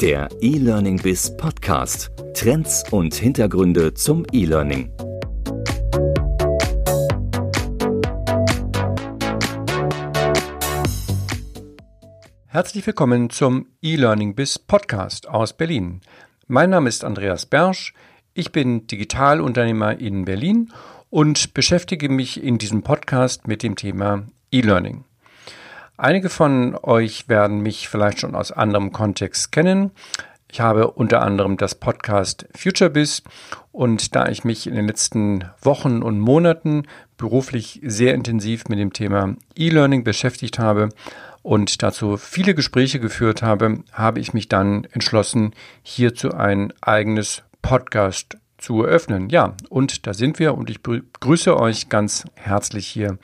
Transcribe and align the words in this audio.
Der 0.00 0.28
E-Learning 0.42 1.00
Biz 1.00 1.38
Podcast. 1.38 2.10
Trends 2.34 2.84
und 2.90 3.14
Hintergründe 3.14 3.94
zum 3.94 4.26
E-Learning. 4.30 4.90
Herzlich 12.46 12.86
willkommen 12.86 13.30
zum 13.30 13.68
E-Learning 13.80 14.34
Biz 14.34 14.58
Podcast 14.58 15.30
aus 15.30 15.54
Berlin. 15.54 16.02
Mein 16.46 16.68
Name 16.68 16.90
ist 16.90 17.02
Andreas 17.02 17.46
Bersch. 17.46 17.94
Ich 18.34 18.52
bin 18.52 18.86
Digitalunternehmer 18.86 19.98
in 19.98 20.26
Berlin 20.26 20.74
und 21.08 21.54
beschäftige 21.54 22.10
mich 22.10 22.42
in 22.42 22.58
diesem 22.58 22.82
Podcast 22.82 23.48
mit 23.48 23.62
dem 23.62 23.76
Thema 23.76 24.26
E-Learning. 24.52 25.05
Einige 25.98 26.28
von 26.28 26.76
euch 26.82 27.26
werden 27.30 27.60
mich 27.60 27.88
vielleicht 27.88 28.20
schon 28.20 28.34
aus 28.34 28.52
anderem 28.52 28.92
Kontext 28.92 29.50
kennen. 29.50 29.92
Ich 30.52 30.60
habe 30.60 30.90
unter 30.90 31.22
anderem 31.22 31.56
das 31.56 31.74
Podcast 31.74 32.46
FutureBiz 32.54 33.22
und 33.72 34.14
da 34.14 34.28
ich 34.28 34.44
mich 34.44 34.66
in 34.66 34.74
den 34.74 34.86
letzten 34.86 35.44
Wochen 35.62 36.02
und 36.02 36.20
Monaten 36.20 36.82
beruflich 37.16 37.80
sehr 37.82 38.12
intensiv 38.12 38.68
mit 38.68 38.78
dem 38.78 38.92
Thema 38.92 39.36
E-Learning 39.56 40.04
beschäftigt 40.04 40.58
habe 40.58 40.90
und 41.40 41.82
dazu 41.82 42.18
viele 42.18 42.54
Gespräche 42.54 43.00
geführt 43.00 43.40
habe, 43.40 43.82
habe 43.92 44.20
ich 44.20 44.34
mich 44.34 44.48
dann 44.48 44.86
entschlossen, 44.92 45.54
hierzu 45.82 46.34
ein 46.34 46.74
eigenes 46.82 47.42
Podcast 47.62 48.36
zu 48.58 48.82
eröffnen. 48.82 49.30
Ja, 49.30 49.54
und 49.70 50.06
da 50.06 50.12
sind 50.12 50.38
wir 50.38 50.58
und 50.58 50.68
ich 50.68 50.82
begrüße 50.82 51.58
euch 51.58 51.88
ganz 51.88 52.24
herzlich 52.34 52.86
hier 52.86 53.18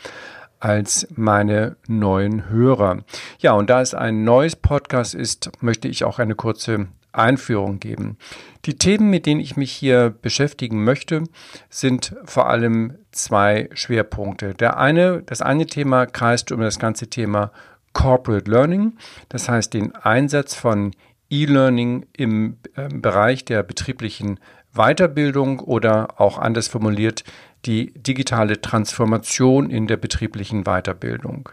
als 0.63 1.09
meine 1.17 1.75
neuen 1.89 2.49
Hörer. 2.49 3.03
Ja, 3.41 3.53
und 3.55 3.69
da 3.69 3.81
es 3.81 3.95
ein 3.95 4.23
neues 4.23 4.55
Podcast 4.55 5.13
ist, 5.13 5.51
möchte 5.61 5.89
ich 5.89 6.05
auch 6.05 6.21
eine 6.21 6.37
kurze 6.37 6.87
Einführung 7.11 7.81
geben. 7.81 8.17
Die 8.65 8.79
Themen, 8.79 9.11
mit 9.11 9.27
denen 9.27 9.41
ich 9.41 9.57
mich 9.57 9.73
hier 9.73 10.15
beschäftigen 10.23 10.85
möchte, 10.85 11.25
sind 11.69 12.15
vor 12.25 12.49
allem 12.49 12.95
zwei 13.11 13.71
Schwerpunkte. 13.75 14.55
Der 14.55 14.79
eine, 14.79 15.25
das 15.27 15.43
eine 15.43 15.67
Thema 15.67 16.07
kreist 16.07 16.53
um 16.53 16.61
das 16.61 16.79
ganze 16.79 17.09
Thema 17.09 17.51
Corporate 17.93 18.49
Learning, 18.49 18.93
das 19.31 19.49
heißt 19.49 19.75
den 19.75 19.93
Einsatz 19.97 20.55
von 20.55 20.93
E-Learning 21.29 22.07
im 22.13 22.59
äh, 22.77 22.89
Bereich 22.89 23.45
der 23.45 23.65
betrieblichen 23.65 24.39
Weiterbildung 24.75 25.59
oder 25.59 26.21
auch 26.21 26.39
anders 26.39 26.69
formuliert 26.69 27.25
die 27.65 27.93
digitale 27.95 28.61
Transformation 28.61 29.71
in 29.71 29.87
der 29.87 29.97
betrieblichen 29.97 30.65
Weiterbildung. 30.65 31.49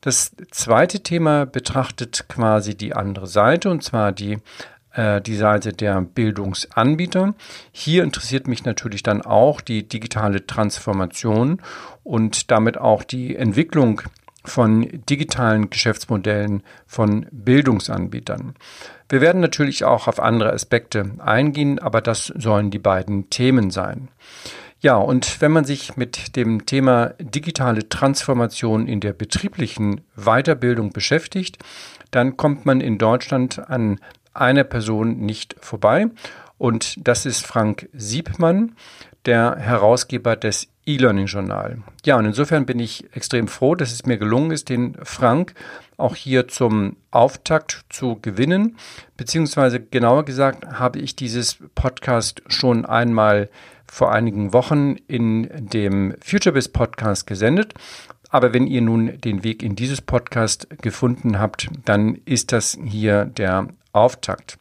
Das 0.00 0.34
zweite 0.50 1.02
Thema 1.02 1.44
betrachtet 1.44 2.26
quasi 2.28 2.76
die 2.76 2.94
andere 2.94 3.26
Seite, 3.26 3.70
und 3.70 3.82
zwar 3.84 4.12
die, 4.12 4.38
äh, 4.92 5.20
die 5.20 5.36
Seite 5.36 5.72
der 5.72 6.00
Bildungsanbieter. 6.00 7.34
Hier 7.70 8.02
interessiert 8.02 8.46
mich 8.46 8.64
natürlich 8.64 9.02
dann 9.02 9.20
auch 9.20 9.60
die 9.60 9.86
digitale 9.86 10.46
Transformation 10.46 11.60
und 12.02 12.50
damit 12.50 12.78
auch 12.78 13.02
die 13.02 13.36
Entwicklung 13.36 14.00
von 14.42 14.88
digitalen 15.08 15.68
Geschäftsmodellen 15.68 16.62
von 16.86 17.26
Bildungsanbietern. 17.30 18.54
Wir 19.10 19.20
werden 19.20 19.40
natürlich 19.40 19.84
auch 19.84 20.08
auf 20.08 20.18
andere 20.18 20.52
Aspekte 20.52 21.10
eingehen, 21.18 21.78
aber 21.78 22.00
das 22.00 22.26
sollen 22.28 22.70
die 22.70 22.78
beiden 22.78 23.28
Themen 23.28 23.70
sein. 23.70 24.08
Ja, 24.82 24.96
und 24.96 25.42
wenn 25.42 25.52
man 25.52 25.64
sich 25.64 25.96
mit 25.96 26.36
dem 26.36 26.64
Thema 26.64 27.12
digitale 27.18 27.88
Transformation 27.88 28.88
in 28.88 29.00
der 29.00 29.12
betrieblichen 29.12 30.00
Weiterbildung 30.16 30.90
beschäftigt, 30.90 31.58
dann 32.10 32.38
kommt 32.38 32.64
man 32.64 32.80
in 32.80 32.96
Deutschland 32.96 33.58
an 33.68 34.00
einer 34.32 34.64
Person 34.64 35.18
nicht 35.18 35.54
vorbei. 35.60 36.06
Und 36.56 37.06
das 37.06 37.26
ist 37.26 37.46
Frank 37.46 37.88
Siebmann, 37.92 38.74
der 39.26 39.56
Herausgeber 39.56 40.34
des 40.36 40.68
E-Learning-Journal. 40.86 41.78
Ja, 42.04 42.16
und 42.16 42.24
insofern 42.24 42.64
bin 42.64 42.78
ich 42.78 43.04
extrem 43.14 43.48
froh, 43.48 43.74
dass 43.74 43.92
es 43.92 44.06
mir 44.06 44.16
gelungen 44.16 44.50
ist, 44.50 44.70
den 44.70 44.96
Frank 45.02 45.54
auch 45.98 46.16
hier 46.16 46.48
zum 46.48 46.96
Auftakt 47.10 47.84
zu 47.90 48.18
gewinnen. 48.20 48.76
Beziehungsweise 49.16 49.80
genauer 49.80 50.24
gesagt 50.24 50.66
habe 50.66 50.98
ich 50.98 51.16
dieses 51.16 51.58
Podcast 51.74 52.42
schon 52.48 52.86
einmal 52.86 53.50
vor 53.90 54.12
einigen 54.12 54.52
Wochen 54.52 54.96
in 55.08 55.48
dem 55.50 56.14
FutureBiz 56.22 56.68
Podcast 56.68 57.26
gesendet. 57.26 57.74
Aber 58.30 58.54
wenn 58.54 58.68
ihr 58.68 58.80
nun 58.80 59.20
den 59.20 59.42
Weg 59.42 59.64
in 59.64 59.74
dieses 59.74 60.00
Podcast 60.00 60.68
gefunden 60.80 61.40
habt, 61.40 61.68
dann 61.84 62.14
ist 62.24 62.52
das 62.52 62.78
hier 62.84 63.24
der 63.24 63.66
Auftakt. 63.92 64.58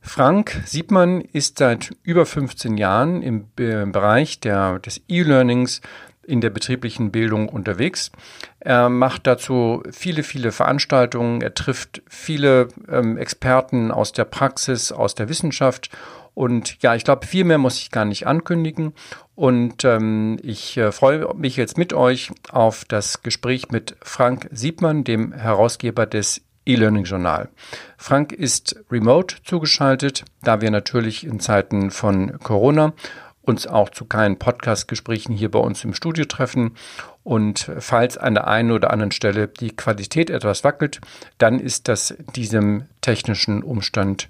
Frank 0.00 0.62
Siebmann 0.64 1.20
ist 1.20 1.58
seit 1.58 1.96
über 2.04 2.26
15 2.26 2.78
Jahren 2.78 3.22
im 3.22 3.48
Bereich 3.56 4.38
der, 4.38 4.78
des 4.78 5.02
E-Learnings 5.08 5.80
in 6.22 6.40
der 6.40 6.50
betrieblichen 6.50 7.10
Bildung 7.10 7.48
unterwegs. 7.48 8.12
Er 8.60 8.88
macht 8.88 9.26
dazu 9.26 9.82
viele, 9.90 10.22
viele 10.22 10.52
Veranstaltungen. 10.52 11.40
Er 11.40 11.54
trifft 11.54 12.02
viele 12.08 12.68
ähm, 12.88 13.16
Experten 13.16 13.90
aus 13.90 14.12
der 14.12 14.24
Praxis, 14.24 14.92
aus 14.92 15.14
der 15.14 15.28
Wissenschaft 15.28 15.90
und 16.36 16.82
ja, 16.82 16.94
ich 16.94 17.02
glaube, 17.02 17.26
viel 17.26 17.44
mehr 17.44 17.56
muss 17.56 17.78
ich 17.78 17.90
gar 17.90 18.04
nicht 18.04 18.26
ankündigen. 18.26 18.92
Und 19.34 19.86
ähm, 19.86 20.38
ich 20.42 20.76
äh, 20.76 20.92
freue 20.92 21.34
mich 21.34 21.56
jetzt 21.56 21.78
mit 21.78 21.94
euch 21.94 22.30
auf 22.50 22.84
das 22.84 23.22
Gespräch 23.22 23.70
mit 23.70 23.96
Frank 24.02 24.46
Siebmann, 24.52 25.02
dem 25.02 25.32
Herausgeber 25.32 26.04
des 26.04 26.42
E-Learning 26.66 27.04
Journal. 27.04 27.48
Frank 27.96 28.32
ist 28.32 28.84
remote 28.90 29.36
zugeschaltet, 29.44 30.26
da 30.42 30.60
wir 30.60 30.70
natürlich 30.70 31.24
in 31.24 31.40
Zeiten 31.40 31.90
von 31.90 32.38
Corona 32.40 32.92
uns 33.40 33.66
auch 33.66 33.88
zu 33.88 34.04
keinen 34.04 34.38
Podcast-Gesprächen 34.38 35.34
hier 35.34 35.50
bei 35.50 35.60
uns 35.60 35.84
im 35.84 35.94
Studio 35.94 36.26
treffen. 36.26 36.76
Und 37.24 37.70
falls 37.78 38.18
an 38.18 38.34
der 38.34 38.46
einen 38.46 38.72
oder 38.72 38.90
anderen 38.90 39.12
Stelle 39.12 39.48
die 39.48 39.74
Qualität 39.74 40.28
etwas 40.28 40.64
wackelt, 40.64 41.00
dann 41.38 41.60
ist 41.60 41.88
das 41.88 42.14
diesem 42.34 42.84
technischen 43.00 43.62
Umstand 43.62 44.28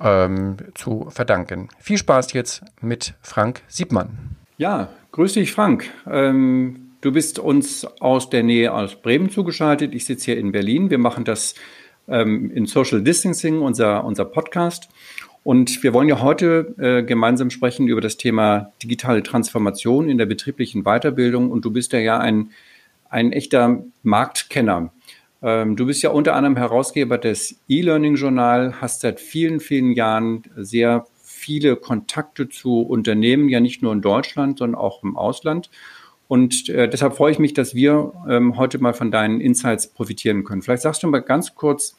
ähm, 0.00 0.56
zu 0.74 1.08
verdanken. 1.10 1.68
Viel 1.78 1.98
Spaß 1.98 2.32
jetzt 2.32 2.62
mit 2.80 3.14
Frank 3.22 3.62
Siebmann. 3.68 4.36
Ja, 4.58 4.88
grüß 5.12 5.34
dich, 5.34 5.52
Frank. 5.52 5.90
Ähm, 6.10 6.92
du 7.00 7.12
bist 7.12 7.38
uns 7.38 7.84
aus 8.00 8.30
der 8.30 8.42
Nähe 8.42 8.72
aus 8.72 8.96
Bremen 8.96 9.30
zugeschaltet. 9.30 9.94
Ich 9.94 10.04
sitze 10.04 10.26
hier 10.26 10.38
in 10.38 10.52
Berlin. 10.52 10.90
Wir 10.90 10.98
machen 10.98 11.24
das 11.24 11.54
ähm, 12.08 12.50
in 12.50 12.66
Social 12.66 13.02
Distancing, 13.02 13.60
unser, 13.60 14.04
unser 14.04 14.24
Podcast. 14.24 14.88
Und 15.42 15.82
wir 15.84 15.92
wollen 15.92 16.08
ja 16.08 16.20
heute 16.20 16.74
äh, 16.78 17.02
gemeinsam 17.04 17.50
sprechen 17.50 17.86
über 17.86 18.00
das 18.00 18.16
Thema 18.16 18.72
digitale 18.82 19.22
Transformation 19.22 20.08
in 20.08 20.18
der 20.18 20.26
betrieblichen 20.26 20.82
Weiterbildung. 20.82 21.50
Und 21.50 21.64
du 21.64 21.70
bist 21.70 21.92
ja, 21.92 22.00
ja 22.00 22.18
ein, 22.18 22.50
ein 23.10 23.32
echter 23.32 23.84
Marktkenner. 24.02 24.90
Ähm, 25.42 25.76
du 25.76 25.86
bist 25.86 26.02
ja 26.02 26.10
unter 26.10 26.34
anderem 26.34 26.56
Herausgeber 26.56 27.18
des 27.18 27.60
E-Learning-Journal, 27.68 28.80
hast 28.80 29.00
seit 29.00 29.20
vielen, 29.20 29.60
vielen 29.60 29.92
Jahren 29.92 30.42
sehr 30.56 31.06
viele 31.22 31.76
Kontakte 31.76 32.48
zu 32.48 32.80
Unternehmen, 32.80 33.48
ja 33.48 33.60
nicht 33.60 33.82
nur 33.82 33.92
in 33.92 34.00
Deutschland, 34.00 34.58
sondern 34.58 34.80
auch 34.80 35.02
im 35.02 35.16
Ausland. 35.16 35.70
Und 36.28 36.68
äh, 36.68 36.88
deshalb 36.88 37.14
freue 37.14 37.32
ich 37.32 37.38
mich, 37.38 37.54
dass 37.54 37.74
wir 37.74 38.12
ähm, 38.28 38.56
heute 38.56 38.78
mal 38.78 38.94
von 38.94 39.10
deinen 39.10 39.40
Insights 39.40 39.88
profitieren 39.88 40.44
können. 40.44 40.62
Vielleicht 40.62 40.82
sagst 40.82 41.02
du 41.02 41.08
mal 41.08 41.20
ganz 41.20 41.54
kurz, 41.54 41.96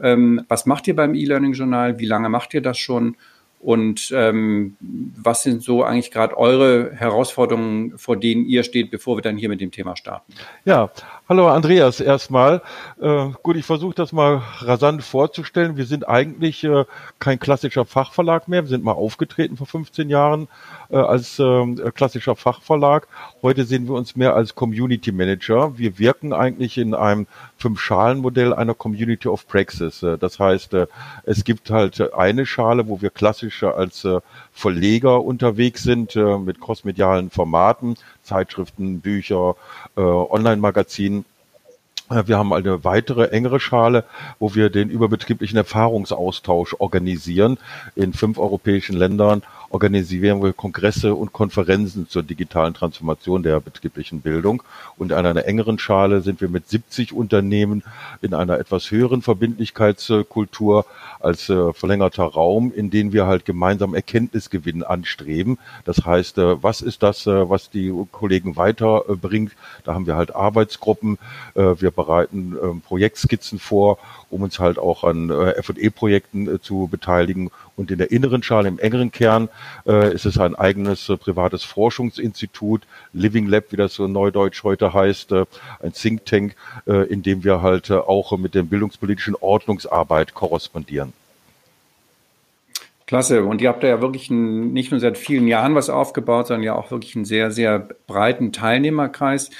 ähm, 0.00 0.42
was 0.48 0.66
macht 0.66 0.86
ihr 0.86 0.94
beim 0.94 1.14
E-Learning-Journal? 1.14 1.98
Wie 1.98 2.06
lange 2.06 2.28
macht 2.28 2.54
ihr 2.54 2.60
das 2.60 2.78
schon? 2.78 3.16
Und 3.58 4.12
ähm, 4.14 4.76
was 4.80 5.42
sind 5.42 5.62
so 5.62 5.82
eigentlich 5.82 6.10
gerade 6.10 6.36
eure 6.36 6.92
Herausforderungen, 6.92 7.98
vor 7.98 8.16
denen 8.16 8.44
ihr 8.44 8.62
steht, 8.62 8.90
bevor 8.90 9.16
wir 9.16 9.22
dann 9.22 9.36
hier 9.36 9.48
mit 9.48 9.60
dem 9.60 9.72
Thema 9.72 9.96
starten? 9.96 10.34
Ja, 10.64 10.90
hallo 11.28 11.48
Andreas 11.48 12.00
erstmal. 12.00 12.62
Äh, 13.00 13.30
gut, 13.42 13.56
ich 13.56 13.66
versuche 13.66 13.94
das 13.94 14.12
mal 14.12 14.42
rasant 14.58 15.02
vorzustellen. 15.02 15.76
Wir 15.76 15.86
sind 15.86 16.08
eigentlich 16.08 16.62
äh, 16.62 16.84
kein 17.18 17.40
klassischer 17.40 17.84
Fachverlag 17.84 18.46
mehr. 18.48 18.62
Wir 18.62 18.68
sind 18.68 18.84
mal 18.84 18.92
aufgetreten 18.92 19.56
vor 19.56 19.66
15 19.66 20.08
Jahren 20.08 20.48
äh, 20.88 20.96
als 20.96 21.38
ähm, 21.38 21.80
klassischer 21.94 22.36
Fachverlag. 22.36 23.08
Heute 23.42 23.64
sehen 23.64 23.88
wir 23.88 23.94
uns 23.94 24.14
mehr 24.14 24.34
als 24.34 24.54
Community 24.54 25.10
Manager. 25.10 25.76
Wir 25.76 25.98
wirken 25.98 26.32
eigentlich 26.32 26.78
in 26.78 26.94
einem 26.94 27.26
Fünf-Schalen-Modell 27.58 28.54
einer 28.54 28.74
Community 28.74 29.28
of 29.28 29.48
Praxis. 29.48 30.02
Äh, 30.02 30.18
das 30.18 30.38
heißt, 30.38 30.74
äh, 30.74 30.86
es 31.24 31.44
gibt 31.44 31.70
halt 31.70 32.12
eine 32.14 32.46
Schale, 32.46 32.86
wo 32.86 33.02
wir 33.02 33.10
klassisch 33.10 33.64
als 33.64 34.06
Verleger 34.58 35.22
unterwegs 35.22 35.82
sind 35.82 36.16
mit 36.16 36.62
crossmedialen 36.62 37.28
Formaten, 37.30 37.96
Zeitschriften, 38.22 39.00
Bücher, 39.00 39.54
Online-Magazinen. 39.96 41.26
Wir 42.08 42.38
haben 42.38 42.54
eine 42.54 42.82
weitere 42.82 43.28
engere 43.32 43.60
Schale, 43.60 44.04
wo 44.38 44.54
wir 44.54 44.70
den 44.70 44.88
überbetrieblichen 44.88 45.58
Erfahrungsaustausch 45.58 46.74
organisieren 46.78 47.58
in 47.96 48.14
fünf 48.14 48.38
europäischen 48.38 48.96
Ländern 48.96 49.42
organisieren 49.70 50.42
wir 50.42 50.52
Kongresse 50.52 51.14
und 51.14 51.32
Konferenzen 51.32 52.08
zur 52.08 52.22
digitalen 52.22 52.74
Transformation 52.74 53.42
der 53.42 53.60
betrieblichen 53.60 54.20
Bildung. 54.20 54.62
Und 54.96 55.12
an 55.12 55.26
einer 55.26 55.44
engeren 55.44 55.78
Schale 55.78 56.20
sind 56.20 56.40
wir 56.40 56.48
mit 56.48 56.68
70 56.68 57.12
Unternehmen 57.12 57.82
in 58.22 58.34
einer 58.34 58.58
etwas 58.58 58.90
höheren 58.90 59.22
Verbindlichkeitskultur 59.22 60.86
als 61.20 61.48
äh, 61.48 61.72
verlängerter 61.72 62.24
Raum, 62.24 62.72
in 62.74 62.90
dem 62.90 63.12
wir 63.12 63.26
halt 63.26 63.44
gemeinsam 63.44 63.94
Erkenntnisgewinn 63.94 64.82
anstreben. 64.82 65.58
Das 65.84 66.04
heißt, 66.04 66.38
äh, 66.38 66.62
was 66.62 66.80
ist 66.80 67.02
das, 67.02 67.26
äh, 67.26 67.48
was 67.50 67.70
die 67.70 67.92
Kollegen 68.12 68.56
weiterbringt? 68.56 69.52
Da 69.84 69.94
haben 69.94 70.06
wir 70.06 70.16
halt 70.16 70.34
Arbeitsgruppen. 70.34 71.18
wir 71.54 71.90
bereiten 71.90 72.56
ähm, 72.62 72.80
Projektskizzen 72.80 73.58
vor, 73.58 73.98
um 74.30 74.42
uns 74.42 74.58
halt 74.58 74.78
auch 74.78 75.04
an 75.04 75.30
F&E-Projekten 75.30 76.60
zu 76.60 76.88
beteiligen 76.90 77.50
und 77.76 77.90
in 77.90 77.98
der 77.98 78.10
inneren 78.10 78.42
Schale, 78.42 78.68
im 78.68 78.78
engeren 78.78 79.12
Kern, 79.12 79.48
äh, 79.86 80.14
ist 80.14 80.26
es 80.26 80.38
ein 80.38 80.54
eigenes 80.54 81.08
äh, 81.08 81.16
privates 81.16 81.62
Forschungsinstitut, 81.62 82.82
Living 83.12 83.46
Lab, 83.46 83.64
wie 83.70 83.76
das 83.76 83.94
so 83.94 84.08
neudeutsch 84.08 84.64
heute 84.64 84.92
heißt, 84.94 85.32
äh, 85.32 85.44
ein 85.82 85.92
Think 85.92 86.24
Tank, 86.24 86.56
äh, 86.86 87.06
in 87.06 87.22
dem 87.22 87.44
wir 87.44 87.62
halt 87.62 87.90
äh, 87.90 87.94
auch 87.94 88.36
mit 88.38 88.54
der 88.54 88.62
bildungspolitischen 88.62 89.34
Ordnungsarbeit 89.34 90.34
korrespondieren. 90.34 91.12
Klasse. 93.06 93.44
Und 93.44 93.60
ihr 93.60 93.68
habt 93.68 93.84
da 93.84 93.88
ja 93.88 94.00
wirklich 94.00 94.30
ein, 94.30 94.72
nicht 94.72 94.90
nur 94.90 94.98
seit 94.98 95.16
vielen 95.16 95.46
Jahren 95.46 95.74
was 95.76 95.90
aufgebaut, 95.90 96.48
sondern 96.48 96.64
ja 96.64 96.74
auch 96.74 96.90
wirklich 96.90 97.14
einen 97.14 97.24
sehr, 97.24 97.52
sehr 97.52 97.88
breiten 98.06 98.52
Teilnehmerkreis. 98.52 99.50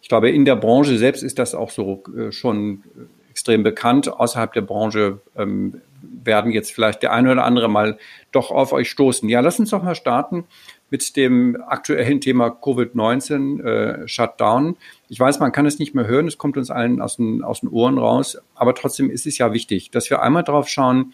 Ich 0.00 0.08
glaube, 0.08 0.30
in 0.30 0.44
der 0.44 0.56
Branche 0.56 0.96
selbst 0.96 1.22
ist 1.22 1.38
das 1.38 1.54
auch 1.54 1.70
so 1.70 2.02
äh, 2.16 2.32
schon 2.32 2.82
extrem 3.30 3.62
bekannt. 3.62 4.08
Außerhalb 4.08 4.52
der 4.54 4.62
Branche 4.62 5.20
ähm, 5.36 5.80
werden 6.22 6.52
jetzt 6.52 6.72
vielleicht 6.72 7.02
der 7.02 7.12
eine 7.12 7.32
oder 7.32 7.44
andere 7.44 7.68
mal 7.68 7.98
doch 8.32 8.50
auf 8.50 8.72
euch 8.72 8.90
stoßen. 8.90 9.28
Ja, 9.28 9.40
lass 9.40 9.58
uns 9.58 9.70
doch 9.70 9.82
mal 9.82 9.94
starten 9.94 10.44
mit 10.90 11.16
dem 11.16 11.56
aktuellen 11.66 12.20
Thema 12.20 12.48
Covid-19, 12.48 13.64
äh, 13.64 14.08
Shutdown. 14.08 14.76
Ich 15.08 15.18
weiß, 15.18 15.40
man 15.40 15.52
kann 15.52 15.66
es 15.66 15.78
nicht 15.78 15.94
mehr 15.94 16.06
hören, 16.06 16.28
es 16.28 16.38
kommt 16.38 16.56
uns 16.56 16.70
allen 16.70 17.00
aus 17.00 17.16
den, 17.16 17.42
aus 17.42 17.60
den 17.60 17.68
Ohren 17.68 17.98
raus, 17.98 18.38
aber 18.54 18.74
trotzdem 18.74 19.10
ist 19.10 19.26
es 19.26 19.38
ja 19.38 19.52
wichtig, 19.52 19.90
dass 19.90 20.10
wir 20.10 20.22
einmal 20.22 20.44
drauf 20.44 20.68
schauen, 20.68 21.12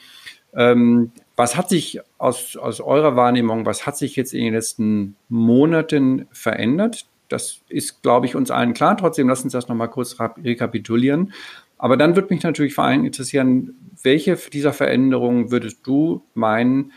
ähm, 0.55 1.13
was 1.37 1.57
hat 1.57 1.69
sich 1.69 2.01
aus, 2.19 2.57
aus 2.57 2.81
eurer 2.81 3.17
Wahrnehmung, 3.17 3.65
was 3.65 3.87
hat 3.87 3.97
sich 3.97 4.17
jetzt 4.17 4.35
in 4.35 4.45
den 4.45 4.55
letzten 4.55 5.17
Monaten 5.29 6.27
verändert? 6.33 7.07
Das 7.29 7.61
ist, 7.69 8.03
glaube 8.03 8.27
ich, 8.27 8.35
uns 8.35 8.51
allen 8.51 8.75
klar. 8.75 8.97
Trotzdem, 8.97 9.29
lass 9.29 9.45
uns 9.45 9.53
das 9.53 9.69
nochmal 9.69 9.89
kurz 9.89 10.19
rekapitulieren. 10.21 11.33
Aber 11.81 11.97
dann 11.97 12.15
würde 12.15 12.33
mich 12.33 12.43
natürlich 12.43 12.75
vor 12.75 12.85
allem 12.85 13.07
interessieren, 13.07 13.75
welche 14.03 14.37
dieser 14.37 14.75
Veränderungen 14.75 15.51
würdest 15.51 15.87
du 15.87 16.23
meinen, 16.35 16.93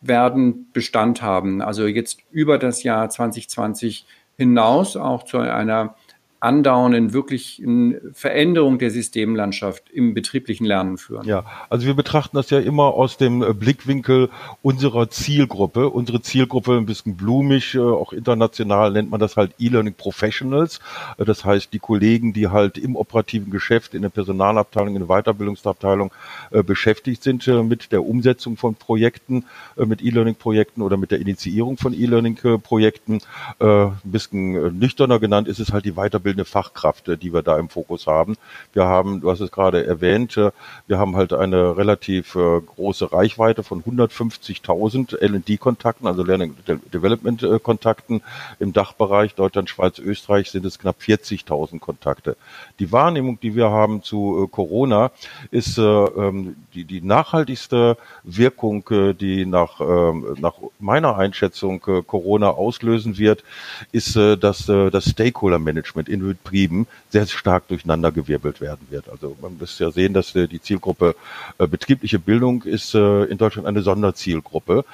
werden 0.00 0.70
Bestand 0.72 1.20
haben? 1.20 1.60
Also 1.60 1.86
jetzt 1.86 2.20
über 2.30 2.58
das 2.58 2.82
Jahr 2.82 3.10
2020 3.10 4.06
hinaus 4.38 4.96
auch 4.96 5.24
zu 5.24 5.38
einer 5.38 5.96
andauernden 6.42 7.12
wirklichen 7.12 8.00
Veränderung 8.14 8.78
der 8.80 8.90
Systemlandschaft 8.90 9.88
im 9.90 10.12
betrieblichen 10.12 10.66
Lernen 10.66 10.98
führen? 10.98 11.24
Ja, 11.24 11.44
also 11.70 11.86
wir 11.86 11.94
betrachten 11.94 12.36
das 12.36 12.50
ja 12.50 12.58
immer 12.58 12.94
aus 12.94 13.16
dem 13.16 13.42
äh, 13.42 13.52
Blickwinkel 13.54 14.28
unserer 14.60 15.08
Zielgruppe. 15.08 15.88
Unsere 15.88 16.20
Zielgruppe 16.20 16.76
ein 16.76 16.86
bisschen 16.86 17.16
blumig, 17.16 17.76
äh, 17.76 17.78
auch 17.78 18.12
international 18.12 18.90
nennt 18.90 19.08
man 19.08 19.20
das 19.20 19.36
halt 19.36 19.52
E-Learning 19.60 19.94
Professionals. 19.94 20.80
Äh, 21.16 21.24
das 21.24 21.44
heißt, 21.44 21.72
die 21.72 21.78
Kollegen, 21.78 22.32
die 22.32 22.48
halt 22.48 22.76
im 22.76 22.96
operativen 22.96 23.52
Geschäft, 23.52 23.94
in 23.94 24.02
der 24.02 24.08
Personalabteilung, 24.08 24.96
in 24.96 25.06
der 25.06 25.22
Weiterbildungsabteilung 25.22 26.10
beschäftigt 26.66 27.22
sind 27.22 27.46
mit 27.46 27.92
der 27.92 28.04
Umsetzung 28.04 28.56
von 28.56 28.74
Projekten, 28.74 29.44
mit 29.76 30.02
E-Learning-Projekten 30.02 30.82
oder 30.82 30.96
mit 30.96 31.10
der 31.10 31.20
Initiierung 31.20 31.76
von 31.76 31.94
E-Learning-Projekten. 31.94 33.20
Ein 33.58 33.92
bisschen 34.04 34.78
nüchterner 34.78 35.18
genannt 35.18 35.48
ist 35.48 35.60
es 35.60 35.72
halt 35.72 35.84
die 35.84 35.92
Weiterbildung 35.92 36.31
ausbildende 36.32 36.44
Fachkraft, 36.44 37.08
äh, 37.08 37.16
die 37.16 37.32
wir 37.32 37.42
da 37.42 37.58
im 37.58 37.68
Fokus 37.68 38.06
haben. 38.06 38.36
Wir 38.72 38.84
haben, 38.84 39.20
du 39.20 39.30
hast 39.30 39.40
es 39.40 39.50
gerade 39.50 39.86
erwähnt, 39.86 40.36
äh, 40.36 40.50
wir 40.86 40.98
haben 40.98 41.16
halt 41.16 41.32
eine 41.32 41.76
relativ 41.76 42.34
äh, 42.34 42.60
große 42.60 43.12
Reichweite 43.12 43.62
von 43.62 43.82
150.000 43.82 45.18
L&D-Kontakten, 45.18 46.06
also 46.06 46.22
Learning 46.22 46.54
Development-Kontakten 46.92 48.22
im 48.58 48.72
Dachbereich. 48.72 49.34
Deutschland, 49.34 49.68
Schweiz, 49.68 49.98
Österreich 49.98 50.50
sind 50.50 50.64
es 50.64 50.78
knapp 50.78 50.96
40.000 51.00 51.78
Kontakte. 51.80 52.36
Die 52.78 52.92
Wahrnehmung, 52.92 53.38
die 53.40 53.54
wir 53.54 53.70
haben 53.70 54.02
zu 54.02 54.48
Corona, 54.50 55.10
ist 55.50 55.78
ähm, 55.78 56.56
die, 56.74 56.84
die 56.84 57.00
nachhaltigste 57.00 57.96
Wirkung, 58.22 58.84
die 59.20 59.46
nach, 59.46 59.80
ähm, 59.80 60.36
nach 60.40 60.54
meiner 60.78 61.16
Einschätzung 61.16 61.80
Corona 61.80 62.50
auslösen 62.50 63.18
wird, 63.18 63.44
ist, 63.92 64.16
dass 64.16 64.66
das 64.66 65.10
Stakeholder-Management 65.10 66.08
in 66.08 66.21
Betrieben 66.22 66.86
sehr 67.10 67.26
stark 67.26 67.68
durcheinandergewirbelt 67.68 68.60
werden 68.60 68.86
wird. 68.90 69.08
Also 69.08 69.36
man 69.40 69.58
muss 69.58 69.78
ja 69.78 69.90
sehen, 69.90 70.14
dass 70.14 70.34
äh, 70.34 70.48
die 70.48 70.60
Zielgruppe 70.60 71.14
äh, 71.58 71.66
betriebliche 71.66 72.18
Bildung 72.18 72.62
ist 72.62 72.94
äh, 72.94 73.24
in 73.24 73.38
Deutschland 73.38 73.68
eine 73.68 73.82
Sonderzielgruppe. 73.82 74.84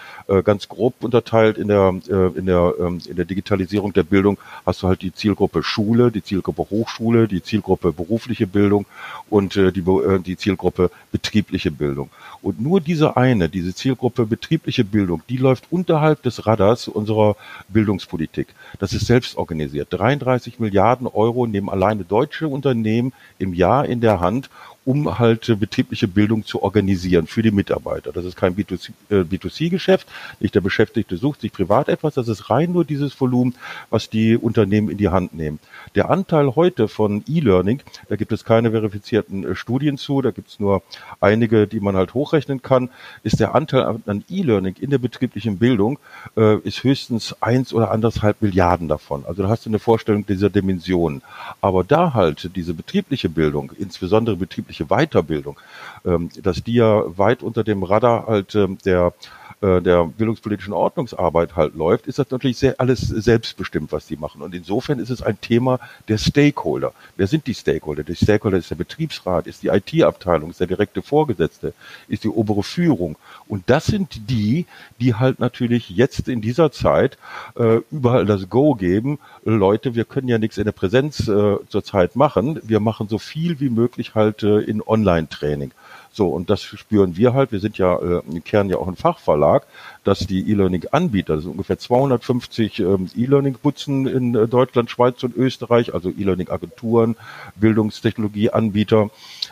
Ganz 0.44 0.68
grob 0.68 0.94
unterteilt 1.02 1.56
in 1.56 1.68
der, 1.68 1.88
in, 2.34 2.46
der, 2.46 2.74
ähm, 2.80 3.00
in 3.08 3.16
der 3.16 3.24
Digitalisierung 3.24 3.92
der 3.92 4.02
Bildung 4.02 4.38
hast 4.66 4.82
du 4.82 4.88
halt 4.88 5.00
die 5.00 5.12
Zielgruppe 5.12 5.62
Schule, 5.62 6.10
die 6.10 6.22
Zielgruppe 6.22 6.68
Hochschule, 6.70 7.28
die 7.28 7.42
Zielgruppe 7.42 7.92
berufliche 7.92 8.46
Bildung 8.46 8.84
und 9.30 9.54
die, 9.54 9.72
die 9.72 10.36
Zielgruppe 10.36 10.90
betriebliche 11.12 11.70
Bildung. 11.70 12.10
Und 12.42 12.60
nur 12.60 12.80
diese 12.80 13.16
eine, 13.16 13.48
diese 13.48 13.74
Zielgruppe 13.74 14.26
betriebliche 14.26 14.84
Bildung, 14.84 15.22
die 15.28 15.38
läuft 15.38 15.64
unterhalb 15.70 16.22
des 16.22 16.46
Radars 16.46 16.88
unserer 16.88 17.36
Bildungspolitik. 17.68 18.48
Das 18.78 18.92
ist 18.92 19.06
selbst 19.06 19.36
organisiert. 19.36 19.88
33 19.90 20.58
Milliarden 20.58 21.06
Euro 21.06 21.17
nehmen 21.26 21.68
alleine 21.68 22.04
deutsche 22.04 22.48
Unternehmen 22.48 23.12
im 23.38 23.54
Jahr 23.54 23.86
in 23.86 24.00
der 24.00 24.20
Hand, 24.20 24.50
um 24.88 25.18
halt 25.18 25.54
betriebliche 25.60 26.08
Bildung 26.08 26.46
zu 26.46 26.62
organisieren 26.62 27.26
für 27.26 27.42
die 27.42 27.50
Mitarbeiter. 27.50 28.10
Das 28.10 28.24
ist 28.24 28.36
kein 28.36 28.56
B2C-Geschäft. 28.56 30.08
Äh, 30.08 30.36
Nicht 30.40 30.54
der 30.54 30.62
Beschäftigte 30.62 31.18
sucht 31.18 31.42
sich 31.42 31.52
privat 31.52 31.90
etwas. 31.90 32.14
Das 32.14 32.26
ist 32.26 32.48
rein 32.48 32.72
nur 32.72 32.86
dieses 32.86 33.20
Volumen, 33.20 33.54
was 33.90 34.08
die 34.08 34.38
Unternehmen 34.38 34.88
in 34.88 34.96
die 34.96 35.10
Hand 35.10 35.34
nehmen. 35.34 35.58
Der 35.94 36.08
Anteil 36.08 36.56
heute 36.56 36.88
von 36.88 37.22
E-Learning, 37.28 37.82
da 38.08 38.16
gibt 38.16 38.32
es 38.32 38.46
keine 38.46 38.70
verifizierten 38.70 39.44
äh, 39.44 39.54
Studien 39.54 39.98
zu, 39.98 40.22
da 40.22 40.30
gibt 40.30 40.48
es 40.48 40.58
nur 40.58 40.82
einige, 41.20 41.66
die 41.66 41.80
man 41.80 41.94
halt 41.94 42.14
hochrechnen 42.14 42.62
kann, 42.62 42.88
ist 43.22 43.40
der 43.40 43.54
Anteil 43.54 43.82
an 44.06 44.24
E-Learning 44.30 44.76
in 44.80 44.88
der 44.88 44.98
betrieblichen 44.98 45.58
Bildung 45.58 45.98
äh, 46.34 46.60
ist 46.60 46.82
höchstens 46.82 47.36
eins 47.42 47.74
oder 47.74 47.90
anderthalb 47.90 48.40
Milliarden 48.40 48.88
davon. 48.88 49.26
Also 49.26 49.42
da 49.42 49.50
hast 49.50 49.66
du 49.66 49.70
eine 49.70 49.80
Vorstellung 49.80 50.24
dieser 50.24 50.48
Dimensionen. 50.98 51.22
Aber 51.60 51.84
da 51.84 52.14
halt 52.14 52.50
diese 52.54 52.74
betriebliche 52.74 53.28
Bildung, 53.28 53.72
insbesondere 53.78 54.36
betriebliche 54.36 54.86
Weiterbildung, 54.86 55.58
ähm, 56.04 56.30
dass 56.42 56.62
die 56.62 56.74
ja 56.74 57.04
weit 57.18 57.42
unter 57.42 57.64
dem 57.64 57.82
Radar 57.82 58.26
halt 58.26 58.54
ähm, 58.54 58.78
der 58.84 59.12
äh, 59.60 59.82
der 59.82 60.04
bildungspolitischen 60.04 60.72
Ordnungsarbeit 60.72 61.56
halt 61.56 61.74
läuft, 61.74 62.06
ist 62.06 62.20
das 62.20 62.30
natürlich 62.30 62.58
sehr 62.58 62.78
alles 62.78 63.00
selbstbestimmt, 63.00 63.90
was 63.90 64.06
die 64.06 64.16
machen. 64.16 64.40
Und 64.40 64.54
insofern 64.54 65.00
ist 65.00 65.10
es 65.10 65.20
ein 65.20 65.40
Thema 65.40 65.80
der 66.06 66.18
Stakeholder. 66.18 66.92
Wer 67.16 67.26
sind 67.26 67.44
die 67.48 67.54
Stakeholder? 67.54 68.04
Die 68.04 68.14
Stakeholder 68.14 68.58
ist 68.58 68.70
der 68.70 68.76
Betriebsrat, 68.76 69.48
ist 69.48 69.64
die 69.64 69.68
IT-Abteilung, 69.68 70.50
ist 70.50 70.60
der 70.60 70.68
direkte 70.68 71.02
Vorgesetzte, 71.02 71.74
ist 72.06 72.22
die 72.22 72.28
obere 72.28 72.62
Führung. 72.62 73.16
Und 73.48 73.64
das 73.66 73.86
sind 73.86 74.30
die, 74.30 74.66
die 75.00 75.14
halt 75.16 75.40
natürlich 75.40 75.90
jetzt 75.90 76.28
in 76.28 76.40
dieser 76.40 76.70
Zeit 76.70 77.18
äh, 77.56 77.80
überall 77.90 78.26
das 78.26 78.48
Go 78.48 78.76
geben. 78.76 79.18
Leute, 79.44 79.96
wir 79.96 80.04
können 80.04 80.28
ja 80.28 80.38
nichts 80.38 80.58
in 80.58 80.64
der 80.66 80.72
Präsenz 80.88 81.28
äh, 81.28 81.56
zurzeit 81.68 82.16
machen. 82.16 82.60
Wir 82.62 82.80
machen 82.80 83.08
so 83.08 83.18
viel 83.18 83.60
wie 83.60 83.68
möglich 83.68 84.14
halt 84.14 84.42
äh, 84.42 84.60
in 84.60 84.80
Online-Training. 84.80 85.72
So, 86.12 86.28
und 86.28 86.48
das 86.48 86.62
spüren 86.62 87.14
wir 87.18 87.34
halt. 87.34 87.52
Wir 87.52 87.60
sind 87.60 87.76
ja 87.76 87.94
äh, 87.96 88.22
im 88.26 88.42
Kern 88.42 88.70
ja 88.70 88.78
auch 88.78 88.88
ein 88.88 88.96
Fachverlag, 88.96 89.66
dass 90.02 90.20
die 90.20 90.50
E-Learning-Anbieter, 90.50 91.34
das 91.34 91.42
sind 91.42 91.52
ungefähr 91.52 91.78
250 91.78 92.80
ähm, 92.80 93.10
E-Learning-Butzen 93.14 94.06
in 94.06 94.34
äh, 94.34 94.48
Deutschland, 94.48 94.90
Schweiz 94.90 95.22
und 95.22 95.36
Österreich, 95.36 95.92
also 95.92 96.08
E-Learning-Agenturen, 96.08 97.16
Bildungstechnologie-Anbieter, 97.56 99.10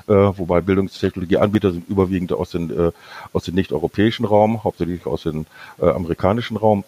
äh, 0.08 0.12
wobei 0.12 0.62
Bildungstechnologie-Anbieter 0.62 1.72
sind 1.72 1.86
überwiegend 1.90 2.32
aus, 2.32 2.52
den, 2.52 2.70
äh, 2.70 2.92
aus 3.34 3.44
dem 3.44 3.56
nicht-europäischen 3.56 4.24
Raum, 4.24 4.64
hauptsächlich 4.64 5.04
aus 5.04 5.24
dem 5.24 5.44
äh, 5.78 5.86
amerikanischen 5.86 6.56
Raum, 6.56 6.84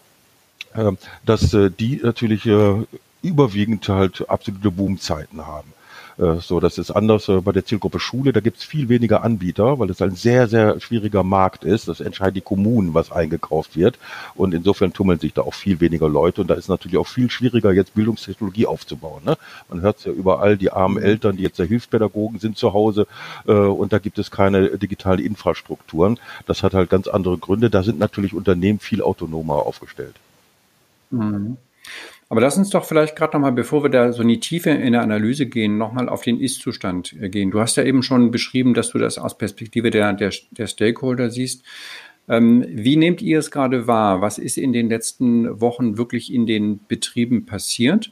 äh, 0.72 0.92
dass 1.26 1.52
äh, 1.52 1.70
die 1.70 2.00
natürlich 2.02 2.46
äh, 2.46 2.86
überwiegend 3.22 3.88
halt 3.88 4.28
absolute 4.28 4.70
Boomzeiten 4.70 5.46
haben. 5.46 5.72
Äh, 6.18 6.36
so, 6.40 6.60
das 6.60 6.78
ist 6.78 6.90
anders 6.90 7.28
äh, 7.28 7.40
bei 7.40 7.52
der 7.52 7.64
Zielgruppe 7.64 8.00
Schule. 8.00 8.32
Da 8.32 8.40
gibt 8.40 8.58
es 8.58 8.64
viel 8.64 8.88
weniger 8.88 9.22
Anbieter, 9.22 9.78
weil 9.78 9.88
es 9.90 10.02
ein 10.02 10.16
sehr, 10.16 10.48
sehr 10.48 10.80
schwieriger 10.80 11.22
Markt 11.22 11.64
ist. 11.64 11.88
Das 11.88 12.00
entscheiden 12.00 12.34
die 12.34 12.40
Kommunen, 12.40 12.92
was 12.94 13.12
eingekauft 13.12 13.76
wird. 13.76 13.98
Und 14.34 14.52
insofern 14.52 14.92
tummeln 14.92 15.20
sich 15.20 15.32
da 15.32 15.42
auch 15.42 15.54
viel 15.54 15.80
weniger 15.80 16.08
Leute. 16.08 16.40
Und 16.40 16.48
da 16.48 16.54
ist 16.54 16.68
natürlich 16.68 16.98
auch 16.98 17.06
viel 17.06 17.30
schwieriger, 17.30 17.72
jetzt 17.72 17.94
Bildungstechnologie 17.94 18.66
aufzubauen. 18.66 19.22
Ne? 19.24 19.38
Man 19.68 19.80
hört 19.80 19.98
es 19.98 20.04
ja 20.04 20.12
überall, 20.12 20.56
die 20.56 20.72
armen 20.72 21.00
Eltern, 21.00 21.36
die 21.36 21.44
jetzt 21.44 21.58
der 21.58 21.66
Hilfspädagogen 21.66 22.40
sind 22.40 22.58
zu 22.58 22.72
Hause. 22.72 23.06
Äh, 23.46 23.52
und 23.52 23.92
da 23.92 23.98
gibt 23.98 24.18
es 24.18 24.30
keine 24.30 24.76
digitale 24.78 25.22
Infrastrukturen. 25.22 26.18
Das 26.46 26.62
hat 26.62 26.74
halt 26.74 26.90
ganz 26.90 27.06
andere 27.06 27.38
Gründe. 27.38 27.70
Da 27.70 27.82
sind 27.82 27.98
natürlich 27.98 28.34
Unternehmen 28.34 28.80
viel 28.80 29.02
autonomer 29.02 29.66
aufgestellt. 29.66 30.16
Mhm. 31.10 31.56
Aber 32.30 32.42
lass 32.42 32.58
uns 32.58 32.70
doch 32.70 32.84
vielleicht 32.84 33.16
gerade 33.16 33.34
nochmal, 33.34 33.52
bevor 33.52 33.82
wir 33.82 33.90
da 33.90 34.12
so 34.12 34.22
in 34.22 34.28
die 34.28 34.40
Tiefe 34.40 34.70
in 34.70 34.92
der 34.92 35.02
Analyse 35.02 35.46
gehen, 35.46 35.78
nochmal 35.78 36.08
auf 36.08 36.22
den 36.22 36.38
Ist-Zustand 36.38 37.16
äh, 37.20 37.28
gehen. 37.30 37.50
Du 37.50 37.60
hast 37.60 37.76
ja 37.76 37.84
eben 37.84 38.02
schon 38.02 38.30
beschrieben, 38.30 38.74
dass 38.74 38.90
du 38.90 38.98
das 38.98 39.18
aus 39.18 39.38
Perspektive 39.38 39.90
der, 39.90 40.12
der, 40.12 40.32
der 40.50 40.66
Stakeholder 40.66 41.30
siehst. 41.30 41.64
Ähm, 42.28 42.64
wie 42.68 42.96
nehmt 42.96 43.22
ihr 43.22 43.38
es 43.38 43.50
gerade 43.50 43.86
wahr? 43.86 44.20
Was 44.20 44.36
ist 44.36 44.58
in 44.58 44.74
den 44.74 44.90
letzten 44.90 45.60
Wochen 45.60 45.96
wirklich 45.96 46.32
in 46.32 46.46
den 46.46 46.80
Betrieben 46.86 47.46
passiert? 47.46 48.10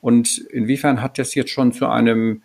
Und 0.00 0.38
inwiefern 0.38 1.02
hat 1.02 1.18
das 1.18 1.34
jetzt 1.34 1.50
schon 1.50 1.72
zu 1.72 1.86
einem 1.86 2.42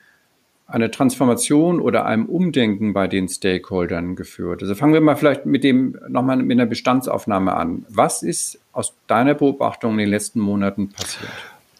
eine 0.67 0.89
Transformation 0.91 1.79
oder 1.79 2.05
einem 2.05 2.25
Umdenken 2.25 2.93
bei 2.93 3.07
den 3.07 3.27
Stakeholdern 3.27 4.15
geführt? 4.15 4.61
Also 4.61 4.75
fangen 4.75 4.93
wir 4.93 5.01
mal 5.01 5.15
vielleicht 5.15 5.45
mit 5.45 5.63
dem 5.63 5.97
nochmal 6.07 6.37
mit 6.37 6.57
einer 6.57 6.65
Bestandsaufnahme 6.65 7.53
an. 7.55 7.85
Was 7.89 8.23
ist 8.23 8.59
aus 8.71 8.93
deiner 9.07 9.35
Beobachtung 9.35 9.93
in 9.93 9.97
den 9.99 10.09
letzten 10.09 10.39
Monaten 10.39 10.89
passiert? 10.89 11.31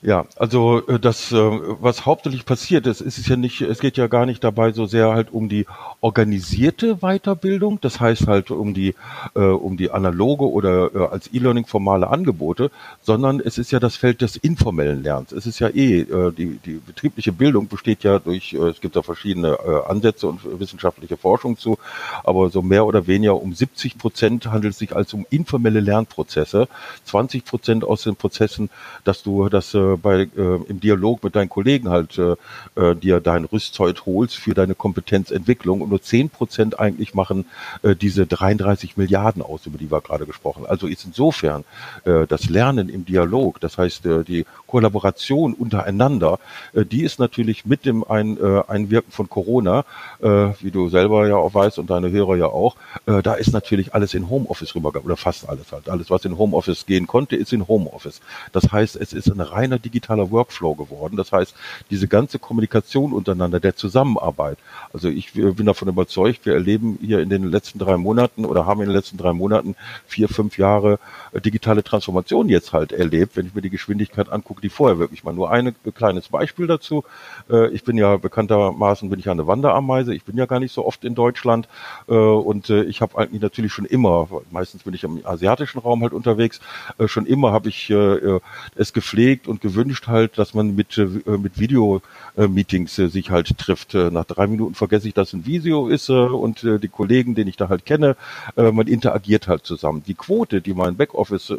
Ja, 0.05 0.27
also 0.35 0.85
äh, 0.88 1.00
das, 1.00 1.31
äh, 1.31 1.35
was 1.35 2.05
hauptsächlich 2.05 2.45
passiert 2.45 2.85
ist, 2.85 3.01
ist 3.01 3.17
es 3.17 3.27
ja 3.27 3.38
nicht, 3.38 3.62
es 3.62 3.79
geht 3.79 3.97
ja 3.97 4.05
gar 4.05 4.27
nicht 4.27 4.43
dabei 4.43 4.71
so 4.71 4.85
sehr 4.85 5.09
halt 5.09 5.33
um 5.33 5.50
die 5.50 5.65
organisierte 6.00 6.97
Weiterbildung, 6.97 7.81
das 7.81 8.00
heißt 8.00 8.27
halt 8.27 8.51
um 8.51 8.75
die, 8.75 8.93
äh, 9.33 9.39
um 9.39 9.77
die 9.77 9.89
analoge 9.89 10.47
oder 10.47 11.12
als 11.12 11.33
E-Learning 11.33 11.65
formale 11.65 12.07
Angebote, 12.07 12.69
sondern 13.01 13.39
es 13.39 13.57
ist 13.57 13.71
ja 13.71 13.79
das 13.79 13.95
Feld 13.95 14.21
des 14.21 14.35
informellen 14.35 15.01
Lernens. 15.01 15.31
Es 15.31 15.47
ist 15.47 15.57
ja 15.57 15.69
eh, 15.69 16.05
die, 16.38 16.59
die 16.63 16.79
betriebliche 16.85 17.31
Bildung 17.31 17.67
besteht 17.67 18.03
ja 18.03 18.19
durch, 18.19 18.53
es 18.53 18.81
gibt 18.81 18.95
da 18.95 19.01
verschiedene 19.01 19.57
Ansätze 19.88 20.27
und 20.27 20.59
wissenschaftliche 20.59 21.17
Forschung 21.17 21.57
zu, 21.57 21.79
aber 22.24 22.51
so 22.51 22.62
mehr 22.62 22.85
oder 22.85 23.07
weniger 23.07 23.41
um 23.41 23.55
70 23.55 23.97
Prozent 23.97 24.45
handelt 24.47 24.74
es 24.74 24.79
sich 24.79 24.95
als 24.95 25.13
um 25.13 25.25
informelle 25.31 25.79
Lernprozesse, 25.79 26.67
20 27.05 27.43
Prozent 27.45 27.83
aus 27.83 28.03
den 28.03 28.15
Prozessen, 28.15 28.69
dass 29.03 29.24
du 29.24 29.50
das 29.50 29.75
äh, 29.96 29.98
bei, 29.98 30.22
äh, 30.22 30.60
im 30.68 30.80
Dialog 30.80 31.24
mit 31.24 31.36
deinen 31.36 31.50
Kollegen 31.50 31.90
halt 31.90 32.18
äh, 32.18 32.36
äh, 32.75 32.96
dir 32.96 33.20
dein 33.20 33.46
Rüstzeug 33.46 34.06
holst 34.06 34.36
für 34.36 34.54
deine 34.54 34.75
Kompetenzentwicklung 34.75 35.82
und 35.82 35.90
nur 35.90 36.02
zehn 36.02 36.30
Prozent 36.30 36.80
eigentlich 36.80 37.14
machen 37.14 37.46
äh, 37.82 37.96
diese 37.96 38.25
33 38.25 38.98
Milliarden 38.98 39.42
aus, 39.42 39.66
über 39.66 39.78
die 39.78 39.92
wir 39.92 40.02
gerade 40.02 40.25
gesprochen. 40.25 40.66
Also 40.66 40.88
ist 40.88 41.06
insofern 41.06 41.64
äh, 42.06 42.28
das 42.28 42.50
Lernen 42.50 42.90
im 42.90 43.06
Dialog, 43.06 43.60
das 43.60 43.78
heißt 43.78 44.06
äh, 44.06 44.24
die 44.24 44.46
Kollaboration 44.68 45.54
untereinander, 45.54 46.40
äh, 46.74 46.86
die 46.86 47.04
ist 47.04 47.20
natürlich 47.20 47.66
mit 47.66 47.86
dem 47.86 48.04
Ein, 48.04 48.38
äh, 48.38 48.64
Einwirken 48.68 49.12
von 49.12 49.30
Corona, 49.30 49.86
äh, 50.22 50.28
wie 50.60 50.72
du 50.72 50.90
selber 50.90 51.28
ja 51.28 51.36
auch 51.38 51.54
weißt 51.54 51.80
und 51.80 51.90
deine 51.90 52.12
Hörer 52.12 52.36
ja 52.36 52.48
auch, 52.48 52.75
äh, 53.06 53.22
da 53.22 53.34
ist 53.36 53.54
natürlich 53.54 53.94
alles 53.94 54.14
in 54.14 54.30
Homeoffice 54.30 54.75
rübergegangen 54.75 55.06
oder 55.06 55.18
fast 55.18 55.48
alles 55.48 55.72
halt. 55.72 55.90
Alles, 55.90 56.10
was 56.10 56.25
in 56.25 56.38
Homeoffice 56.38 56.86
gehen 56.86 57.08
konnte, 57.08 57.36
ist 57.36 57.54
in 57.54 57.68
Homeoffice. 57.68 58.22
Das 58.52 58.72
heißt, 58.72 58.96
es 58.96 59.14
ist 59.14 59.30
ein 59.30 59.42
reiner 59.42 59.80
digitaler 59.86 60.32
Workflow 60.32 60.75
geworden. 60.75 61.15
Das 61.15 61.32
heißt, 61.32 61.56
diese 61.92 62.08
ganze 62.08 62.39
Kommunikation 62.39 63.13
untereinander, 63.13 63.60
der 63.60 63.75
Zusammenarbeit. 63.75 64.58
Also 64.92 65.10
ich 65.10 65.34
bin 65.34 65.65
davon 65.65 65.88
überzeugt, 65.88 66.46
wir 66.46 66.54
erleben 66.54 66.98
hier 67.01 67.20
in 67.20 67.30
den 67.30 67.44
letzten 67.44 67.80
drei 67.80 67.98
Monaten 67.98 68.46
oder 68.46 68.65
haben 68.65 68.82
in 68.82 68.88
den 68.88 68.96
letzten 68.96 69.18
drei 69.18 69.34
Monaten 69.34 69.75
vier, 70.08 70.30
fünf 70.30 70.58
Jahre 70.58 71.00
äh, 71.32 71.42
digitale 71.42 71.84
Transformation 71.84 72.50
jetzt 72.50 72.74
halt 72.74 72.92
erlebt, 72.92 73.36
wenn 73.36 73.48
ich 73.48 73.56
mir 73.56 73.62
die 73.62 73.70
Geschwindigkeit 73.70 74.30
angucke, 74.30 74.62
die 74.62 74.70
vorher 74.70 75.00
wirklich 75.00 75.24
mal. 75.24 75.34
Nur 75.34 75.51
ein 75.51 75.75
kleines 75.94 76.30
Beispiel 76.30 76.68
dazu. 76.68 77.04
Äh, 77.50 77.70
ich 77.70 77.84
bin 77.84 77.98
ja 77.98 78.18
bekanntermaßen 78.18 79.10
bin 79.10 79.20
ich 79.20 79.30
eine 79.30 79.48
Wanderameise. 79.48 80.13
Ich 80.15 80.24
bin 80.24 80.38
ja 80.38 80.46
gar 80.46 80.60
nicht 80.60 80.74
so 80.74 80.86
oft 80.86 81.04
in 81.04 81.15
Deutschland 81.15 81.68
äh, 82.08 82.13
und 82.13 82.70
ich 82.70 83.01
habe 83.01 83.18
eigentlich 83.18 83.42
natürlich 83.42 83.74
schon 83.74 83.86
immer, 83.86 84.27
meistens 84.51 84.84
bin 84.84 84.94
ich 84.94 85.04
im 85.04 85.25
asiatischen 85.25 85.80
Raum 85.80 86.01
halt 86.01 86.13
unterwegs, 86.13 86.60
schon 87.06 87.25
immer 87.25 87.51
habe 87.51 87.70
ich 87.70 87.89
es 87.89 88.94
gepflegt 88.94 89.48
und 89.48 89.62
gewünscht, 89.65 90.05
halt, 90.05 90.38
dass 90.38 90.53
man 90.53 90.75
mit, 90.75 90.95
äh, 91.00 91.07
mit 91.38 91.60
Video-Meetings 91.60 93.00
äh, 93.00 93.07
sich 93.07 93.31
halt 93.31 93.57
trifft. 93.57 93.95
Äh, 93.95 94.12
nach 94.12 94.25
drei 94.25 94.45
Minuten 94.45 94.75
vergesse 94.75 95.07
ich, 95.07 95.15
dass 95.15 95.34
ein 95.34 95.48
Video 95.48 95.88
ist 95.88 96.10
und 96.10 96.62
die 96.63 96.88
Kollegen, 96.88 97.34
den 97.34 97.48
ich 97.48 97.57
da 97.57 97.69
halt 97.69 97.86
kenne, 97.86 98.15
man 98.55 98.88
interagiert 98.88 99.48
halt 99.48 99.65
zusammen. 99.65 100.03
Die 100.05 100.13
Quote, 100.13 100.62
die 100.62 100.74
mein 100.74 100.95
Backoffice 100.95 101.51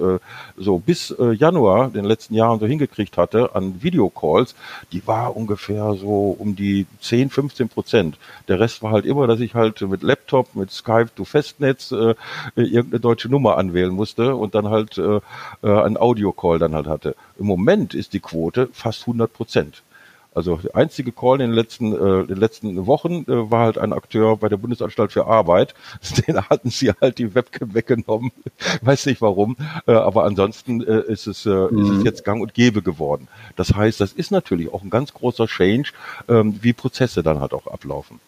so 0.57 0.79
bis 0.79 1.15
Januar 1.19 1.91
den 1.91 2.05
letzten 2.05 2.35
Jahren 2.35 2.61
so 2.61 2.67
hingekriegt 2.67 3.17
hatte 3.17 3.55
an 3.55 3.83
Videocalls, 3.83 4.55
die 4.93 5.07
war 5.07 5.37
ungefähr 5.37 5.95
so 5.95 6.37
um 6.39 6.55
die 6.55 6.87
10, 7.01 7.31
15 7.31 7.69
Prozent. 7.69 8.19
Der 8.49 8.61
Rest 8.61 8.83
war 8.83 8.93
halt 8.93 9.05
immer, 9.05 9.27
dass 9.27 9.41
ich 9.41 9.55
halt 9.55 9.81
mit 9.83 10.03
Laptop, 10.03 10.55
mit 10.55 10.71
Skype 10.71 11.09
to 11.15 11.25
Festnetz 11.25 11.91
äh, 11.93 12.15
irgendeine 12.55 13.01
deutsche 13.01 13.29
Nummer 13.29 13.57
anwählen 13.59 13.93
musste 13.93 14.37
und 14.37 14.55
dann 14.55 14.69
halt 14.69 14.99
äh, 14.99 15.21
einen 15.63 15.97
Audio-Call 15.97 16.59
dann 16.59 16.75
halt 16.75 16.87
hatte. 16.87 17.17
Im 17.39 17.47
Moment 17.47 17.95
ist 17.97 18.13
die 18.13 18.21
Quote 18.21 18.69
fast 18.73 19.03
100 19.03 19.33
Prozent. 19.33 19.83
Also 20.37 20.57
der 20.57 20.77
einzige 20.77 21.13
Call 21.13 21.41
in 21.41 21.49
den 21.49 21.53
letzten, 21.53 21.95
äh, 21.95 22.27
den 22.27 22.37
letzten 22.37 22.87
Wochen 22.87 23.25
äh, 23.27 23.51
war 23.51 23.65
halt 23.65 23.79
ein 23.79 23.95
Akteur 23.95 24.37
bei 24.37 24.51
der 24.51 24.59
Bundesanstalt 24.59 25.11
für 25.11 25.27
Arbeit. 25.27 25.75
Den 26.29 26.39
hatten 26.51 26.69
sie 26.69 26.93
halt 26.93 27.17
die 27.17 27.35
Webcam 27.35 27.73
weggenommen. 27.73 28.33
Weiß 28.83 29.07
nicht 29.07 29.23
warum. 29.23 29.57
Äh, 29.87 29.93
aber 29.93 30.25
ansonsten 30.25 30.83
äh, 30.83 31.11
ist, 31.11 31.27
es, 31.27 31.47
äh, 31.47 31.49
mhm. 31.49 31.79
ist 31.79 31.89
es 31.89 31.99
mhm. 31.99 32.05
jetzt 32.05 32.25
gang 32.27 32.43
und 32.43 32.53
gäbe 32.53 32.83
geworden. 32.83 33.29
Das 33.57 33.75
heißt, 33.75 33.99
das 33.99 34.13
ist 34.13 34.31
natürlich 34.31 34.71
auch 34.71 34.83
ein 34.83 34.91
ganz 34.91 35.15
großer 35.15 35.47
Change, 35.47 35.93
ähm, 36.29 36.59
wie 36.61 36.75
Prozesse 36.75 37.23
dann 37.23 37.41
halt 37.41 37.55
auch 37.55 37.67
ablaufen. 37.67 38.21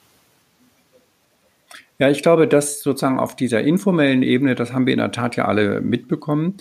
Ja, 1.98 2.08
ich 2.08 2.22
glaube, 2.22 2.48
dass 2.48 2.80
sozusagen 2.80 3.18
auf 3.18 3.36
dieser 3.36 3.60
informellen 3.60 4.22
Ebene, 4.22 4.54
das 4.54 4.72
haben 4.72 4.86
wir 4.86 4.94
in 4.94 5.00
der 5.00 5.12
Tat 5.12 5.36
ja 5.36 5.46
alle 5.46 5.82
mitbekommen, 5.82 6.56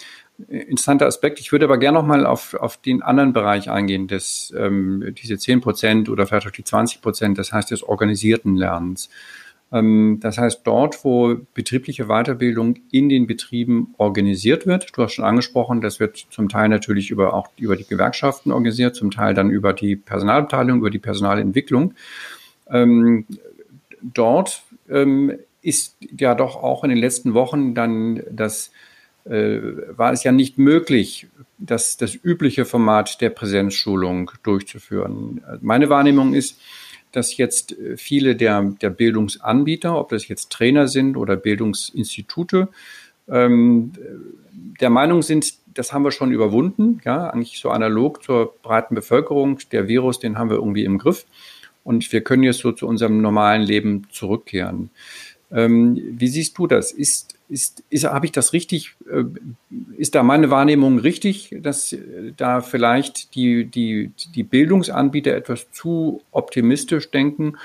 interessanter 0.48 1.08
Aspekt. 1.08 1.39
Ich 1.39 1.51
würde 1.51 1.65
aber 1.65 1.77
gerne 1.77 1.98
noch 1.98 2.06
mal 2.06 2.25
auf, 2.25 2.53
auf 2.53 2.77
den 2.77 3.01
anderen 3.01 3.34
Bereich 3.34 3.70
eingehen, 3.70 4.08
des, 4.08 4.53
ähm, 4.58 5.13
diese 5.17 5.38
10 5.38 5.62
Prozent 5.62 6.10
oder 6.10 6.27
vielleicht 6.27 6.48
auch 6.48 6.51
die 6.51 6.63
20 6.63 7.01
Prozent, 7.01 7.38
das 7.38 7.51
heißt 7.51 7.72
des 7.72 7.84
organisierten 7.84 8.56
Lernens. 8.56 9.10
Ähm, 9.72 10.20
das 10.22 10.38
heißt, 10.38 10.62
dort, 10.63 11.03
wo 11.03 11.38
betriebliche 11.53 12.06
Weiterbildung 12.06 12.75
in 12.91 13.10
den 13.10 13.27
Betrieben 13.27 13.94
organisiert 13.98 14.67
wird, 14.67 14.96
du 14.96 15.03
hast 15.03 15.13
schon 15.13 15.25
angesprochen, 15.25 15.82
das 15.82 16.00
wird 16.00 16.27
zum 16.29 16.50
Teil 16.50 16.70
natürlich 16.70 17.10
über, 17.10 17.34
auch 17.34 17.50
über 17.58 17.75
die 17.75 17.88
Gewerkschaften 17.88 18.51
organisiert, 18.51 18.96
zum 18.96 19.12
Teil 19.12 19.34
dann 19.34 19.50
über 19.50 19.74
die 19.74 19.96
Personalabteilung, 19.96 20.79
über 20.79 20.91
die 20.91 21.00
Personalentwicklung. 21.00 21.96
Ähm, 22.70 23.25
dort 24.01 24.63
ähm, 24.89 25.34
ist 25.62 25.98
ja 26.17 26.36
doch 26.36 26.56
auch 26.56 26.84
in 26.84 26.89
den 26.89 27.00
letzten 27.00 27.34
Wochen 27.34 27.74
dann 27.74 28.22
das 28.32 28.72
war 29.29 30.13
es 30.13 30.24
ja 30.24 30.31
nicht 30.31 30.57
möglich, 30.57 31.27
das, 31.57 31.98
das 31.98 32.15
übliche 32.15 32.65
Format 32.65 33.19
der 33.19 33.29
Präsenzschulung 33.29 34.31
durchzuführen. 34.43 35.41
Meine 35.62 35.89
Wahrnehmung 35.89 36.34
ist, 36.34 36.60
dass 37.12 37.36
jetzt 37.38 37.75
viele 37.96 38.36
der, 38.36 38.62
der 38.81 38.89
Bildungsanbieter, 38.89 39.98
ob 39.98 40.10
das 40.10 40.27
jetzt 40.27 40.51
Trainer 40.51 40.88
sind 40.88 41.17
oder 41.17 41.36
Bildungsinstitute, 41.36 42.69
ähm, 43.29 43.93
der 44.79 44.89
Meinung 44.89 45.22
sind, 45.22 45.53
das 45.74 45.93
haben 45.93 46.03
wir 46.03 46.12
schon 46.12 46.31
überwunden, 46.31 47.01
ja, 47.05 47.29
eigentlich 47.29 47.60
so 47.60 47.69
analog 47.69 48.24
zur 48.24 48.53
breiten 48.62 48.96
Bevölkerung. 48.96 49.60
Der 49.72 49.88
Virus, 49.88 50.19
den 50.19 50.38
haben 50.38 50.50
wir 50.50 50.57
irgendwie 50.57 50.86
im 50.86 50.98
Griff 50.98 51.25
und 51.84 52.12
wir 52.12 52.22
können 52.22 52.43
jetzt 52.43 52.60
so 52.60 52.72
zu 52.72 52.88
unserem 52.88 53.22
normalen 53.22 53.62
Leben 53.62 54.07
zurückkehren. 54.12 54.89
Ähm, 55.51 56.01
wie 56.12 56.27
siehst 56.27 56.57
du 56.57 56.67
das? 56.67 56.91
Ist, 56.91 57.37
ist, 57.50 57.84
ist, 57.89 58.06
habe 58.06 58.25
ich 58.25 58.32
das 58.32 58.54
richtig, 58.54 58.96
äh, 59.10 59.24
ist 59.98 60.16
da 60.16 60.24
meine 60.24 60.50
Wahrnehmung 60.50 61.00
richtig, 61.00 61.56
dass 61.62 61.94
äh, 61.94 62.34
da 62.36 62.62
vielleicht 62.62 63.36
die, 63.36 63.66
die, 63.66 64.12
die 64.36 64.44
Bildungsanbieter 64.44 65.36
etwas 65.36 65.72
zu 65.72 66.22
optimistisch 66.32 67.10
denken 67.12 67.58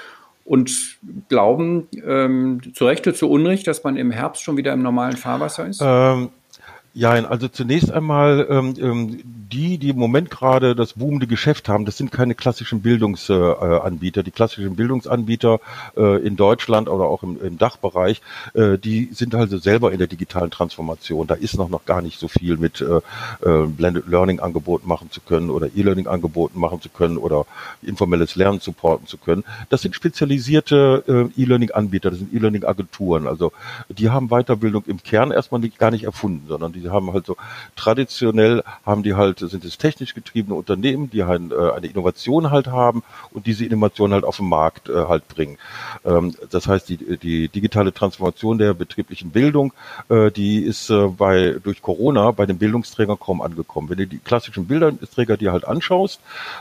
und 0.44 0.98
glauben, 1.28 1.88
ähm, 2.04 2.60
zu 2.74 2.86
Recht 2.86 3.06
oder 3.06 3.16
zu 3.16 3.28
Unrecht, 3.28 3.66
dass 3.66 3.84
man 3.84 3.96
im 3.96 4.10
Herbst 4.10 4.42
schon 4.42 4.56
wieder 4.56 4.72
im 4.72 4.82
normalen 4.82 5.16
Fahrwasser 5.16 5.66
ist? 5.66 5.80
Ähm, 5.82 6.30
Ja, 6.94 7.12
also 7.12 7.48
zunächst 7.48 7.90
einmal 7.90 8.46
ähm, 8.50 8.74
ähm, 8.78 9.20
die, 9.24 9.78
die 9.78 9.90
im 9.90 9.98
Moment 9.98 10.30
gerade 10.30 10.74
das 10.74 10.94
boomende 10.94 11.26
Geschäft 11.26 11.70
haben, 11.70 11.86
das 11.86 11.96
sind 11.96 12.12
keine 12.12 12.34
klassischen 12.34 12.82
Bildungsanbieter. 12.82 14.22
Die 14.22 14.30
klassischen 14.30 14.76
Bildungsanbieter 14.76 15.60
äh, 15.96 16.22
in 16.22 16.36
Deutschland 16.36 16.90
oder 16.90 17.04
auch 17.04 17.22
im, 17.22 17.40
im 17.42 17.56
Dachbereich, 17.56 18.20
äh, 18.52 18.76
die 18.76 19.08
sind 19.12 19.34
also 19.34 19.56
selber 19.56 19.92
in 19.92 19.98
der 19.98 20.06
digitalen 20.06 20.50
Transformation. 20.50 21.26
Da 21.26 21.34
ist 21.34 21.56
noch 21.56 21.70
noch 21.70 21.86
gar 21.86 22.02
nicht 22.02 22.18
so 22.18 22.28
viel 22.28 22.58
mit 22.58 22.82
äh, 22.82 23.00
äh 23.48 23.66
Blended 23.66 24.06
Learning 24.08 24.40
Angeboten 24.40 24.86
machen 24.86 25.10
zu 25.10 25.22
können 25.22 25.48
oder 25.48 25.68
E-Learning 25.74 26.08
Angeboten 26.08 26.60
machen 26.60 26.82
zu 26.82 26.90
können 26.90 27.16
oder 27.16 27.46
informelles 27.80 28.36
Lernen 28.36 28.60
supporten 28.60 29.06
zu 29.06 29.16
können. 29.16 29.44
Das 29.70 29.80
sind 29.80 29.94
spezialisierte 29.94 31.30
äh, 31.36 31.40
E-Learning 31.40 31.70
Anbieter, 31.70 32.10
das 32.10 32.18
sind 32.18 32.34
E-Learning 32.34 32.64
Agenturen. 32.64 33.26
Also 33.26 33.52
die 33.88 34.10
haben 34.10 34.28
Weiterbildung 34.28 34.84
im 34.86 35.02
Kern 35.02 35.30
erstmal 35.30 35.62
nicht, 35.62 35.78
gar 35.78 35.90
nicht 35.90 36.04
erfunden, 36.04 36.44
sondern 36.48 36.72
die 36.72 36.81
die 36.82 36.90
haben 36.90 37.12
halt 37.12 37.26
so 37.26 37.36
traditionell 37.76 38.62
haben 38.84 39.02
die 39.02 39.14
halt, 39.14 39.38
sind 39.38 39.64
es 39.64 39.78
technisch 39.78 40.14
getriebene 40.14 40.54
Unternehmen, 40.54 41.10
die 41.10 41.24
halt 41.24 41.52
äh, 41.52 41.70
eine 41.72 41.86
Innovation 41.86 42.50
halt 42.50 42.66
haben 42.66 43.02
und 43.30 43.46
diese 43.46 43.64
Innovation 43.64 44.12
halt 44.12 44.24
auf 44.24 44.36
den 44.36 44.48
Markt 44.48 44.88
äh, 44.88 45.06
halt 45.06 45.28
bringen. 45.28 45.58
Ähm, 46.04 46.34
das 46.50 46.66
heißt, 46.66 46.88
die, 46.88 47.18
die 47.18 47.48
digitale 47.48 47.92
Transformation 47.92 48.58
der 48.58 48.74
betrieblichen 48.74 49.30
Bildung, 49.30 49.72
äh, 50.08 50.30
die 50.30 50.62
ist 50.62 50.90
äh, 50.90 51.08
bei 51.08 51.56
durch 51.62 51.82
Corona 51.82 52.30
bei 52.30 52.46
den 52.46 52.58
Bildungsträgern 52.58 53.18
kaum 53.18 53.40
angekommen. 53.40 53.88
Wenn 53.90 53.98
du 53.98 54.06
die 54.06 54.18
klassischen 54.18 54.66
Bildungsträger 54.66 55.36
dir 55.36 55.52
halt 55.52 55.66
anschaust, 55.66 56.20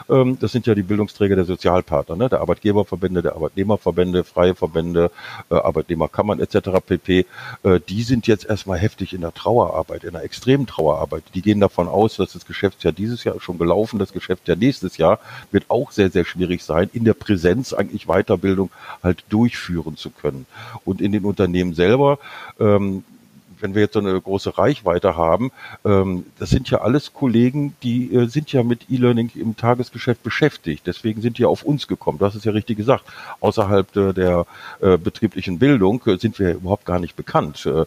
ähm, 0.09 0.37
das 0.39 0.51
sind 0.51 0.67
ja 0.67 0.75
die 0.75 0.83
Bildungsträger 0.83 1.35
der 1.35 1.45
Sozialpartner, 1.45 2.15
ne? 2.15 2.29
der 2.29 2.41
Arbeitgeberverbände, 2.41 3.21
der 3.21 3.35
Arbeitnehmerverbände, 3.35 4.23
freie 4.23 4.55
Verbände, 4.55 5.11
äh, 5.49 5.55
Arbeitnehmerkammern 5.55 6.39
etc. 6.39 6.69
pp. 6.85 7.25
Äh, 7.63 7.79
die 7.87 8.03
sind 8.03 8.27
jetzt 8.27 8.45
erstmal 8.45 8.77
heftig 8.79 9.13
in 9.13 9.21
der 9.21 9.33
Trauerarbeit, 9.33 10.03
in 10.11 10.17
einer 10.17 10.25
extremen 10.25 10.67
Trauerarbeit. 10.67 11.23
Die 11.33 11.41
gehen 11.41 11.59
davon 11.59 11.87
aus, 11.87 12.17
dass 12.17 12.33
das 12.33 12.45
Geschäftsjahr 12.45 12.93
dieses 12.93 13.23
Jahr 13.23 13.39
schon 13.39 13.57
gelaufen, 13.57 13.99
das 13.99 14.13
Geschäftsjahr 14.13 14.57
nächstes 14.57 14.97
Jahr 14.97 15.19
wird 15.51 15.65
auch 15.69 15.91
sehr, 15.91 16.11
sehr 16.11 16.25
schwierig 16.25 16.63
sein, 16.63 16.89
in 16.93 17.05
der 17.05 17.13
Präsenz 17.13 17.73
eigentlich 17.73 18.05
Weiterbildung 18.05 18.69
halt 19.01 19.23
durchführen 19.29 19.97
zu 19.97 20.09
können. 20.09 20.45
Und 20.85 21.01
in 21.01 21.11
den 21.11 21.25
Unternehmen 21.25 21.73
selber 21.73 22.19
ähm, 22.59 23.03
wenn 23.61 23.75
wir 23.75 23.81
jetzt 23.83 23.93
so 23.93 23.99
eine 23.99 24.19
große 24.19 24.57
Reichweite 24.57 25.15
haben, 25.15 25.51
ähm, 25.85 26.25
das 26.39 26.49
sind 26.49 26.69
ja 26.69 26.81
alles 26.81 27.13
Kollegen, 27.13 27.75
die 27.83 28.13
äh, 28.13 28.25
sind 28.27 28.51
ja 28.51 28.63
mit 28.63 28.89
E-Learning 28.89 29.31
im 29.35 29.55
Tagesgeschäft 29.55 30.23
beschäftigt. 30.23 30.87
Deswegen 30.87 31.21
sind 31.21 31.37
die 31.37 31.45
auf 31.45 31.63
uns 31.63 31.87
gekommen. 31.87 32.19
Das 32.19 32.35
ist 32.35 32.45
ja 32.45 32.51
richtig 32.51 32.77
gesagt. 32.77 33.05
Außerhalb 33.39 33.95
äh, 33.95 34.13
der 34.13 34.45
äh, 34.79 34.97
betrieblichen 34.97 35.59
Bildung 35.59 36.01
äh, 36.05 36.17
sind 36.17 36.39
wir 36.39 36.53
überhaupt 36.53 36.85
gar 36.85 36.99
nicht 36.99 37.15
bekannt. 37.15 37.65
Äh, 37.65 37.81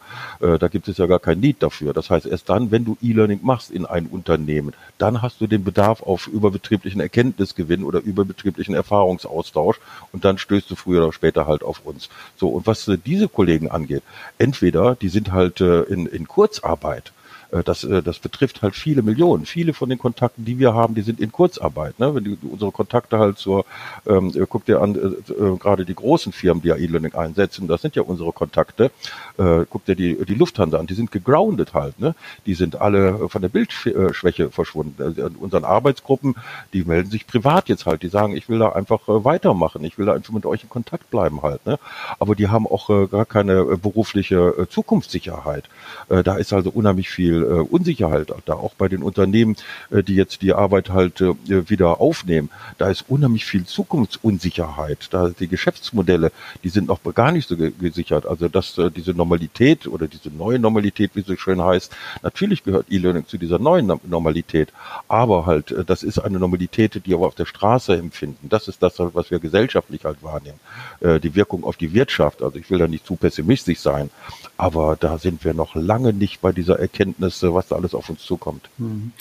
äh, 0.44 0.58
da 0.58 0.68
gibt 0.68 0.88
es 0.88 0.98
ja 0.98 1.06
gar 1.06 1.20
kein 1.20 1.40
Need 1.40 1.62
dafür. 1.62 1.92
Das 1.92 2.10
heißt, 2.10 2.26
erst 2.26 2.48
dann, 2.48 2.70
wenn 2.70 2.84
du 2.84 2.96
E-Learning 3.02 3.40
machst 3.42 3.70
in 3.70 3.86
ein 3.86 4.06
Unternehmen, 4.06 4.74
dann 4.98 5.22
hast 5.22 5.40
du 5.40 5.46
den 5.46 5.64
Bedarf 5.64 6.02
auf 6.02 6.26
überbetrieblichen 6.26 7.00
Erkenntnisgewinn 7.00 7.84
oder 7.84 8.00
überbetrieblichen 8.00 8.74
Erfahrungsaustausch 8.74 9.80
und 10.12 10.24
dann 10.24 10.38
stößt 10.38 10.70
du 10.70 10.76
früher 10.76 11.02
oder 11.02 11.12
später 11.12 11.46
halt 11.46 11.62
auf 11.62 11.84
uns. 11.84 12.08
So, 12.36 12.48
und 12.48 12.66
was 12.66 12.90
diese 13.04 13.28
Kollegen 13.28 13.70
angeht, 13.70 14.02
entweder 14.38 14.94
die 14.94 15.08
sind 15.08 15.32
halt 15.32 15.60
in, 15.64 16.06
in 16.06 16.28
Kurzarbeit 16.28 17.12
das, 17.62 17.84
äh, 17.84 18.02
das 18.02 18.18
betrifft 18.18 18.62
halt 18.62 18.74
viele 18.74 19.02
Millionen. 19.02 19.46
Viele 19.46 19.72
von 19.72 19.88
den 19.88 19.98
Kontakten, 19.98 20.44
die 20.44 20.58
wir 20.58 20.74
haben, 20.74 20.94
die 20.94 21.02
sind 21.02 21.20
in 21.20 21.30
Kurzarbeit. 21.30 21.98
Ne? 22.00 22.14
Wenn 22.14 22.24
die, 22.24 22.38
unsere 22.42 22.72
Kontakte 22.72 23.18
halt 23.18 23.38
zur, 23.38 23.64
ähm, 24.06 24.32
guck 24.48 24.64
dir 24.64 24.80
an, 24.80 24.94
äh, 24.94 25.32
äh, 25.32 25.56
gerade 25.56 25.84
die 25.84 25.94
großen 25.94 26.32
Firmen, 26.32 26.62
die 26.62 26.68
ja 26.68 26.76
E-Learning 26.76 27.14
einsetzen, 27.14 27.68
das 27.68 27.82
sind 27.82 27.96
ja 27.96 28.02
unsere 28.02 28.32
Kontakte. 28.32 28.90
Äh, 29.38 29.64
guck 29.68 29.84
dir 29.84 29.94
die, 29.94 30.24
die 30.24 30.34
Lufthansa 30.34 30.78
an, 30.78 30.86
die 30.86 30.94
sind 30.94 31.12
gegroundet 31.12 31.74
halt. 31.74 32.00
Ne? 32.00 32.14
Die 32.46 32.54
sind 32.54 32.80
alle 32.80 33.28
von 33.28 33.42
der 33.42 33.48
Bildschwäche 33.48 34.50
verschwunden. 34.50 35.02
Also 35.02 35.30
unseren 35.38 35.64
Arbeitsgruppen, 35.64 36.34
die 36.72 36.84
melden 36.84 37.10
sich 37.10 37.26
privat 37.26 37.68
jetzt 37.68 37.86
halt. 37.86 38.02
Die 38.02 38.08
sagen, 38.08 38.36
ich 38.36 38.48
will 38.48 38.58
da 38.58 38.70
einfach 38.70 39.08
äh, 39.08 39.24
weitermachen. 39.24 39.84
Ich 39.84 39.98
will 39.98 40.06
da 40.06 40.14
einfach 40.14 40.32
mit 40.32 40.46
euch 40.46 40.62
in 40.62 40.68
Kontakt 40.68 41.10
bleiben 41.10 41.42
halt. 41.42 41.64
Ne? 41.66 41.78
Aber 42.18 42.34
die 42.34 42.48
haben 42.48 42.66
auch 42.66 42.90
äh, 42.90 43.06
gar 43.06 43.26
keine 43.26 43.60
äh, 43.60 43.76
berufliche 43.76 44.54
äh, 44.58 44.68
Zukunftssicherheit. 44.68 45.68
Äh, 46.08 46.22
da 46.22 46.36
ist 46.36 46.52
also 46.52 46.70
unheimlich 46.70 47.10
viel 47.10 47.42
äh, 47.42 47.46
Unsicherheit 47.46 48.32
da, 48.46 48.54
auch 48.54 48.74
bei 48.74 48.88
den 48.88 49.02
Unternehmen, 49.02 49.56
äh, 49.90 50.02
die 50.02 50.14
jetzt 50.14 50.42
die 50.42 50.52
Arbeit 50.52 50.90
halt 50.90 51.22
wieder 51.46 52.00
aufnehmen. 52.00 52.50
Da 52.78 52.90
ist 52.90 53.04
unheimlich 53.08 53.44
viel 53.44 53.64
Zukunftsunsicherheit. 53.64 55.08
Da 55.10 55.30
die 55.30 55.48
Geschäftsmodelle, 55.48 56.32
die 56.62 56.68
sind 56.68 56.88
noch 56.88 57.00
gar 57.14 57.32
nicht 57.32 57.48
so 57.48 57.56
gesichert. 57.56 58.26
Also 58.26 58.48
dass 58.48 58.78
diese 58.94 59.12
Normalität 59.12 59.86
oder 59.86 60.08
diese 60.08 60.30
neue 60.30 60.58
Normalität, 60.58 61.12
wie 61.14 61.22
sie 61.22 61.36
schön 61.36 61.62
heißt, 61.62 61.94
natürlich 62.22 62.64
gehört 62.64 62.86
E-Learning 62.90 63.26
zu 63.26 63.38
dieser 63.38 63.58
neuen 63.58 63.92
Normalität. 64.04 64.72
Aber 65.08 65.46
halt, 65.46 65.74
das 65.86 66.02
ist 66.02 66.18
eine 66.18 66.38
Normalität, 66.38 66.94
die 66.94 67.06
wir 67.06 67.18
auf 67.18 67.34
der 67.34 67.46
Straße 67.46 67.96
empfinden. 67.96 68.48
Das 68.48 68.68
ist 68.68 68.82
das, 68.82 68.94
was 68.98 69.30
wir 69.30 69.38
gesellschaftlich 69.38 70.04
halt 70.04 70.22
wahrnehmen. 70.22 70.58
Die 71.00 71.34
Wirkung 71.34 71.64
auf 71.64 71.76
die 71.76 71.92
Wirtschaft. 71.92 72.42
Also 72.42 72.58
ich 72.58 72.70
will 72.70 72.78
da 72.78 72.88
nicht 72.88 73.06
zu 73.06 73.16
pessimistisch 73.16 73.80
sein, 73.80 74.10
aber 74.56 74.96
da 74.98 75.18
sind 75.18 75.44
wir 75.44 75.54
noch 75.54 75.73
lange 75.74 76.12
nicht 76.12 76.40
bei 76.40 76.52
dieser 76.52 76.78
Erkenntnis, 76.78 77.42
was 77.42 77.68
da 77.68 77.76
alles 77.76 77.94
auf 77.94 78.08
uns 78.08 78.22
zukommt. 78.22 78.68
Mhm. 78.78 79.12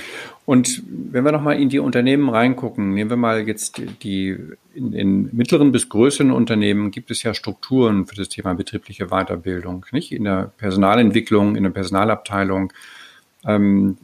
Und 0.46 0.84
wenn 0.88 1.24
wir 1.24 1.32
nochmal 1.32 1.60
in 1.60 1.70
die 1.70 1.80
Unternehmen 1.80 2.30
reingucken, 2.30 2.94
nehmen 2.94 3.10
wir 3.10 3.18
mal 3.18 3.48
jetzt 3.48 3.82
die, 4.04 4.38
in, 4.74 4.94
in, 4.94 5.30
mittleren 5.36 5.72
bis 5.72 5.90
größeren 5.90 6.32
Unternehmen 6.32 6.92
gibt 6.92 7.12
es 7.12 7.24
ja 7.24 7.34
Strukturen 7.34 8.06
für 8.06 8.16
das 8.16 8.30
Thema 8.30 8.54
betriebliche 8.54 9.08
Weiterbildung, 9.08 9.86
nicht? 9.92 10.12
In 10.12 10.26
der 10.26 10.52
Personalentwicklung, 10.58 11.56
in 11.56 11.64
der 11.64 11.72
Personalabteilung. 11.72 12.72
Ähm, 13.46 13.98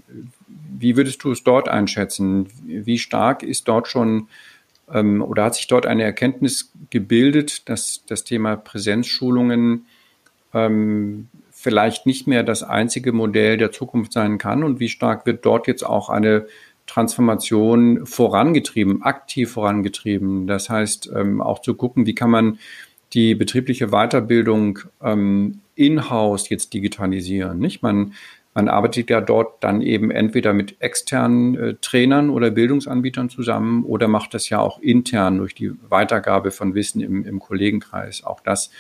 wie 0.48 0.96
würdest 0.96 1.24
du 1.24 1.32
es 1.32 1.44
dort 1.44 1.68
einschätzen? 1.70 2.48
Wie 2.66 2.98
stark 2.98 3.44
ist 3.44 3.68
dort 3.68 3.88
schon 3.88 4.28
ähm, 4.94 5.22
oder 5.22 5.46
hat 5.46 5.56
sich 5.56 5.68
dort 5.68 5.86
eine 5.86 6.04
Erkenntnis 6.04 6.72
gebildet, 6.90 7.68
dass 7.70 8.04
das 8.08 8.24
Thema 8.24 8.56
Präsenzschulungen 8.56 9.86
ähm, 10.54 11.28
vielleicht 11.62 12.06
nicht 12.06 12.26
mehr 12.26 12.44
das 12.44 12.64
einzige 12.64 13.12
Modell 13.12 13.58
der 13.58 13.74
Zukunft 13.74 14.14
sein 14.14 14.38
kann 14.38 14.64
und 14.64 14.80
wie 14.80 14.88
stark 14.88 15.26
wird 15.26 15.46
dort 15.46 15.68
jetzt 15.68 15.86
auch 15.86 16.10
eine 16.10 16.46
Transformation 16.88 18.06
vorangetrieben, 18.06 19.04
aktiv 19.04 19.52
vorangetrieben. 19.52 20.48
Das 20.48 20.70
heißt, 20.70 21.12
ähm, 21.14 21.42
auch 21.42 21.60
zu 21.60 21.74
gucken, 21.74 22.06
wie 22.06 22.16
kann 22.16 22.32
man 22.32 22.60
die 23.12 23.36
betriebliche 23.36 23.88
Weiterbildung 23.88 24.80
ähm, 25.04 25.60
in-house 25.76 26.48
jetzt 26.48 26.74
digitalisieren. 26.74 27.60
Nicht? 27.60 27.84
Man, 27.84 28.14
man 28.54 28.70
arbeitet 28.70 29.10
ja 29.10 29.20
dort 29.20 29.62
dann 29.62 29.82
eben 29.82 30.12
entweder 30.12 30.54
mit 30.54 30.78
externen 30.80 31.56
äh, 31.56 31.76
Trainern 31.82 32.30
oder 32.30 32.52
Bildungsanbietern 32.52 33.30
zusammen 33.30 33.84
oder 33.84 34.08
macht 34.08 34.34
das 34.34 34.48
ja 34.48 34.62
auch 34.62 34.80
intern 34.80 35.40
durch 35.40 35.56
die 35.56 35.74
Weitergabe 35.90 36.52
von 36.52 36.74
Wissen 36.74 37.02
im, 37.02 37.26
im 37.26 37.40
Kollegenkreis. 37.40 38.24
Auch 38.24 38.40
das 38.40 38.72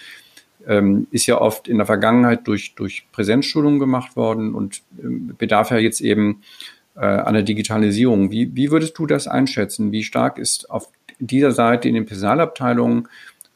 ähm, 0.67 1.08
ist 1.12 1.26
ja 1.26 1.39
oft 1.39 1.67
in 1.67 1.78
der 1.78 1.86
Vergangenheit 1.86 2.48
durch, 2.48 2.76
durch 2.76 3.06
Präsenzschulungen 3.12 3.80
gemacht 3.80 4.15
worden 4.15 4.54
und 4.54 4.82
ähm, 5.02 5.36
bedarf 5.38 5.72
ja 5.72 5.78
jetzt 5.78 6.02
eben 6.02 6.41
äh, 6.95 7.00
einer 7.02 7.43
Digitalisierung. 7.43 8.32
Wie, 8.32 8.56
wie 8.56 8.72
würdest 8.72 8.98
du 8.98 9.06
das 9.06 9.28
einschätzen? 9.28 9.91
Wie 9.91 10.04
stark 10.04 10.38
ist 10.38 10.69
auf 10.69 10.89
dieser 11.19 11.52
Seite 11.52 11.88
in 11.88 11.95
den 11.95 12.06
Personalabteilungen 12.06 13.08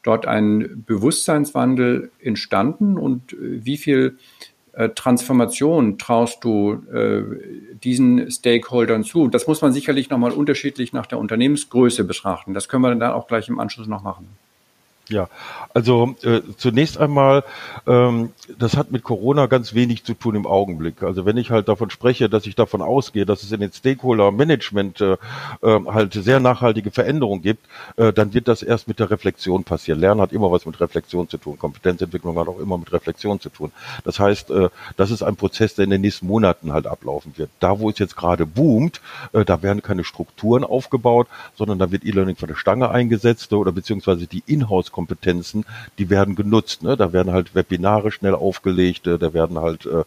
dort 0.02 0.26
ein 0.26 0.84
Bewusstseinswandel 0.86 2.10
entstanden 2.20 2.98
und 2.98 3.32
äh, 3.32 3.64
wie 3.64 3.76
viel 3.76 4.18
äh, 4.72 4.88
Transformation 4.90 5.98
traust 5.98 6.42
du 6.44 6.82
äh, 6.92 7.22
diesen 7.82 8.30
Stakeholdern 8.30 9.04
zu? 9.04 9.28
Das 9.28 9.46
muss 9.46 9.62
man 9.62 9.72
sicherlich 9.72 10.10
nochmal 10.10 10.32
unterschiedlich 10.32 10.92
nach 10.92 11.06
der 11.06 11.18
Unternehmensgröße 11.18 12.04
betrachten. 12.04 12.54
Das 12.54 12.68
können 12.68 12.82
wir 12.82 12.94
dann 12.94 13.12
auch 13.12 13.26
gleich 13.26 13.48
im 13.48 13.58
Anschluss 13.60 13.86
noch 13.86 14.02
machen. 14.02 14.28
Ja, 15.10 15.28
also 15.74 16.16
äh, 16.22 16.40
zunächst 16.56 16.96
einmal, 16.96 17.44
ähm, 17.86 18.30
das 18.58 18.74
hat 18.78 18.90
mit 18.90 19.02
Corona 19.02 19.46
ganz 19.46 19.74
wenig 19.74 20.02
zu 20.04 20.14
tun 20.14 20.34
im 20.34 20.46
Augenblick. 20.46 21.02
Also 21.02 21.26
wenn 21.26 21.36
ich 21.36 21.50
halt 21.50 21.68
davon 21.68 21.90
spreche, 21.90 22.30
dass 22.30 22.46
ich 22.46 22.54
davon 22.54 22.80
ausgehe, 22.80 23.26
dass 23.26 23.42
es 23.42 23.52
in 23.52 23.60
den 23.60 23.70
Stakeholder-Management 23.70 25.02
äh, 25.02 25.16
äh, 25.60 25.80
halt 25.86 26.14
sehr 26.14 26.40
nachhaltige 26.40 26.90
Veränderungen 26.90 27.42
gibt, 27.42 27.66
äh, 27.96 28.14
dann 28.14 28.32
wird 28.32 28.48
das 28.48 28.62
erst 28.62 28.88
mit 28.88 28.98
der 28.98 29.10
Reflexion 29.10 29.64
passieren. 29.64 30.00
Lernen 30.00 30.22
hat 30.22 30.32
immer 30.32 30.50
was 30.50 30.64
mit 30.64 30.80
Reflexion 30.80 31.28
zu 31.28 31.36
tun. 31.36 31.58
Kompetenzentwicklung 31.58 32.38
hat 32.38 32.48
auch 32.48 32.58
immer 32.58 32.78
mit 32.78 32.90
Reflexion 32.90 33.38
zu 33.40 33.50
tun. 33.50 33.72
Das 34.04 34.18
heißt, 34.18 34.50
äh, 34.52 34.70
das 34.96 35.10
ist 35.10 35.22
ein 35.22 35.36
Prozess, 35.36 35.74
der 35.74 35.84
in 35.84 35.90
den 35.90 36.00
nächsten 36.00 36.26
Monaten 36.26 36.72
halt 36.72 36.86
ablaufen 36.86 37.34
wird. 37.36 37.50
Da, 37.60 37.78
wo 37.78 37.90
es 37.90 37.98
jetzt 37.98 38.16
gerade 38.16 38.46
boomt, 38.46 39.02
äh, 39.34 39.44
da 39.44 39.62
werden 39.62 39.82
keine 39.82 40.02
Strukturen 40.02 40.64
aufgebaut, 40.64 41.26
sondern 41.56 41.78
da 41.78 41.90
wird 41.90 42.06
E-Learning 42.06 42.36
von 42.36 42.48
der 42.48 42.56
Stange 42.56 42.88
eingesetzt 42.88 43.52
oder 43.52 43.70
beziehungsweise 43.70 44.26
die 44.26 44.42
Inhouse 44.46 44.93
Bildungskompetenzen, 44.94 45.64
die 45.98 46.10
werden 46.10 46.34
genutzt. 46.34 46.82
Ne? 46.82 46.96
Da 46.96 47.12
werden 47.12 47.32
halt 47.32 47.54
Webinare 47.54 48.10
schnell 48.12 48.34
aufgelegt, 48.34 49.06
äh, 49.06 49.18
da 49.18 49.32
werden 49.32 49.58
halt 49.58 49.86
äh, 49.86 50.04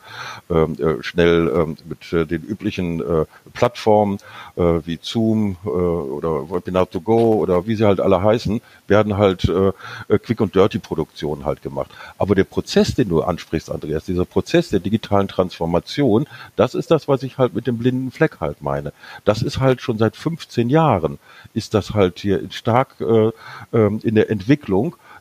ähm, 0.49 0.75
äh, 0.79 1.03
schnell 1.03 1.47
äh, 1.47 1.75
mit 1.87 2.13
äh, 2.13 2.25
den 2.25 2.43
üblichen 2.43 3.01
äh, 3.01 3.25
Plattformen 3.53 4.19
äh, 4.55 4.61
wie 4.85 4.99
Zoom 5.01 5.57
äh, 5.65 5.69
oder 5.69 6.49
Webinar 6.49 6.89
to 6.89 7.01
Go 7.01 7.33
oder 7.33 7.67
wie 7.67 7.75
sie 7.75 7.85
halt 7.85 7.99
alle 7.99 8.21
heißen, 8.21 8.61
werden 8.87 9.17
halt 9.17 9.45
äh, 9.45 9.71
äh 10.07 10.19
Quick 10.19 10.41
und 10.41 10.55
Dirty 10.55 10.79
Produktionen 10.79 11.45
halt 11.45 11.61
gemacht. 11.61 11.91
Aber 12.17 12.35
der 12.35 12.45
Prozess, 12.45 12.95
den 12.95 13.09
du 13.09 13.21
ansprichst, 13.21 13.69
Andreas, 13.71 14.05
dieser 14.05 14.25
Prozess 14.25 14.69
der 14.69 14.79
digitalen 14.79 15.27
Transformation, 15.27 16.25
das 16.55 16.75
ist 16.75 16.91
das, 16.91 17.07
was 17.07 17.23
ich 17.23 17.37
halt 17.37 17.53
mit 17.53 17.67
dem 17.67 17.77
blinden 17.77 18.11
Fleck 18.11 18.39
halt 18.39 18.61
meine. 18.61 18.93
Das 19.25 19.41
ist 19.41 19.59
halt 19.59 19.81
schon 19.81 19.97
seit 19.97 20.15
15 20.15 20.69
Jahren 20.69 21.19
ist 21.53 21.73
das 21.73 21.93
halt 21.93 22.19
hier 22.19 22.41
stark 22.51 22.95
äh, 23.01 23.31
ähm, 23.73 23.99
in 24.03 24.15
der 24.15 24.29
Entwicklung 24.29 24.76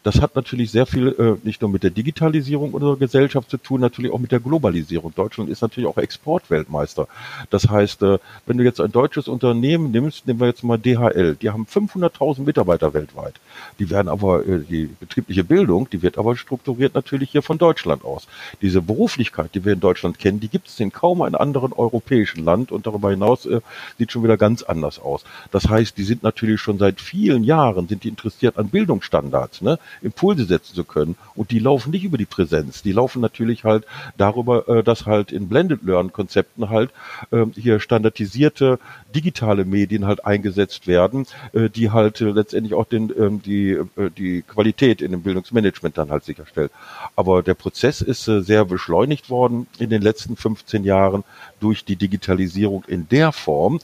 das 0.06 0.20
hat 0.20 0.36
natürlich 0.36 0.70
sehr 0.70 0.86
viel 0.86 1.08
äh, 1.18 1.44
nicht 1.44 1.60
nur 1.62 1.68
mit 1.68 1.82
der 1.82 1.90
Digitalisierung 1.90 2.74
unserer 2.74 2.96
Gesellschaft 2.96 3.50
zu 3.50 3.56
tun, 3.56 3.80
natürlich 3.80 4.12
auch 4.12 4.20
mit 4.20 4.30
der 4.30 4.38
Globalisierung. 4.38 5.12
Deutschland 5.12 5.50
ist 5.50 5.62
natürlich 5.62 5.88
auch 5.90 5.96
Exportweltmeister. 5.96 7.08
Das 7.50 7.68
heißt, 7.68 8.02
äh, 8.02 8.18
wenn 8.46 8.56
du 8.56 8.62
jetzt 8.62 8.80
ein 8.80 8.92
deutsches 8.92 9.26
Unternehmen 9.26 9.90
nimmst, 9.90 10.28
nehmen 10.28 10.38
wir 10.38 10.46
jetzt 10.46 10.62
mal 10.62 10.78
DHL, 10.78 11.34
die 11.34 11.50
haben 11.50 11.66
500.000 11.66 12.42
Mitarbeiter 12.42 12.94
weltweit. 12.94 13.34
Die 13.80 13.90
werden 13.90 14.06
aber, 14.08 14.46
äh, 14.46 14.60
die 14.60 14.88
betriebliche 15.00 15.42
Bildung, 15.42 15.90
die 15.90 16.02
wird 16.02 16.18
aber 16.18 16.36
strukturiert 16.36 16.94
natürlich 16.94 17.30
hier 17.30 17.42
von 17.42 17.58
Deutschland 17.58 18.04
aus. 18.04 18.28
Diese 18.62 18.82
Beruflichkeit, 18.82 19.56
die 19.56 19.64
wir 19.64 19.72
in 19.72 19.80
Deutschland 19.80 20.20
kennen, 20.20 20.38
die 20.38 20.48
gibt 20.48 20.68
es 20.68 20.78
in 20.78 20.92
kaum 20.92 21.20
einem 21.20 21.34
anderen 21.34 21.72
europäischen 21.72 22.44
Land 22.44 22.70
und 22.70 22.86
darüber 22.86 23.10
hinaus 23.10 23.44
äh, 23.46 23.60
sieht 23.98 24.12
schon 24.12 24.22
wieder 24.22 24.36
ganz 24.36 24.62
anders 24.62 25.00
aus. 25.00 25.24
Das 25.50 25.68
heißt, 25.68 25.98
die 25.98 26.04
sind 26.04 26.22
natürlich 26.22 26.60
schon 26.60 26.78
seit 26.78 27.00
vielen 27.00 27.42
Jahren, 27.42 27.88
sind 27.88 28.04
die 28.04 28.08
interessiert 28.08 28.56
an 28.56 28.68
Bildungsstandards. 28.68 29.62
Ne? 29.62 29.80
Impulse 30.02 30.44
setzen 30.44 30.74
zu 30.74 30.84
können. 30.84 31.16
Und 31.34 31.50
die 31.50 31.58
laufen 31.58 31.90
nicht 31.90 32.04
über 32.04 32.18
die 32.18 32.26
Präsenz. 32.26 32.82
Die 32.82 32.92
laufen 32.92 33.20
natürlich 33.20 33.64
halt 33.64 33.84
darüber, 34.16 34.68
äh, 34.68 34.82
dass 34.82 35.06
halt 35.06 35.32
in 35.32 35.48
Blended 35.48 35.82
Learn 35.82 36.12
Konzepten 36.12 36.70
halt 36.70 36.90
äh, 37.30 37.44
hier 37.54 37.80
standardisierte 37.80 38.78
digitale 39.14 39.64
Medien 39.64 40.06
halt 40.06 40.24
eingesetzt 40.24 40.86
werden, 40.86 41.26
äh, 41.52 41.68
die 41.68 41.90
halt 41.90 42.20
äh, 42.20 42.30
letztendlich 42.30 42.74
auch 42.74 42.86
den, 42.86 43.12
ähm, 43.18 43.42
die, 43.42 43.78
die 44.16 44.42
Qualität 44.42 45.02
in 45.02 45.10
dem 45.10 45.22
Bildungsmanagement 45.22 45.96
dann 45.96 46.10
halt 46.10 46.24
sicherstellt. 46.24 46.70
Aber 47.14 47.42
der 47.42 47.54
Prozess 47.54 48.00
ist 48.00 48.24
sehr 48.24 48.64
beschleunigt 48.64 49.30
worden 49.30 49.66
in 49.78 49.90
den 49.90 50.02
letzten 50.02 50.36
15 50.36 50.84
Jahren 50.84 51.24
durch 51.60 51.84
die 51.84 51.96
Digitalisierung 51.96 52.84
in 52.86 53.08
der 53.08 53.32
Form, 53.32 53.80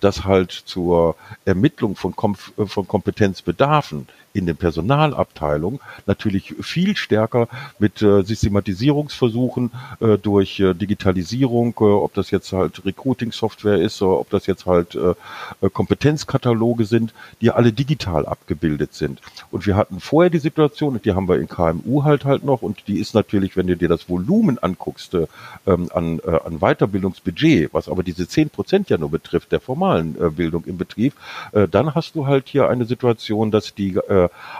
dass 0.00 0.24
halt 0.24 0.52
zur 0.52 1.16
Ermittlung 1.44 1.96
von, 1.96 2.14
Kom 2.14 2.34
von 2.36 2.86
Kompetenzbedarfen 2.86 4.06
in 4.38 4.46
den 4.46 4.56
Personalabteilungen 4.56 5.80
natürlich 6.06 6.54
viel 6.60 6.96
stärker 6.96 7.48
mit 7.78 8.00
äh, 8.02 8.22
Systematisierungsversuchen 8.22 9.70
äh, 10.00 10.16
durch 10.18 10.60
äh, 10.60 10.74
Digitalisierung, 10.74 11.74
äh, 11.80 11.84
ob 11.84 12.14
das 12.14 12.30
jetzt 12.30 12.52
halt 12.52 12.84
Recruiting-Software 12.84 13.78
ist 13.78 14.00
oder 14.00 14.20
ob 14.20 14.30
das 14.30 14.46
jetzt 14.46 14.66
halt 14.66 14.94
äh, 14.94 15.14
äh 15.60 15.70
Kompetenzkataloge 15.70 16.84
sind, 16.84 17.12
die 17.40 17.50
alle 17.50 17.72
digital 17.72 18.26
abgebildet 18.26 18.94
sind. 18.94 19.20
Und 19.50 19.66
wir 19.66 19.76
hatten 19.76 20.00
vorher 20.00 20.30
die 20.30 20.38
Situation, 20.38 20.94
und 20.94 21.04
die 21.04 21.12
haben 21.12 21.28
wir 21.28 21.36
in 21.36 21.48
KMU 21.48 22.04
halt 22.04 22.24
halt 22.24 22.44
noch, 22.44 22.62
und 22.62 22.86
die 22.88 22.98
ist 22.98 23.14
natürlich, 23.14 23.56
wenn 23.56 23.66
du 23.66 23.76
dir 23.76 23.88
das 23.88 24.08
Volumen 24.08 24.58
anguckst 24.58 25.14
äh, 25.14 25.26
ähm, 25.66 25.88
an, 25.92 26.20
äh, 26.20 26.38
an 26.44 26.58
Weiterbildungsbudget, 26.60 27.72
was 27.72 27.88
aber 27.88 28.02
diese 28.02 28.28
zehn 28.28 28.50
Prozent 28.50 28.90
ja 28.90 28.98
nur 28.98 29.10
betrifft, 29.10 29.52
der 29.52 29.60
formalen 29.60 30.16
äh, 30.20 30.30
Bildung 30.30 30.64
im 30.64 30.78
Betrieb, 30.78 31.14
äh, 31.52 31.66
dann 31.68 31.94
hast 31.94 32.14
du 32.14 32.26
halt 32.26 32.48
hier 32.48 32.68
eine 32.68 32.84
Situation, 32.84 33.50
dass 33.50 33.74
die 33.74 33.98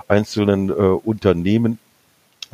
einzelnen 0.09 0.71
äh, 0.71 0.73
Unternehmen 0.73 1.79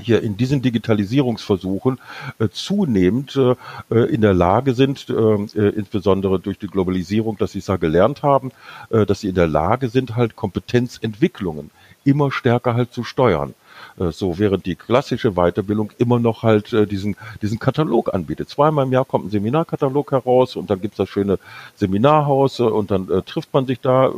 hier 0.01 0.23
in 0.23 0.37
diesen 0.37 0.61
Digitalisierungsversuchen 0.61 2.01
äh, 2.39 2.49
zunehmend 2.49 3.37
äh, 3.37 3.55
äh 3.95 4.13
in 4.13 4.23
der 4.23 4.35
Lage 4.35 4.75
sind, 4.75 5.09
äh, 5.09 5.13
äh, 5.13 5.69
insbesondere 5.71 6.41
durch 6.41 6.59
die 6.59 6.67
Globalisierung, 6.67 7.39
dass 7.39 7.53
sie 7.53 7.61
es 7.61 7.67
da 7.67 7.77
gelernt 7.77 8.23
haben, 8.23 8.51
äh, 8.91 9.07
dass 9.07 9.21
sie 9.21 9.29
in 9.29 9.35
der 9.35 9.47
Lage 9.47 9.89
sind, 9.89 10.17
halt 10.17 10.37
Kompetenzentwicklungen 10.37 11.71
immer 12.05 12.31
stärker 12.31 12.75
halt 12.75 12.93
zu 12.93 13.05
steuern. 13.05 13.55
Äh, 13.99 14.11
so, 14.11 14.39
während 14.39 14.67
die 14.67 14.75
klassische 14.75 15.33
Weiterbildung 15.33 15.93
immer 15.99 16.19
noch 16.19 16.43
halt 16.43 16.73
äh, 16.73 16.87
diesen, 16.87 17.17
diesen 17.43 17.59
Katalog 17.59 18.13
anbietet. 18.13 18.49
Zweimal 18.49 18.87
im 18.87 18.93
Jahr 18.93 19.05
kommt 19.05 19.27
ein 19.27 19.31
Seminarkatalog 19.31 20.11
heraus 20.13 20.57
und 20.57 20.71
dann 20.71 20.81
gibt's 20.81 20.97
das 20.97 21.09
schöne 21.09 21.39
Seminarhaus 21.77 22.59
äh, 22.59 22.65
und 22.65 22.91
dann 22.91 23.11
äh, 23.11 23.23
trifft 23.23 23.53
man 23.53 23.67
sich 23.67 23.81
da, 23.81 24.11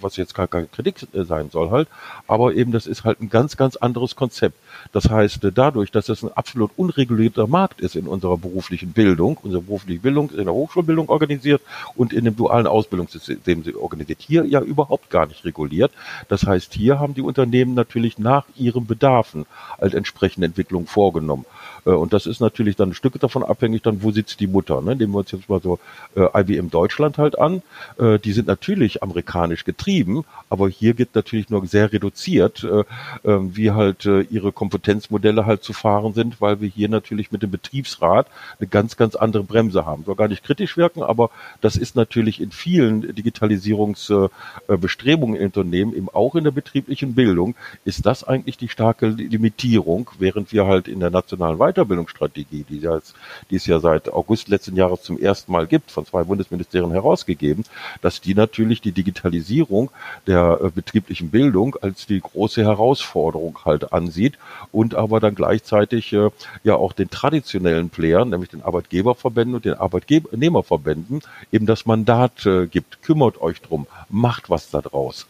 was 0.00 0.16
jetzt 0.16 0.34
gar 0.34 0.46
kein 0.46 0.70
Kritik 0.70 1.06
sein 1.12 1.50
soll 1.50 1.70
halt, 1.70 1.88
aber 2.26 2.54
eben 2.54 2.72
das 2.72 2.86
ist 2.86 3.04
halt 3.04 3.20
ein 3.20 3.30
ganz, 3.30 3.56
ganz 3.56 3.76
anderes 3.76 4.16
Konzept. 4.16 4.56
Das 4.92 5.08
heißt, 5.08 5.40
dadurch, 5.54 5.90
dass 5.90 6.08
es 6.08 6.22
ein 6.22 6.32
absolut 6.32 6.70
unregulierter 6.76 7.46
Markt 7.46 7.80
ist 7.80 7.96
in 7.96 8.06
unserer 8.06 8.36
beruflichen 8.36 8.92
Bildung, 8.92 9.38
unsere 9.42 9.62
berufliche 9.62 10.00
Bildung 10.02 10.30
in 10.30 10.44
der 10.44 10.52
Hochschulbildung 10.52 11.08
organisiert 11.08 11.62
und 11.94 12.12
in 12.12 12.24
dem 12.24 12.36
dualen 12.36 12.66
Ausbildungssystem 12.66 13.64
organisiert. 13.80 14.20
Hier 14.20 14.44
ja 14.44 14.60
überhaupt 14.60 15.10
gar 15.10 15.26
nicht 15.26 15.44
reguliert. 15.44 15.92
Das 16.28 16.44
heißt, 16.44 16.74
hier 16.74 16.98
haben 16.98 17.14
die 17.14 17.22
Unternehmen 17.22 17.74
natürlich 17.74 18.18
nach 18.18 18.44
ihrem 18.56 18.86
Bedarfen 19.14 19.46
halt 19.80 19.94
entsprechende 19.94 20.46
Entwicklungen 20.46 20.86
vorgenommen. 20.88 21.46
Äh, 21.84 21.90
und 21.90 22.12
das 22.12 22.26
ist 22.26 22.40
natürlich 22.40 22.76
dann 22.76 22.90
ein 22.90 22.94
Stück 22.94 23.18
davon 23.20 23.42
abhängig, 23.42 23.82
dann 23.82 24.02
wo 24.02 24.10
sitzt 24.10 24.40
die 24.40 24.46
Mutter. 24.46 24.80
Ne? 24.80 24.96
Nehmen 24.96 25.12
wir 25.12 25.18
uns 25.18 25.32
jetzt 25.32 25.48
mal 25.48 25.60
so 25.60 25.78
äh, 26.16 26.40
IBM 26.40 26.70
Deutschland 26.70 27.18
halt 27.18 27.38
an. 27.38 27.62
Äh, 27.98 28.18
die 28.18 28.32
sind 28.32 28.46
natürlich 28.46 29.02
amerikanisch 29.02 29.64
getrieben, 29.64 30.24
aber 30.48 30.68
hier 30.68 30.94
geht 30.94 31.14
natürlich 31.14 31.50
nur 31.50 31.66
sehr 31.66 31.92
reduziert, 31.92 32.64
äh, 32.64 32.84
äh, 33.28 33.56
wie 33.56 33.72
halt 33.72 34.06
äh, 34.06 34.22
ihre 34.22 34.52
Kompetenzmodelle 34.52 35.44
halt 35.46 35.62
zu 35.62 35.72
fahren 35.72 36.14
sind, 36.14 36.40
weil 36.40 36.60
wir 36.60 36.68
hier 36.68 36.88
natürlich 36.88 37.30
mit 37.32 37.42
dem 37.42 37.50
Betriebsrat 37.50 38.28
eine 38.58 38.68
ganz, 38.68 38.96
ganz 38.96 39.16
andere 39.16 39.44
Bremse 39.44 39.86
haben. 39.86 40.04
Soll 40.04 40.16
gar 40.16 40.28
nicht 40.28 40.44
kritisch 40.44 40.76
wirken, 40.76 41.02
aber 41.02 41.30
das 41.60 41.76
ist 41.76 41.96
natürlich 41.96 42.40
in 42.40 42.50
vielen 42.50 43.14
Digitalisierungsbestrebungen 43.14 45.36
in 45.36 45.46
Unternehmen, 45.46 45.94
eben 45.94 46.08
auch 46.08 46.34
in 46.34 46.44
der 46.44 46.50
betrieblichen 46.50 47.14
Bildung, 47.14 47.54
ist 47.84 48.06
das 48.06 48.24
eigentlich 48.24 48.56
die 48.56 48.68
starke 48.68 49.06
Limitierung, 49.06 50.10
während 50.18 50.52
wir 50.52 50.66
halt 50.66 50.88
in 50.88 51.00
der 51.00 51.10
nationalen 51.10 51.58
Weiterbildung 51.58 51.73
Weiterbildungsstrategie, 51.74 52.64
die, 52.68 52.78
jetzt, 52.78 53.14
die 53.50 53.56
es 53.56 53.66
ja 53.66 53.80
seit 53.80 54.12
August 54.12 54.48
letzten 54.48 54.76
Jahres 54.76 55.02
zum 55.02 55.18
ersten 55.18 55.52
Mal 55.52 55.66
gibt, 55.66 55.90
von 55.90 56.06
zwei 56.06 56.24
Bundesministerien 56.24 56.92
herausgegeben, 56.92 57.64
dass 58.00 58.20
die 58.20 58.34
natürlich 58.34 58.80
die 58.80 58.92
Digitalisierung 58.92 59.90
der 60.26 60.60
äh, 60.62 60.70
betrieblichen 60.70 61.30
Bildung 61.30 61.76
als 61.80 62.06
die 62.06 62.20
große 62.20 62.62
Herausforderung 62.62 63.58
halt 63.64 63.92
ansieht 63.92 64.38
und 64.72 64.94
aber 64.94 65.20
dann 65.20 65.34
gleichzeitig 65.34 66.12
äh, 66.12 66.30
ja 66.62 66.76
auch 66.76 66.92
den 66.92 67.10
traditionellen 67.10 67.90
Playern, 67.90 68.30
nämlich 68.30 68.50
den 68.50 68.62
Arbeitgeberverbänden 68.62 69.56
und 69.56 69.64
den 69.64 69.74
Arbeitnehmerverbänden, 69.74 71.20
eben 71.52 71.66
das 71.66 71.86
Mandat 71.86 72.46
äh, 72.46 72.66
gibt. 72.66 73.02
Kümmert 73.02 73.40
euch 73.40 73.60
drum, 73.60 73.86
macht 74.08 74.50
was 74.50 74.70
da 74.70 74.80
draus. 74.80 75.26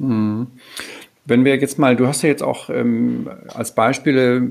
Hm. 0.00 0.46
Wenn 1.28 1.44
wir 1.44 1.56
jetzt 1.56 1.78
mal, 1.78 1.94
du 1.94 2.06
hast 2.06 2.22
ja 2.22 2.30
jetzt 2.30 2.42
auch 2.42 2.70
ähm, 2.70 3.28
als 3.52 3.74
Beispiele 3.74 4.48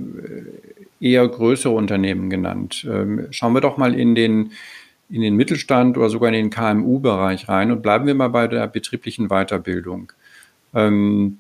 eher 1.00 1.28
größere 1.28 1.74
Unternehmen 1.74 2.30
genannt. 2.30 2.88
Ähm, 2.90 3.28
schauen 3.32 3.54
wir 3.54 3.62
doch 3.62 3.78
mal 3.78 3.98
in 3.98 4.16
den, 4.16 4.52
in 5.10 5.22
den 5.22 5.36
Mittelstand 5.36 5.98
oder 5.98 6.10
sogar 6.10 6.30
in 6.30 6.36
den 6.36 6.50
KMU-Bereich 6.50 7.48
rein 7.48 7.72
und 7.72 7.82
bleiben 7.82 8.08
wir 8.08 8.16
mal 8.16 8.30
bei 8.30 8.48
der 8.48 8.68
betrieblichen 8.68 9.30
Weiterbildung. 9.30 10.12
Ähm, 10.74 11.40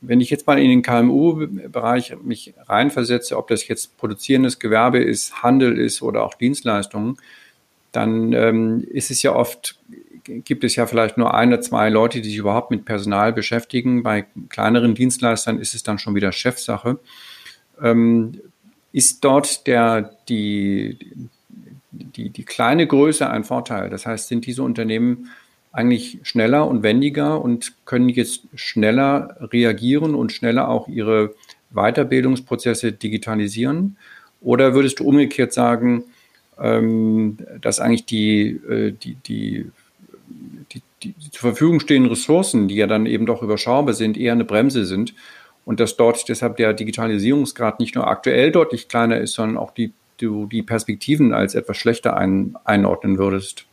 wenn 0.00 0.20
ich 0.20 0.30
jetzt 0.30 0.46
mal 0.46 0.58
in 0.58 0.68
den 0.68 0.82
KMU-Bereich 0.82 2.16
mich 2.22 2.54
reinversetze, 2.66 3.36
ob 3.36 3.48
das 3.48 3.66
jetzt 3.68 3.96
produzierendes 3.96 4.58
Gewerbe 4.58 4.98
ist, 4.98 5.42
Handel 5.42 5.78
ist 5.78 6.02
oder 6.02 6.24
auch 6.24 6.34
Dienstleistungen, 6.34 7.16
dann 7.92 8.32
ähm, 8.32 8.86
ist 8.90 9.10
es 9.10 9.22
ja 9.22 9.34
oft, 9.34 9.78
gibt 10.24 10.64
es 10.64 10.76
ja 10.76 10.86
vielleicht 10.86 11.16
nur 11.16 11.34
ein 11.34 11.48
oder 11.48 11.60
zwei 11.60 11.88
Leute, 11.88 12.20
die 12.20 12.28
sich 12.28 12.38
überhaupt 12.38 12.70
mit 12.70 12.84
Personal 12.84 13.32
beschäftigen. 13.32 14.02
Bei 14.02 14.26
kleineren 14.48 14.94
Dienstleistern 14.94 15.58
ist 15.58 15.74
es 15.74 15.82
dann 15.82 15.98
schon 15.98 16.14
wieder 16.14 16.30
Chefsache. 16.30 16.98
Ist 18.96 19.22
dort 19.24 19.66
der, 19.66 20.16
die, 20.26 20.96
die, 21.92 22.30
die 22.30 22.44
kleine 22.44 22.86
Größe 22.86 23.28
ein 23.28 23.44
Vorteil. 23.44 23.90
Das 23.90 24.06
heißt, 24.06 24.28
sind 24.28 24.46
diese 24.46 24.62
Unternehmen 24.62 25.28
eigentlich 25.70 26.20
schneller 26.22 26.66
und 26.66 26.82
wendiger 26.82 27.42
und 27.42 27.74
können 27.84 28.08
jetzt 28.08 28.44
schneller 28.54 29.36
reagieren 29.52 30.14
und 30.14 30.32
schneller 30.32 30.70
auch 30.70 30.88
ihre 30.88 31.34
Weiterbildungsprozesse 31.72 32.92
digitalisieren? 32.92 33.98
Oder 34.40 34.72
würdest 34.72 35.00
du 35.00 35.04
umgekehrt 35.04 35.52
sagen, 35.52 36.04
ähm, 36.58 37.36
dass 37.60 37.80
eigentlich 37.80 38.64
äh, 38.66 38.92
die, 38.92 39.16
die, 39.26 39.70
die, 40.72 40.82
die, 41.02 41.14
zur 41.32 41.50
Verfügung 41.50 41.80
stehenden 41.80 42.10
Ressourcen, 42.10 42.66
die 42.66 42.76
ja 42.76 42.86
dann 42.86 43.04
eben 43.04 43.26
doch 43.26 43.42
überschaubar 43.42 43.92
sind, 43.92 44.16
eher 44.16 44.32
eine 44.32 44.46
Bremse 44.46 44.86
sind 44.86 45.12
und 45.66 45.80
dass 45.80 45.96
dort 45.96 46.26
deshalb 46.30 46.56
der 46.56 46.72
Digitalisierungsgrad 46.72 47.80
nicht 47.80 47.94
nur 47.96 48.06
aktuell 48.06 48.52
deutlich 48.52 48.88
kleiner 48.88 49.18
ist, 49.18 49.34
sondern 49.34 49.58
auch 49.58 49.72
die, 49.72 49.92
du 50.18 50.46
die 50.46 50.62
Perspektiven 50.62 51.34
als 51.34 51.54
etwas 51.54 51.76
schlechter 51.76 52.16
ein, 52.16 52.54
einordnen 52.64 53.18
würdest. 53.18 53.66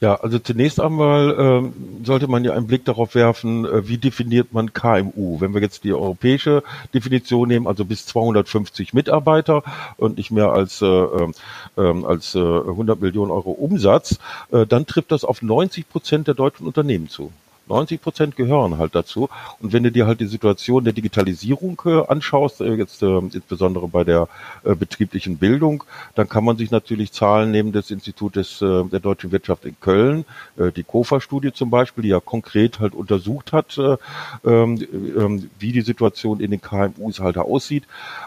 Ja, 0.00 0.16
also 0.16 0.38
zunächst 0.38 0.80
einmal 0.80 1.62
äh, 1.62 2.04
sollte 2.04 2.26
man 2.26 2.42
ja 2.42 2.52
einen 2.52 2.66
Blick 2.66 2.84
darauf 2.84 3.14
werfen, 3.14 3.64
äh, 3.64 3.86
wie 3.86 3.98
definiert 3.98 4.52
man 4.52 4.72
KMU. 4.72 5.40
Wenn 5.40 5.54
wir 5.54 5.60
jetzt 5.60 5.84
die 5.84 5.92
europäische 5.92 6.62
Definition 6.92 7.48
nehmen, 7.48 7.66
also 7.66 7.84
bis 7.84 8.06
250 8.06 8.92
Mitarbeiter 8.94 9.62
und 9.96 10.16
nicht 10.16 10.30
mehr 10.30 10.52
als, 10.52 10.82
äh, 10.82 10.86
äh, 10.86 11.32
als 11.76 12.34
äh, 12.34 12.38
100 12.38 13.00
Millionen 13.00 13.30
Euro 13.30 13.52
Umsatz, 13.52 14.18
äh, 14.50 14.66
dann 14.66 14.86
trifft 14.86 15.12
das 15.12 15.24
auf 15.24 15.42
90 15.42 15.88
Prozent 15.88 16.26
der 16.26 16.34
deutschen 16.34 16.66
Unternehmen 16.66 17.08
zu. 17.08 17.30
90 17.66 18.00
Prozent 18.00 18.36
gehören 18.36 18.78
halt 18.78 18.94
dazu. 18.94 19.28
Und 19.60 19.72
wenn 19.72 19.82
du 19.82 19.92
dir 19.92 20.06
halt 20.06 20.20
die 20.20 20.26
Situation 20.26 20.84
der 20.84 20.92
Digitalisierung 20.92 21.80
äh, 21.86 22.06
anschaust, 22.06 22.60
äh, 22.60 22.74
jetzt 22.74 23.02
äh, 23.02 23.18
insbesondere 23.18 23.88
bei 23.88 24.04
der 24.04 24.28
äh, 24.64 24.74
betrieblichen 24.74 25.38
Bildung, 25.38 25.84
dann 26.14 26.28
kann 26.28 26.44
man 26.44 26.56
sich 26.56 26.70
natürlich 26.70 27.12
Zahlen 27.12 27.50
nehmen 27.50 27.72
des 27.72 27.90
Institutes 27.90 28.60
äh, 28.60 28.84
der 28.84 29.00
deutschen 29.00 29.32
Wirtschaft 29.32 29.64
in 29.64 29.76
Köln, 29.80 30.24
äh, 30.56 30.72
die 30.72 30.84
KOFA-Studie 30.84 31.52
zum 31.52 31.70
Beispiel, 31.70 32.02
die 32.02 32.10
ja 32.10 32.20
konkret 32.20 32.80
halt 32.80 32.94
untersucht 32.94 33.52
hat, 33.52 33.78
äh, 33.78 33.96
ähm, 34.44 34.76
äh, 34.80 35.48
wie 35.58 35.72
die 35.72 35.82
Situation 35.82 36.40
in 36.40 36.50
den 36.50 36.60
KMUs 36.60 37.20
halt 37.20 37.38
aussieht. 37.38 37.84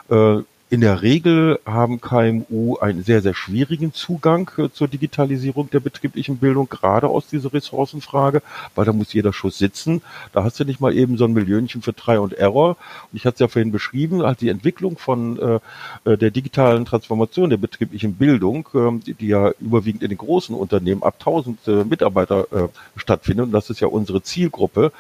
Äh, 0.10 0.39
in 0.69 0.82
der 0.82 1.01
Regel 1.01 1.60
haben 1.65 2.01
KMU 2.01 2.75
einen 2.77 3.01
sehr, 3.01 3.21
sehr 3.21 3.34
schwierigen 3.34 3.93
Zugang 3.93 4.51
äh, 4.58 4.69
zur 4.69 4.89
Digitalisierung 4.89 5.69
der 5.69 5.80
betrieblichen 5.80 6.38
Bildung, 6.38 6.67
gerade 6.67 7.08
aus 7.08 7.27
dieser 7.27 7.53
Ressourcenfrage, 7.53 8.41
weil 8.75 8.84
da 8.84 8.91
muss 8.91 9.13
jeder 9.13 9.32
Schuss 9.32 9.58
sitzen. 9.58 10.01
Da 10.34 10.43
hast 10.43 10.60
du 10.60 10.65
nicht 10.65 10.82
mal 10.82 10.93
eben 10.93 11.17
so 11.17 11.23
ein 11.23 11.32
Millionchen 11.32 11.82
für 11.82 11.95
Try 11.95 12.17
und 12.17 12.34
Error. 12.34 12.75
Und 13.12 13.15
ich 13.15 13.25
hatte 13.25 13.36
es 13.36 13.39
ja 13.39 13.47
vorhin 13.47 13.71
beschrieben, 13.71 14.23
halt 14.23 14.41
die 14.41 14.49
Entwicklung 14.49 14.97
von 14.97 15.39
äh, 15.39 15.60
äh 16.03 16.17
der 16.17 16.32
digitalen 16.32 16.84
Transformation 16.84 17.49
der 17.49 17.58
betrieblichen 17.58 18.15
Bildung, 18.15 18.67
äh, 18.73 19.13
die, 19.13 19.27
ja 19.27 19.51
überwiegend 19.62 20.03
in 20.03 20.10
den 20.10 20.17
großen 20.17 20.53
Unternehmen 20.53 21.01
ab 21.01 21.15
1000 21.19 21.67
äh, 21.67 21.71
Mitarbeiter 21.86 22.47
stattfindet, 22.95 23.47
und 23.47 23.51
das 23.51 23.69
ist 23.69 23.80
ja 23.80 23.88
unsere 23.88 24.21
Zielgruppe, 24.21 24.91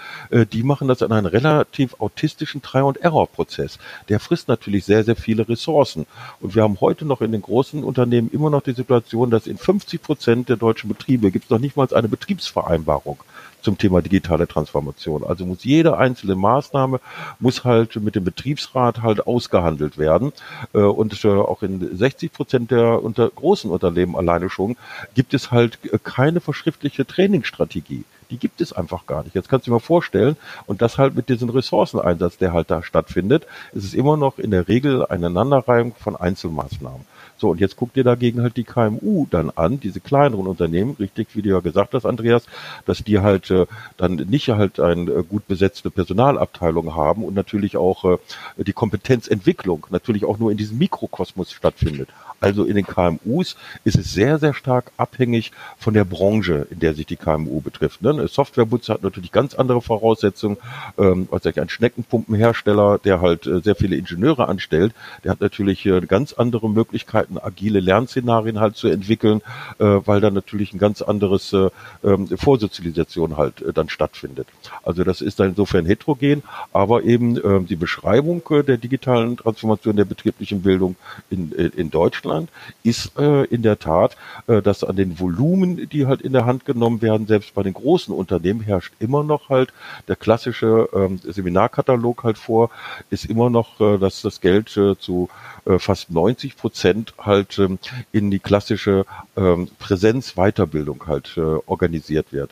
die 0.51 0.63
machen 0.63 0.87
das 0.87 1.01
in 1.01 1.11
einem 1.11 1.27
relativ 1.27 1.95
autistischen 1.99 2.61
Try- 2.61 2.81
und 2.81 2.97
Error-Prozess. 2.97 3.79
Der 4.09 4.19
frisst 4.19 4.47
natürlich 4.47 4.85
sehr, 4.85 5.03
sehr 5.03 5.15
viele 5.15 5.47
Ressourcen 5.47 5.56
Ressourcen. 5.57 6.05
Und 6.39 6.55
wir 6.55 6.63
haben 6.63 6.79
heute 6.79 7.05
noch 7.05 7.21
in 7.21 7.31
den 7.31 7.41
großen 7.41 7.83
Unternehmen 7.83 8.29
immer 8.31 8.49
noch 8.49 8.61
die 8.61 8.73
Situation, 8.73 9.31
dass 9.31 9.47
in 9.47 9.57
50 9.57 10.01
Prozent 10.01 10.49
der 10.49 10.55
deutschen 10.55 10.87
Betriebe 10.87 11.31
gibt 11.31 11.45
es 11.45 11.51
noch 11.51 11.59
nicht 11.59 11.75
mal 11.75 11.87
eine 11.93 12.07
Betriebsvereinbarung 12.07 13.17
zum 13.61 13.77
Thema 13.77 14.01
digitale 14.01 14.47
Transformation. 14.47 15.23
Also 15.23 15.45
muss 15.45 15.63
jede 15.63 15.97
einzelne 15.97 16.35
Maßnahme 16.35 16.99
muss 17.39 17.63
halt 17.63 17.95
mit 17.97 18.15
dem 18.15 18.23
Betriebsrat 18.23 19.01
halt 19.01 19.25
ausgehandelt 19.25 19.97
werden. 19.97 20.31
Äh, 20.73 20.79
und 20.79 21.25
äh, 21.25 21.29
auch 21.29 21.63
in 21.63 21.97
60 21.97 22.31
Prozent 22.31 22.71
der 22.71 23.03
unter 23.03 23.27
großen 23.29 23.71
Unternehmen 23.71 24.15
alleine 24.15 24.49
schon 24.49 24.77
gibt 25.15 25.33
es 25.33 25.51
halt 25.51 25.79
keine 26.03 26.39
verschriftliche 26.39 27.05
Trainingsstrategie. 27.05 28.05
Die 28.29 28.37
gibt 28.37 28.61
es 28.61 28.73
einfach 28.73 29.05
gar 29.05 29.23
nicht. 29.23 29.35
Jetzt 29.35 29.49
kannst 29.49 29.67
du 29.67 29.71
dir 29.71 29.75
mal 29.75 29.79
vorstellen, 29.79 30.35
und 30.65 30.81
das 30.81 30.97
halt 30.97 31.15
mit 31.15 31.29
diesem 31.29 31.49
Ressourceneinsatz, 31.49 32.37
der 32.37 32.53
halt 32.53 32.71
da 32.71 32.83
stattfindet, 32.83 33.45
ist 33.73 33.85
es 33.85 33.93
immer 33.93 34.17
noch 34.17 34.39
in 34.39 34.51
der 34.51 34.67
Regel 34.67 35.05
eine 35.05 35.27
Aneinanderreihung 35.27 35.93
von 35.95 36.15
Einzelmaßnahmen. 36.15 37.05
So, 37.37 37.51
und 37.51 37.59
jetzt 37.59 37.75
guck 37.75 37.93
dir 37.93 38.03
dagegen 38.03 38.41
halt 38.41 38.57
die 38.57 38.63
KMU 38.63 39.27
dann 39.29 39.51
an, 39.51 39.79
diese 39.79 39.99
kleineren 39.99 40.47
Unternehmen, 40.47 40.95
richtig, 40.99 41.35
wie 41.35 41.43
du 41.43 41.49
ja 41.49 41.59
gesagt 41.59 41.93
hast, 41.93 42.05
Andreas, 42.05 42.47
dass 42.85 43.03
die 43.03 43.19
halt 43.19 43.51
äh, 43.51 43.67
dann 43.95 44.15
nicht 44.15 44.49
halt 44.49 44.79
eine 44.79 45.11
äh, 45.11 45.23
gut 45.23 45.47
besetzte 45.47 45.91
Personalabteilung 45.91 46.95
haben 46.95 47.23
und 47.23 47.35
natürlich 47.35 47.77
auch 47.77 48.05
äh, 48.05 48.17
die 48.57 48.73
Kompetenzentwicklung 48.73 49.85
natürlich 49.91 50.25
auch 50.25 50.39
nur 50.39 50.51
in 50.51 50.57
diesem 50.57 50.79
Mikrokosmos 50.79 51.51
stattfindet. 51.51 52.09
Also 52.39 52.65
in 52.65 52.75
den 52.75 52.85
KMUs 52.85 53.55
ist 53.83 53.97
es 53.97 54.13
sehr, 54.13 54.37
sehr 54.37 54.53
stark 54.53 54.91
abhängig 54.97 55.51
von 55.77 55.93
der 55.93 56.05
Branche, 56.05 56.67
in 56.69 56.79
der 56.79 56.93
sich 56.93 57.07
die 57.07 57.15
KMU 57.15 57.61
betrifft. 57.61 58.01
Ne? 58.01 58.11
Ein 58.11 58.27
Softwarebutzer 58.27 58.93
hat 58.93 59.03
natürlich 59.03 59.31
ganz 59.31 59.55
andere 59.55 59.81
Voraussetzungen. 59.81 60.57
Ähm, 60.97 61.27
ich, 61.31 61.59
ein 61.59 61.69
Schneckenpumpenhersteller, 61.69 62.99
der 62.99 63.21
halt 63.21 63.47
äh, 63.47 63.61
sehr 63.61 63.75
viele 63.75 63.95
Ingenieure 63.95 64.47
anstellt, 64.47 64.93
der 65.23 65.31
hat 65.31 65.41
natürlich 65.41 65.85
äh, 65.85 66.01
ganz 66.01 66.33
andere 66.33 66.69
Möglichkeiten, 66.69 67.37
agile 67.41 67.79
Lernszenarien 67.79 68.59
halt 68.59 68.75
zu 68.75 68.87
entwickeln, 68.87 69.41
äh, 69.79 69.85
weil 69.85 70.21
dann 70.21 70.33
natürlich 70.33 70.73
ein 70.73 70.79
ganz 70.79 71.01
anderes 71.01 71.53
äh, 71.53 71.69
ähm, 72.03 72.27
Vorsozialisation 72.27 73.37
halt 73.37 73.61
äh, 73.61 73.73
dann 73.73 73.89
stattfindet. 73.89 74.47
Also 74.83 75.03
das 75.03 75.21
ist 75.21 75.39
dann 75.39 75.49
insofern 75.49 75.85
heterogen, 75.85 76.43
aber 76.71 77.03
eben 77.03 77.37
äh, 77.37 77.63
die 77.63 77.75
Beschreibung 77.75 78.43
äh, 78.51 78.63
der 78.63 78.77
digitalen 78.77 79.37
Transformation 79.37 79.95
der 79.95 80.05
betrieblichen 80.05 80.61
Bildung 80.61 80.95
in, 81.29 81.51
äh, 81.57 81.71
in 81.75 81.89
Deutschland 81.89 82.26
Deutschland 82.27 82.49
ist 82.83 83.17
äh, 83.17 83.43
in 83.45 83.61
der 83.61 83.79
Tat, 83.79 84.17
äh, 84.47 84.61
dass 84.61 84.83
an 84.83 84.95
den 84.95 85.19
Volumen, 85.19 85.89
die 85.89 86.05
halt 86.05 86.21
in 86.21 86.33
der 86.33 86.45
Hand 86.45 86.65
genommen 86.65 87.01
werden, 87.01 87.27
selbst 87.27 87.53
bei 87.53 87.63
den 87.63 87.73
großen 87.73 88.13
Unternehmen 88.13 88.61
herrscht 88.61 88.93
immer 88.99 89.23
noch 89.23 89.49
halt 89.49 89.73
der 90.07 90.15
klassische 90.15 90.89
ähm, 90.93 91.19
Seminarkatalog 91.23 92.23
halt 92.23 92.37
vor, 92.37 92.69
ist 93.09 93.25
immer 93.25 93.49
noch, 93.49 93.79
äh, 93.81 93.97
dass 93.97 94.21
das 94.21 94.41
Geld 94.41 94.75
äh, 94.77 94.97
zu 94.97 95.29
äh, 95.65 95.79
fast 95.79 96.11
90 96.11 96.57
Prozent 96.57 97.13
halt 97.17 97.57
ähm, 97.59 97.79
in 98.11 98.31
die 98.31 98.39
klassische 98.39 99.05
ähm, 99.35 99.69
Präsenz-Weiterbildung 99.79 101.03
halt 101.07 101.33
äh, 101.37 101.41
organisiert 101.65 102.31
wird. 102.31 102.51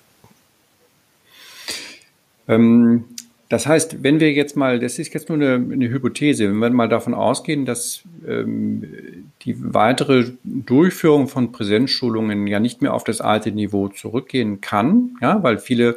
Ähm, 2.48 3.06
das 3.50 3.68
heißt, 3.68 4.04
wenn 4.04 4.20
wir 4.20 4.32
jetzt 4.32 4.56
mal, 4.56 4.80
das 4.80 4.98
ist 4.98 5.14
jetzt 5.14 5.30
nur 5.30 5.38
eine, 5.38 5.54
eine 5.54 5.90
Hypothese, 5.90 6.48
wenn 6.50 6.58
wir 6.58 6.70
mal 6.72 6.90
davon 6.90 7.14
ausgehen, 7.14 7.66
dass 7.66 8.04
ähm, 8.28 8.84
die 9.44 9.56
weitere 9.60 10.32
Durchführung 10.44 11.28
von 11.28 11.52
Präsenzschulungen 11.52 12.48
ja 12.48 12.60
nicht 12.60 12.82
mehr 12.82 12.94
auf 12.94 13.04
das 13.04 13.22
alte 13.22 13.52
Niveau 13.52 13.88
zurückgehen 13.90 14.62
kann, 14.62 15.18
ja, 15.22 15.44
weil 15.44 15.60
viele 15.60 15.96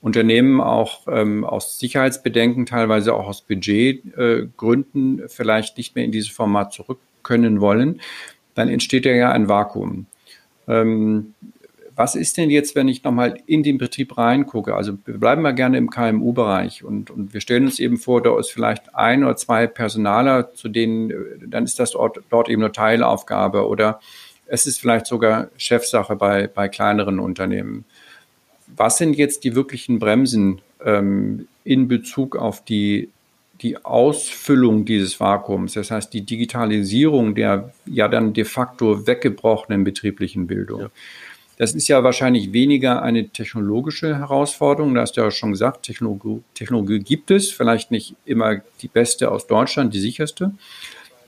Unternehmen 0.00 0.60
auch 0.60 1.00
ähm, 1.08 1.44
aus 1.44 1.78
Sicherheitsbedenken, 1.78 2.66
teilweise 2.66 3.14
auch 3.14 3.26
aus 3.26 3.40
Budgetgründen 3.40 5.18
äh, 5.18 5.28
vielleicht 5.28 5.78
nicht 5.78 5.96
mehr 5.96 6.04
in 6.04 6.12
dieses 6.12 6.30
Format 6.30 6.72
zurück 6.74 7.00
können 7.22 7.60
wollen, 7.60 8.00
dann 8.54 8.68
entsteht 8.68 9.06
ja 9.06 9.32
ein 9.32 9.48
Vakuum. 9.48 10.06
Ähm, 10.68 11.34
was 11.96 12.14
ist 12.14 12.36
denn 12.36 12.50
jetzt, 12.50 12.74
wenn 12.74 12.88
ich 12.88 13.04
nochmal 13.04 13.38
in 13.46 13.62
den 13.62 13.78
Betrieb 13.78 14.16
reingucke? 14.16 14.74
Also 14.74 14.98
wir 15.04 15.18
bleiben 15.18 15.42
mal 15.42 15.54
gerne 15.54 15.78
im 15.78 15.90
KMU-Bereich 15.90 16.82
und, 16.84 17.10
und 17.10 17.32
wir 17.32 17.40
stellen 17.40 17.64
uns 17.66 17.78
eben 17.78 17.98
vor, 17.98 18.22
da 18.22 18.38
ist 18.38 18.50
vielleicht 18.50 18.94
ein 18.94 19.22
oder 19.22 19.36
zwei 19.36 19.66
Personaler, 19.66 20.54
zu 20.54 20.68
denen, 20.68 21.10
äh, 21.10 21.14
dann 21.46 21.64
ist 21.64 21.78
das 21.78 21.92
dort, 21.92 22.20
dort 22.30 22.48
eben 22.48 22.62
eine 22.62 22.72
Teilaufgabe 22.72 23.66
oder 23.66 24.00
es 24.46 24.66
ist 24.66 24.80
vielleicht 24.80 25.06
sogar 25.06 25.48
Chefsache 25.56 26.16
bei, 26.16 26.48
bei 26.48 26.68
kleineren 26.68 27.18
Unternehmen. 27.18 27.84
Was 28.76 28.98
sind 28.98 29.14
jetzt 29.14 29.44
die 29.44 29.54
wirklichen 29.54 29.98
Bremsen 29.98 30.60
ähm, 30.84 31.46
in 31.64 31.86
Bezug 31.86 32.36
auf 32.36 32.64
die, 32.64 33.10
die 33.62 33.84
Ausfüllung 33.84 34.84
dieses 34.84 35.20
Vakuums, 35.20 35.74
das 35.74 35.90
heißt 35.90 36.12
die 36.12 36.22
Digitalisierung 36.22 37.34
der 37.34 37.72
ja 37.86 38.08
dann 38.08 38.32
de 38.32 38.44
facto 38.44 39.06
weggebrochenen 39.06 39.84
betrieblichen 39.84 40.46
Bildung? 40.46 40.80
Ja. 40.82 40.90
Das 41.56 41.72
ist 41.72 41.86
ja 41.88 42.02
wahrscheinlich 42.02 42.52
weniger 42.52 43.02
eine 43.02 43.28
technologische 43.28 44.18
Herausforderung. 44.18 44.94
Da 44.94 45.02
hast 45.02 45.16
du 45.16 45.20
ja 45.20 45.30
schon 45.30 45.52
gesagt, 45.52 45.84
Technologie, 45.84 46.42
Technologie 46.54 46.98
gibt 46.98 47.30
es, 47.30 47.52
vielleicht 47.52 47.90
nicht 47.90 48.16
immer 48.24 48.56
die 48.82 48.88
beste 48.88 49.30
aus 49.30 49.46
Deutschland, 49.46 49.94
die 49.94 50.00
sicherste. 50.00 50.52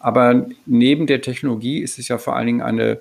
Aber 0.00 0.46
neben 0.66 1.06
der 1.06 1.20
Technologie 1.20 1.78
ist 1.78 1.98
es 1.98 2.08
ja 2.08 2.18
vor 2.18 2.36
allen 2.36 2.46
Dingen 2.46 2.60
eine, 2.60 3.00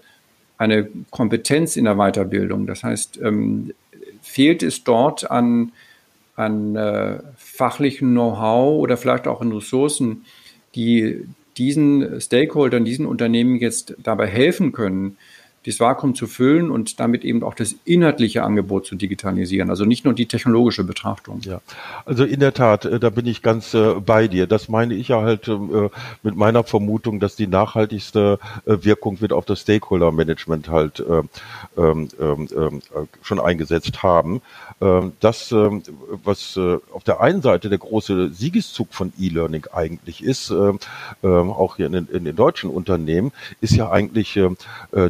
eine 0.57 0.87
Kompetenz 1.09 1.77
in 1.77 1.85
der 1.85 1.95
Weiterbildung. 1.95 2.67
Das 2.67 2.83
heißt, 2.83 3.19
ähm, 3.21 3.73
fehlt 4.21 4.63
es 4.63 4.83
dort 4.83 5.29
an, 5.29 5.71
an 6.35 6.75
äh, 6.75 7.19
fachlichen 7.37 8.11
Know-how 8.11 8.79
oder 8.79 8.97
vielleicht 8.97 9.27
auch 9.27 9.41
an 9.41 9.51
Ressourcen, 9.51 10.25
die 10.75 11.25
diesen 11.57 12.19
Stakeholdern, 12.19 12.85
diesen 12.85 13.05
Unternehmen 13.05 13.57
jetzt 13.57 13.95
dabei 14.03 14.27
helfen 14.27 14.71
können, 14.71 15.17
dieses 15.65 15.79
Vakuum 15.79 16.13
zu 16.13 16.27
füllen 16.27 16.69
und 16.69 16.99
damit 16.99 17.23
eben 17.25 17.43
auch 17.43 17.55
das 17.55 17.75
inhaltliche 17.85 18.43
Angebot 18.43 18.85
zu 18.85 18.95
digitalisieren. 18.95 19.69
Also 19.69 19.85
nicht 19.85 20.05
nur 20.05 20.13
die 20.13 20.27
technologische 20.27 20.83
Betrachtung. 20.83 21.39
Ja, 21.41 21.61
also 22.05 22.23
in 22.23 22.39
der 22.39 22.53
Tat, 22.53 22.85
äh, 22.85 22.99
da 22.99 23.09
bin 23.09 23.25
ich 23.25 23.41
ganz 23.41 23.73
äh, 23.73 23.95
bei 23.95 24.27
dir. 24.27 24.47
Das 24.47 24.69
meine 24.69 24.93
ich 24.93 25.07
ja 25.07 25.21
halt 25.21 25.47
ähm, 25.47 25.69
äh, 25.73 25.89
mit 26.23 26.35
meiner 26.35 26.63
Vermutung, 26.63 27.19
dass 27.19 27.35
die 27.35 27.47
nachhaltigste 27.47 28.39
Wirkung 28.65 29.21
wird 29.21 29.33
auf 29.33 29.45
das 29.45 29.61
Stakeholder-Management 29.61 30.69
halt 30.69 31.03
ähm, 31.07 32.09
ähm, 32.19 32.81
schon 33.21 33.39
eingesetzt 33.39 34.03
haben. 34.03 34.41
Das, 35.19 35.51
was 35.51 36.57
auf 36.57 37.03
der 37.05 37.21
einen 37.21 37.41
Seite 37.41 37.69
der 37.69 37.77
große 37.77 38.31
Siegeszug 38.31 38.93
von 38.93 39.13
E-Learning 39.17 39.65
eigentlich 39.71 40.23
ist, 40.23 40.51
auch 40.51 41.75
hier 41.75 41.85
in 41.85 41.93
den, 41.93 42.07
in 42.07 42.25
den 42.25 42.35
deutschen 42.35 42.69
Unternehmen, 42.69 43.31
ist 43.61 43.75
ja 43.75 43.89
eigentlich 43.89 44.39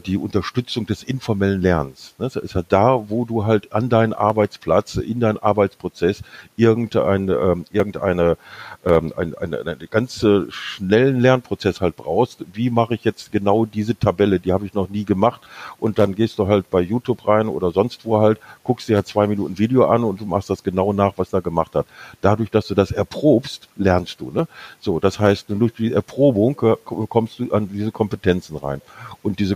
die 0.06 0.18
Unterstützung 0.18 0.45
Unterstützung 0.46 0.86
des 0.86 1.02
informellen 1.02 1.60
Lernens. 1.60 2.14
Ne? 2.20 2.30
Das 2.32 2.36
ist 2.36 2.54
halt 2.54 2.68
da, 2.70 3.10
wo 3.10 3.26
du 3.26 3.46
halt 3.46 3.74
an 3.74 3.90
deinen 3.90 4.14
Arbeitsplatz, 4.14 4.96
in 4.96 5.20
deinen 5.20 5.40
Arbeitsprozess 5.40 6.22
irgendeine, 6.56 7.34
ähm, 7.34 7.66
irgendeine 7.72 8.38
ähm, 8.86 9.12
ein, 9.18 9.36
eine, 9.36 9.60
eine 9.62 9.88
ganz 9.88 10.24
schnellen 10.50 11.20
Lernprozess 11.20 11.82
halt 11.82 11.96
brauchst. 11.96 12.46
Wie 12.54 12.70
mache 12.70 12.94
ich 12.94 13.04
jetzt 13.04 13.32
genau 13.32 13.66
diese 13.66 13.98
Tabelle? 13.98 14.40
Die 14.40 14.54
habe 14.54 14.68
ich 14.68 14.76
noch 14.76 14.88
nie 14.88 15.04
gemacht. 15.04 15.42
Und 15.80 15.98
dann 15.98 16.14
gehst 16.14 16.38
du 16.38 16.48
halt 16.48 16.70
bei 16.70 16.80
YouTube 16.80 17.28
rein 17.28 17.48
oder 17.48 17.72
sonst 17.72 18.06
wo 18.06 18.20
halt, 18.20 18.40
guckst 18.64 18.88
dir 18.88 18.98
halt 18.98 19.08
zwei 19.08 19.26
Minuten 19.26 19.58
Video 19.58 19.86
an 19.88 20.04
und 20.04 20.22
du 20.22 20.26
machst 20.26 20.52
das 20.52 20.64
genau 20.64 20.94
nach, 20.94 21.14
was 21.18 21.34
er 21.34 21.42
gemacht 21.42 21.74
hat. 21.74 21.88
Dadurch, 22.22 22.52
dass 22.52 22.68
du 22.68 22.76
das 22.76 22.92
erprobst, 22.92 23.68
lernst 23.78 24.22
du. 24.22 24.30
Ne? 24.30 24.48
So, 24.80 25.00
das 25.00 25.20
heißt, 25.20 25.48
durch 25.50 25.74
die 25.74 25.92
Erprobung 25.92 26.60
äh, 26.62 26.76
kommst 26.86 27.40
du 27.40 27.52
an 27.52 27.68
diese 27.68 27.92
Kompetenzen 27.92 28.58
rein. 28.58 28.82
Und 29.24 29.40
diese 29.40 29.56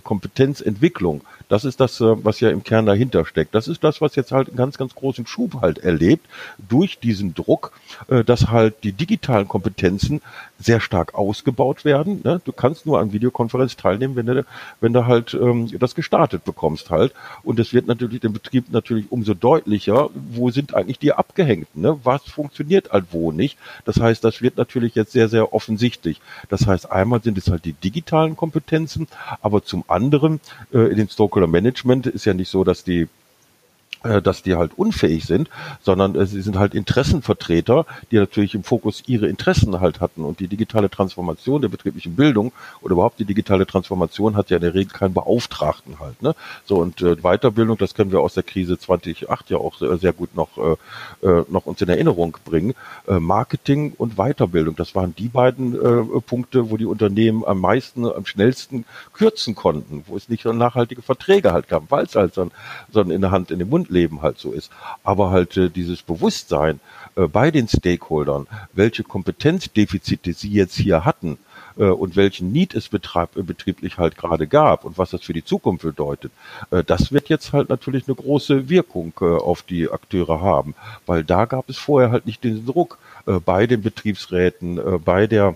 Kompetenzentwicklung, 0.79 1.21
das 1.49 1.65
ist 1.65 1.79
das, 1.79 1.99
äh, 1.99 2.23
was 2.23 2.39
ja 2.39 2.49
im 2.49 2.63
Kern 2.63 2.85
dahinter 2.85 3.25
steckt. 3.25 3.53
Das 3.53 3.67
ist 3.67 3.83
das, 3.83 3.99
was 3.99 4.15
jetzt 4.15 4.31
halt 4.31 4.47
einen 4.47 4.57
ganz, 4.57 4.77
ganz 4.77 4.95
großen 4.95 5.27
Schub 5.27 5.61
halt 5.61 5.79
erlebt 5.79 6.27
durch 6.57 6.99
diesen 6.99 7.33
Druck, 7.33 7.73
äh, 8.07 8.23
dass 8.23 8.49
halt 8.49 8.83
die 8.83 8.93
digitalen 8.93 9.47
Kompetenzen 9.47 10.21
sehr 10.59 10.79
stark 10.79 11.15
ausgebaut 11.15 11.85
werden. 11.85 12.21
Ne? 12.23 12.41
Du 12.45 12.51
kannst 12.51 12.85
nur 12.85 12.99
an 12.99 13.11
Videokonferenz 13.11 13.75
teilnehmen, 13.75 14.15
wenn 14.15 14.25
du, 14.27 14.45
wenn 14.79 14.93
du 14.93 15.07
halt 15.07 15.33
ähm, 15.33 15.67
das 15.79 15.95
gestartet 15.95 16.43
bekommst 16.43 16.91
halt. 16.91 17.13
Und 17.43 17.59
es 17.59 17.73
wird 17.73 17.87
natürlich 17.87 18.19
dem 18.19 18.33
Betrieb 18.33 18.71
natürlich 18.71 19.11
umso 19.11 19.33
deutlicher, 19.33 20.09
wo 20.13 20.51
sind 20.51 20.75
eigentlich 20.75 20.99
die 20.99 21.13
Abgehängten? 21.13 21.81
Ne? 21.81 21.99
Was 22.03 22.23
funktioniert 22.23 22.91
halt 22.91 23.05
wo 23.11 23.31
nicht? 23.31 23.57
Das 23.85 23.99
heißt, 23.99 24.23
das 24.23 24.41
wird 24.41 24.57
natürlich 24.57 24.95
jetzt 24.95 25.13
sehr, 25.13 25.29
sehr 25.29 25.51
offensichtlich. 25.53 26.21
Das 26.49 26.67
heißt, 26.67 26.91
einmal 26.91 27.23
sind 27.23 27.37
es 27.37 27.49
halt 27.49 27.65
die 27.65 27.73
digitalen 27.73 28.37
Kompetenzen, 28.37 29.07
aber 29.41 29.63
zum 29.63 29.83
anderen 29.87 30.41
äh, 30.73 30.91
in 30.91 30.97
dem 30.97 31.09
Stoker 31.09 31.38
Management. 31.47 32.07
Ist 32.07 32.25
ja 32.25 32.33
nicht 32.33 32.49
so, 32.49 32.63
dass 32.63 32.83
die 32.83 33.07
dass 34.03 34.43
die 34.43 34.55
halt 34.55 34.77
unfähig 34.77 35.25
sind, 35.25 35.49
sondern 35.81 36.15
äh, 36.15 36.25
sie 36.25 36.41
sind 36.41 36.57
halt 36.57 36.73
Interessenvertreter, 36.73 37.85
die 38.11 38.17
natürlich 38.17 38.55
im 38.55 38.63
Fokus 38.63 39.03
ihre 39.07 39.27
Interessen 39.27 39.79
halt 39.79 39.99
hatten. 39.99 40.23
Und 40.23 40.39
die 40.39 40.47
digitale 40.47 40.89
Transformation 40.89 41.61
der 41.61 41.69
betrieblichen 41.69 42.15
Bildung 42.15 42.53
oder 42.81 42.93
überhaupt 42.93 43.19
die 43.19 43.25
digitale 43.25 43.67
Transformation 43.67 44.35
hat 44.35 44.49
ja 44.49 44.57
in 44.57 44.61
der 44.61 44.73
Regel 44.73 44.93
keinen 44.93 45.13
Beauftragten 45.13 45.99
halt. 45.99 46.21
Ne? 46.21 46.35
So 46.65 46.77
und 46.77 47.01
äh, 47.01 47.17
Weiterbildung, 47.17 47.77
das 47.77 47.93
können 47.93 48.11
wir 48.11 48.21
aus 48.21 48.35
der 48.35 48.43
Krise 48.43 48.79
2008 48.79 49.49
ja 49.49 49.57
auch 49.57 49.77
sehr, 49.77 49.97
sehr 49.97 50.13
gut 50.13 50.35
noch 50.35 50.57
äh, 50.57 51.27
äh, 51.27 51.43
noch 51.49 51.65
uns 51.65 51.81
in 51.81 51.89
Erinnerung 51.89 52.37
bringen. 52.45 52.73
Äh, 53.07 53.19
Marketing 53.19 53.93
und 53.97 54.15
Weiterbildung, 54.15 54.75
das 54.75 54.95
waren 54.95 55.13
die 55.15 55.27
beiden 55.27 55.73
äh, 55.73 56.21
Punkte, 56.21 56.69
wo 56.69 56.77
die 56.77 56.85
Unternehmen 56.85 57.43
am 57.45 57.59
meisten, 57.59 58.05
am 58.05 58.25
schnellsten 58.25 58.85
kürzen 59.13 59.55
konnten, 59.55 60.03
wo 60.07 60.15
es 60.15 60.29
nicht 60.29 60.43
so 60.43 60.53
nachhaltige 60.53 61.01
Verträge 61.01 61.51
halt 61.51 61.67
gab, 61.67 61.91
weil 61.91 62.05
es 62.05 62.15
halt 62.15 62.33
so, 62.33 62.49
so 62.91 63.01
in 63.01 63.21
der 63.21 63.31
Hand 63.31 63.51
in 63.51 63.59
den 63.59 63.69
Mund 63.69 63.88
Leben 63.89 64.21
halt 64.21 64.39
so 64.39 64.51
ist. 64.51 64.71
Aber 65.03 65.31
halt 65.31 65.57
äh, 65.57 65.69
dieses 65.69 66.01
Bewusstsein 66.01 66.79
äh, 67.15 67.27
bei 67.27 67.51
den 67.51 67.67
Stakeholdern, 67.67 68.47
welche 68.73 69.03
Kompetenzdefizite 69.03 70.33
sie 70.33 70.51
jetzt 70.51 70.75
hier 70.75 71.05
hatten, 71.05 71.37
äh, 71.79 71.85
und 71.85 72.15
welchen 72.15 72.51
Need 72.51 72.75
es 72.75 72.89
betreib, 72.89 73.35
äh, 73.37 73.41
betrieblich 73.41 73.97
halt 73.97 74.17
gerade 74.17 74.47
gab 74.47 74.85
und 74.85 74.97
was 74.97 75.11
das 75.11 75.23
für 75.23 75.33
die 75.33 75.43
Zukunft 75.43 75.83
bedeutet, 75.83 76.31
äh, 76.71 76.83
das 76.83 77.11
wird 77.11 77.29
jetzt 77.29 77.53
halt 77.53 77.69
natürlich 77.69 78.07
eine 78.07 78.15
große 78.15 78.69
Wirkung 78.69 79.13
äh, 79.21 79.25
auf 79.25 79.63
die 79.63 79.89
Akteure 79.89 80.41
haben, 80.41 80.75
weil 81.05 81.23
da 81.23 81.45
gab 81.45 81.69
es 81.69 81.77
vorher 81.77 82.11
halt 82.11 82.25
nicht 82.25 82.43
den 82.43 82.65
Druck 82.65 82.99
äh, 83.25 83.39
bei 83.39 83.65
den 83.65 83.81
Betriebsräten, 83.81 84.77
äh, 84.77 84.99
bei 85.03 85.27
der 85.27 85.55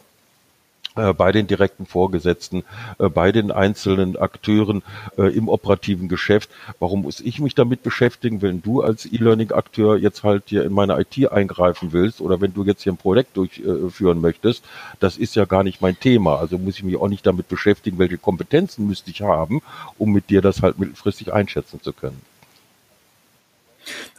bei 1.14 1.32
den 1.32 1.48
direkten 1.48 1.86
Vorgesetzten, 1.86 2.64
äh, 3.00 3.10
bei 3.10 3.32
den 3.32 3.52
einzelnen 3.52 4.16
Akteuren 4.16 4.84
äh, 5.18 5.36
im 5.36 5.50
operativen 5.50 6.08
Geschäft. 6.08 6.50
Warum 6.80 7.02
muss 7.04 7.20
ich 7.20 7.40
mich 7.40 7.56
damit 7.56 7.84
beschäftigen, 7.84 8.42
wenn 8.42 8.62
du 8.62 8.82
als 8.82 9.06
E-Learning-Akteur 9.06 9.98
jetzt 9.98 10.24
halt 10.24 10.44
hier 10.48 10.64
in 10.64 10.74
meine 10.74 11.00
IT 11.00 11.32
eingreifen 11.32 11.94
willst 11.94 12.22
oder 12.22 12.42
wenn 12.42 12.54
du 12.54 12.64
jetzt 12.64 12.84
hier 12.84 12.94
ein 12.94 12.98
Projekt 12.98 13.38
durchführen 13.38 14.22
möchtest? 14.22 14.64
Das 15.00 15.18
ist 15.18 15.36
ja 15.36 15.46
gar 15.46 15.64
nicht 15.64 15.82
mein 15.82 16.00
Thema. 16.00 16.38
Also 16.38 16.58
muss 16.58 16.76
ich 16.76 16.84
mich 16.84 16.98
auch 16.98 17.08
nicht 17.08 17.26
damit 17.26 17.48
beschäftigen, 17.48 17.98
welche 18.00 18.18
Kompetenzen 18.18 18.88
müsste 18.88 19.12
ich 19.12 19.22
haben, 19.22 19.62
um 19.98 20.12
mit 20.12 20.30
dir 20.30 20.42
das 20.42 20.62
halt 20.62 20.80
mittelfristig 20.80 21.34
einschätzen 21.34 21.82
zu 21.82 21.94
können. 21.94 22.33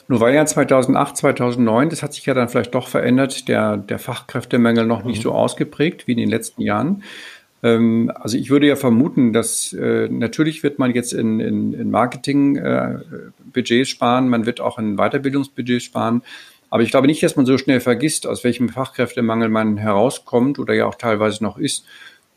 Nur 0.07 0.21
war 0.21 0.31
ja 0.31 0.45
2008, 0.45 1.17
2009, 1.17 1.89
das 1.89 2.03
hat 2.03 2.13
sich 2.13 2.27
ja 2.27 2.35
dann 2.35 2.49
vielleicht 2.49 2.75
doch 2.75 2.89
verändert, 2.89 3.49
der, 3.49 3.77
der 3.77 3.99
Fachkräftemangel 3.99 4.87
noch 4.87 5.05
nicht 5.05 5.19
mhm. 5.19 5.23
so 5.23 5.33
ausgeprägt 5.33 6.07
wie 6.07 6.13
in 6.13 6.19
den 6.19 6.29
letzten 6.29 6.61
Jahren. 6.63 7.03
Ähm, 7.63 8.13
also 8.15 8.37
ich 8.37 8.51
würde 8.51 8.67
ja 8.67 8.77
vermuten, 8.77 9.33
dass 9.33 9.73
äh, 9.73 10.09
natürlich 10.11 10.63
wird 10.63 10.79
man 10.79 10.95
jetzt 10.95 11.15
in, 11.15 11.41
in, 11.41 11.73
in 11.73 11.91
Marketing-Budgets 11.91 13.71
äh, 13.71 13.85
sparen, 13.91 14.29
man 14.29 14.45
wird 14.45 14.61
auch 14.61 14.79
in 14.79 14.97
Weiterbildungsbudgets 14.97 15.85
sparen. 15.85 16.23
Aber 16.69 16.83
ich 16.83 16.91
glaube 16.91 17.07
nicht, 17.07 17.23
dass 17.23 17.37
man 17.37 17.47
so 17.47 17.57
schnell 17.57 17.81
vergisst, 17.81 18.27
aus 18.27 18.45
welchem 18.45 18.69
Fachkräftemangel 18.69 19.49
man 19.49 19.77
herauskommt 19.79 20.59
oder 20.59 20.75
ja 20.75 20.87
auch 20.87 20.97
teilweise 20.97 21.43
noch 21.43 21.57
ist. 21.57 21.87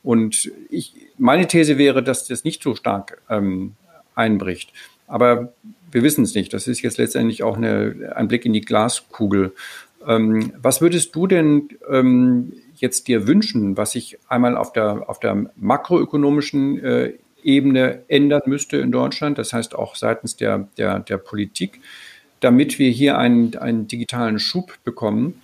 Und 0.03 0.51
ich, 0.69 0.93
meine 1.17 1.47
These 1.47 1.77
wäre, 1.77 2.01
dass 2.03 2.25
das 2.27 2.43
nicht 2.43 2.63
so 2.63 2.75
stark 2.75 3.21
ähm, 3.29 3.73
einbricht. 4.15 4.71
Aber 5.07 5.53
wir 5.91 6.03
wissen 6.03 6.23
es 6.23 6.35
nicht. 6.35 6.53
Das 6.53 6.67
ist 6.67 6.81
jetzt 6.81 6.97
letztendlich 6.97 7.43
auch 7.43 7.57
eine, 7.57 8.13
ein 8.15 8.27
Blick 8.27 8.45
in 8.45 8.53
die 8.53 8.61
Glaskugel. 8.61 9.53
Ähm, 10.05 10.53
was 10.61 10.81
würdest 10.81 11.15
du 11.15 11.27
denn 11.27 11.69
ähm, 11.89 12.53
jetzt 12.75 13.07
dir 13.07 13.27
wünschen, 13.27 13.77
was 13.77 13.91
sich 13.91 14.17
einmal 14.27 14.55
auf 14.57 14.73
der, 14.73 15.09
auf 15.09 15.19
der 15.19 15.49
makroökonomischen 15.55 16.83
äh, 16.83 17.13
Ebene 17.43 18.03
ändern 18.07 18.41
müsste 18.45 18.77
in 18.77 18.91
Deutschland, 18.91 19.37
das 19.37 19.53
heißt 19.53 19.75
auch 19.75 19.95
seitens 19.95 20.35
der, 20.35 20.67
der, 20.77 20.99
der 20.99 21.17
Politik, 21.17 21.79
damit 22.39 22.77
wir 22.77 22.89
hier 22.89 23.17
einen, 23.17 23.55
einen 23.55 23.87
digitalen 23.87 24.39
Schub 24.39 24.73
bekommen? 24.83 25.41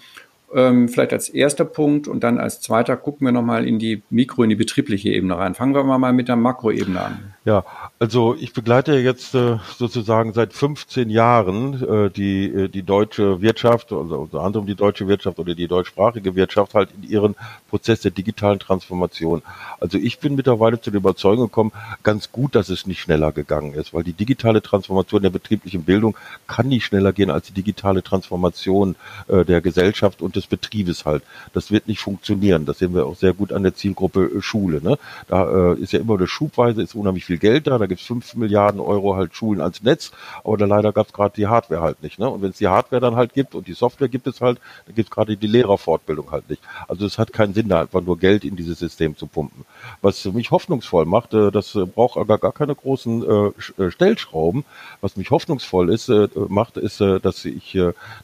Ähm, 0.53 0.87
vielleicht 0.87 1.13
als 1.13 1.29
erster 1.29 1.65
Punkt 1.65 2.07
und 2.07 2.23
dann 2.23 2.37
als 2.37 2.61
zweiter 2.61 2.95
gucken 2.95 3.25
wir 3.25 3.31
nochmal 3.31 3.67
in 3.67 3.79
die 3.79 4.03
Mikro, 4.09 4.43
in 4.43 4.49
die 4.49 4.55
betriebliche 4.55 5.09
Ebene 5.09 5.37
rein. 5.37 5.55
Fangen 5.55 5.73
wir 5.73 5.83
mal 5.83 6.13
mit 6.13 6.27
der 6.27 6.35
Makroebene 6.35 7.01
an. 7.01 7.32
Ja, 7.45 7.65
also 7.99 8.35
ich 8.39 8.53
begleite 8.53 8.93
jetzt 8.93 9.35
äh, 9.35 9.57
sozusagen 9.77 10.31
seit 10.31 10.53
15 10.53 11.09
Jahren 11.09 11.73
äh, 11.83 12.09
die, 12.09 12.45
äh, 12.45 12.67
die 12.69 12.83
deutsche 12.83 13.41
Wirtschaft, 13.41 13.91
also 13.91 14.15
unter 14.15 14.39
anderem 14.39 14.65
die 14.65 14.75
deutsche 14.75 15.09
Wirtschaft 15.09 15.39
oder 15.39 15.53
die 15.53 15.67
deutschsprachige 15.67 16.35
Wirtschaft 16.35 16.73
halt 16.73 16.91
in 16.95 17.09
ihren 17.09 17.35
Prozess 17.69 17.99
der 17.99 18.11
digitalen 18.11 18.59
Transformation. 18.59 19.41
Also 19.81 19.97
ich 19.97 20.19
bin 20.19 20.35
mittlerweile 20.35 20.79
zu 20.79 20.89
der 20.89 20.99
Überzeugung 20.99 21.47
gekommen, 21.47 21.73
ganz 22.01 22.31
gut, 22.31 22.55
dass 22.55 22.69
es 22.69 22.87
nicht 22.87 23.01
schneller 23.01 23.33
gegangen 23.33 23.73
ist, 23.73 23.93
weil 23.93 24.05
die 24.05 24.13
digitale 24.13 24.61
Transformation 24.61 25.21
der 25.21 25.29
betrieblichen 25.29 25.83
Bildung 25.83 26.15
kann 26.47 26.69
nicht 26.69 26.85
schneller 26.85 27.11
gehen 27.11 27.29
als 27.29 27.47
die 27.47 27.53
digitale 27.53 28.03
Transformation 28.03 28.95
äh, 29.27 29.43
der 29.43 29.59
Gesellschaft 29.59 30.21
und 30.21 30.37
des 30.37 30.47
Betriebes 30.47 31.03
halt. 31.03 31.23
Das 31.51 31.71
wird 31.71 31.89
nicht 31.89 31.99
funktionieren. 31.99 32.65
Das 32.65 32.79
sehen 32.79 32.93
wir 32.93 33.05
auch 33.05 33.17
sehr 33.17 33.33
gut 33.33 33.51
an 33.51 33.63
der 33.63 33.75
Zielgruppe 33.75 34.31
äh, 34.37 34.41
Schule. 34.41 34.81
Ne? 34.81 34.97
Da 35.27 35.73
äh, 35.73 35.79
ist 35.79 35.91
ja 35.91 35.99
immer 35.99 36.15
eine 36.15 36.27
Schubweise, 36.27 36.81
ist 36.81 36.95
unheimlich 36.95 37.25
viel 37.25 37.32
viel 37.33 37.39
Geld 37.39 37.67
da, 37.67 37.77
da 37.77 37.87
gibt 37.87 38.01
es 38.01 38.07
fünf 38.07 38.35
Milliarden 38.35 38.79
Euro 38.79 39.15
halt 39.15 39.33
Schulen 39.33 39.61
ans 39.61 39.81
Netz, 39.81 40.11
aber 40.43 40.57
da 40.57 40.65
leider 40.65 40.91
gab 40.93 41.07
es 41.07 41.13
gerade 41.13 41.33
die 41.35 41.47
Hardware 41.47 41.81
halt 41.81 42.03
nicht. 42.03 42.19
Ne? 42.19 42.29
Und 42.29 42.41
wenn 42.41 42.51
es 42.51 42.57
die 42.57 42.67
Hardware 42.67 43.01
dann 43.01 43.15
halt 43.15 43.33
gibt 43.33 43.55
und 43.55 43.67
die 43.67 43.73
Software 43.73 44.07
gibt 44.07 44.27
es 44.27 44.41
halt, 44.41 44.59
dann 44.85 44.95
gibt 44.95 45.09
es 45.09 45.15
gerade 45.15 45.35
die 45.35 45.47
Lehrerfortbildung 45.47 46.31
halt 46.31 46.49
nicht. 46.49 46.61
Also 46.87 47.05
es 47.05 47.17
hat 47.17 47.33
keinen 47.33 47.53
Sinn, 47.53 47.69
da 47.69 47.81
einfach 47.81 48.01
nur 48.01 48.17
Geld 48.17 48.43
in 48.43 48.55
dieses 48.55 48.79
System 48.79 49.17
zu 49.17 49.25
pumpen. 49.25 49.65
Was 50.01 50.25
mich 50.25 50.51
hoffnungsvoll 50.51 51.05
macht, 51.05 51.33
äh, 51.33 51.51
das 51.51 51.73
äh, 51.75 51.85
braucht 51.85 52.17
aber 52.17 52.37
gar 52.37 52.51
keine 52.51 52.75
großen 52.75 53.23
äh, 53.23 53.91
Stellschrauben. 53.91 54.63
Was 55.01 55.17
mich 55.17 55.31
hoffnungsvoll 55.31 55.89
ist, 55.89 56.11
macht, 56.49 56.77
ist, 56.77 57.01
dass 57.01 57.45
ich 57.45 57.77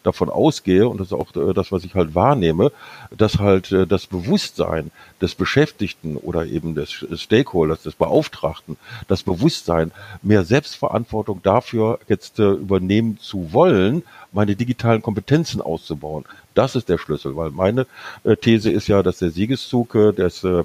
davon 0.03 0.29
ausgehe, 0.29 0.87
und 0.87 0.99
das 0.99 1.07
ist 1.07 1.13
auch 1.13 1.31
das, 1.31 1.71
was 1.71 1.83
ich 1.83 1.95
halt 1.95 2.15
wahrnehme, 2.15 2.71
dass 3.15 3.39
halt 3.39 3.75
das 3.89 4.07
Bewusstsein 4.07 4.91
des 5.21 5.35
Beschäftigten 5.35 6.17
oder 6.17 6.45
eben 6.45 6.75
des 6.75 7.05
Stakeholders, 7.15 7.83
des 7.83 7.95
Beauftragten, 7.95 8.77
das 9.07 9.23
Bewusstsein, 9.23 9.91
mehr 10.21 10.45
Selbstverantwortung 10.45 11.41
dafür 11.43 11.99
jetzt 12.07 12.39
äh, 12.39 12.51
übernehmen 12.51 13.17
zu 13.19 13.53
wollen, 13.53 14.03
meine 14.31 14.55
digitalen 14.55 15.01
Kompetenzen 15.01 15.61
auszubauen. 15.61 16.25
Das 16.53 16.75
ist 16.75 16.89
der 16.89 16.97
Schlüssel, 16.97 17.35
weil 17.35 17.51
meine 17.51 17.87
äh, 18.23 18.35
These 18.35 18.71
ist 18.71 18.87
ja, 18.87 19.01
dass 19.01 19.19
der 19.19 19.29
Siegeszug 19.29 19.95
äh, 19.95 20.11
des, 20.11 20.43
äh, 20.43 20.63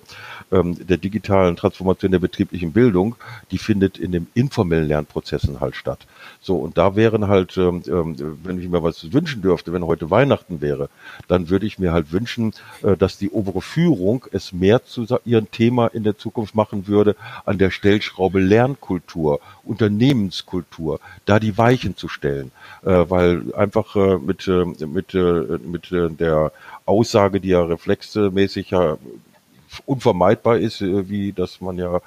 ähm, 0.50 0.77
der 0.87 0.96
digitalen 0.96 1.57
Transformation 1.57 2.11
der 2.11 2.18
betrieblichen 2.18 2.72
Bildung, 2.72 3.16
die 3.50 3.59
findet 3.59 3.98
in 3.98 4.12
den 4.12 4.27
informellen 4.35 4.88
Lernprozessen 4.88 5.61
halt 5.61 5.77
statt. 5.77 6.07
So, 6.40 6.57
und 6.57 6.77
da 6.79 6.96
wären 6.96 7.29
halt, 7.29 7.57
ähm, 7.57 7.83
ähm, 7.87 8.38
wenn 8.42 8.59
ich 8.59 8.68
mir 8.68 8.83
was 8.83 9.12
wünschen 9.12 9.40
dürfte, 9.40 9.72
wenn 9.72 9.87
heute 9.87 10.11
Weihnachten 10.11 10.61
wäre, 10.61 10.88
dann 11.29 11.48
würde 11.48 11.66
ich 11.66 11.79
mir 11.79 11.92
halt 11.92 12.12
wünschen, 12.12 12.53
äh, 12.83 12.96
dass 12.96 13.18
die 13.18 13.31
obere 13.31 13.62
Führung 13.62 14.27
es 14.33 14.53
mehr 14.53 14.85
zu 14.85 15.07
ihrem 15.24 15.50
Thema 15.50 15.87
in 15.87 16.03
der 16.03 16.18
Zukunft 16.18 16.55
machen 16.55 16.87
würde, 16.87 17.14
an 17.44 17.59
der 17.59 17.70
Stellschraube 17.70 18.40
Lernkultur, 18.40 19.40
Unternehmenskultur, 19.64 21.00
da 21.24 21.38
die 21.38 21.57
Weichen 21.59 21.96
zu 21.96 22.09
stellen, 22.09 22.53
äh, 22.83 23.05
weil 23.09 23.55
einfach 23.55 23.96
äh, 23.96 24.18
mit, 24.18 24.46
äh, 24.48 24.64
mit, 24.87 25.14
äh, 25.14 25.59
mit 25.64 25.92
äh, 25.92 26.11
der 26.11 26.53
Aussage, 26.87 27.40
die 27.40 27.48
ja 27.48 27.62
reflexmäßig 27.62 28.70
ja 28.70 28.98
unvermeidbar 29.87 30.59
ist, 30.59 30.81
äh, 30.81 31.09
wie 31.09 31.33
dass 31.33 31.61
man 31.61 31.79
ja, 31.79 32.00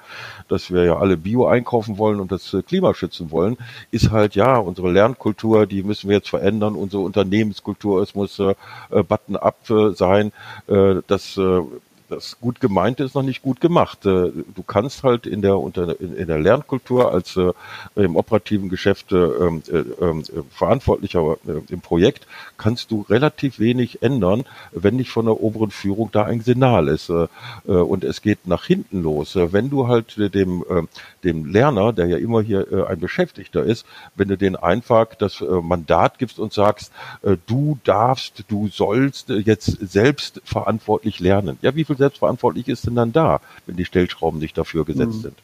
dass 0.48 0.70
wir 0.70 0.84
ja 0.84 0.96
alle 0.96 1.16
Bio 1.16 1.46
einkaufen 1.46 1.98
wollen 1.98 2.20
und 2.20 2.32
das 2.32 2.52
äh, 2.54 2.62
Klima 2.62 2.94
schützen 2.94 3.30
wollen, 3.30 3.56
ist 3.90 4.10
halt 4.10 4.34
ja 4.34 4.56
unsere 4.56 4.90
Lernkultur, 4.90 5.66
die 5.66 5.82
müssen 5.82 6.08
wir 6.08 6.16
jetzt 6.16 6.30
verändern, 6.30 6.74
unsere 6.74 7.02
Unternehmenskultur, 7.02 8.02
es 8.02 8.14
muss 8.14 8.38
äh, 8.38 8.54
Button-up 8.90 9.58
sein, 9.94 10.32
äh, 10.66 10.96
das 11.06 11.36
äh, 11.36 11.60
das 11.60 11.66
gut 12.40 12.60
gemeinte 12.60 13.04
ist 13.04 13.14
noch 13.14 13.22
nicht 13.22 13.42
gut 13.42 13.60
gemacht. 13.60 14.06
Äh, 14.06 14.30
du 14.54 14.62
kannst 14.66 15.02
halt 15.02 15.26
in 15.26 15.42
der 15.42 15.58
unter 15.58 16.00
in 16.00 16.26
der 16.26 16.38
Lernkultur 16.38 17.12
als 17.12 17.36
äh, 17.36 17.52
im 17.96 18.16
operativen 18.16 18.68
Geschäft 18.68 19.12
äh, 19.12 19.16
ähm, 19.16 19.62
äh, 19.68 19.78
ähm, 20.04 20.20
äh, 20.20 20.42
Verantwortlicher 20.50 21.36
äh, 21.46 21.72
im 21.72 21.80
Projekt 21.80 22.26
kannst 22.56 22.90
du 22.90 23.02
relativ 23.08 23.58
wenig 23.58 24.02
ändern, 24.02 24.44
wenn 24.72 24.96
nicht 24.96 25.10
von 25.10 25.26
der 25.26 25.40
oberen 25.40 25.70
Führung 25.70 26.10
da 26.12 26.24
ein 26.24 26.40
Signal 26.40 26.88
ist 26.88 27.10
und 27.64 28.04
es 28.04 28.22
geht 28.22 28.46
nach 28.46 28.64
hinten 28.64 29.02
los. 29.02 29.34
Wenn 29.34 29.70
du 29.70 29.88
halt 29.88 30.16
dem 30.34 30.64
äh, 30.68 30.82
dem 31.24 31.46
Lerner, 31.46 31.92
der 31.92 32.06
ja 32.06 32.16
immer 32.16 32.42
hier 32.42 32.86
ein 32.88 33.00
Beschäftigter 33.00 33.64
ist, 33.64 33.86
wenn 34.14 34.28
du 34.28 34.36
den 34.36 34.56
einfach 34.56 35.14
das 35.14 35.42
Mandat 35.62 36.18
gibst 36.18 36.38
und 36.38 36.52
sagst, 36.52 36.92
du 37.46 37.78
darfst, 37.84 38.44
du 38.48 38.68
sollst 38.68 39.28
jetzt 39.30 39.78
selbst 39.80 40.40
verantwortlich 40.44 41.18
lernen. 41.20 41.58
Ja, 41.62 41.74
wie 41.74 41.84
viel 41.84 41.97
selbstverantwortlich 41.98 42.68
ist 42.68 42.86
denn 42.86 42.94
dann 42.94 43.12
da, 43.12 43.40
wenn 43.66 43.76
die 43.76 43.84
Stellschrauben 43.84 44.40
nicht 44.40 44.56
dafür 44.56 44.84
gesetzt 44.84 45.18
mhm. 45.18 45.22
sind? 45.22 45.34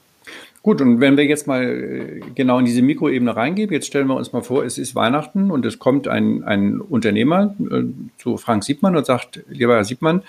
Gut, 0.62 0.81
und 0.81 1.01
wenn 1.01 1.19
wir 1.19 1.27
jetzt 1.27 1.47
mal 1.47 1.62
äh, 1.62 2.21
genau 2.35 2.59
in 2.59 2.64
diese 2.64 2.81
Mikroebene 2.81 3.37
reingehen, 3.37 3.71
jetzt 3.71 3.87
stellen 3.87 4.07
wir 4.07 4.17
uns 4.17 4.33
mal 4.33 4.42
vor, 4.42 4.65
es 4.65 4.79
ist 4.79 4.94
Weihnachten 4.94 5.50
und 5.50 5.67
es 5.67 5.79
kommt 5.79 6.09
ein, 6.09 6.42
ein 6.44 6.81
Unternehmer 6.81 7.55
äh, 7.71 7.83
zu 8.17 8.38
Frank 8.38 8.65
Siebmann 8.65 8.96
und 8.96 9.05
sagt, 9.05 9.40
lieber 9.48 9.75
Herr 9.75 9.85
Siebmann, 9.85 10.23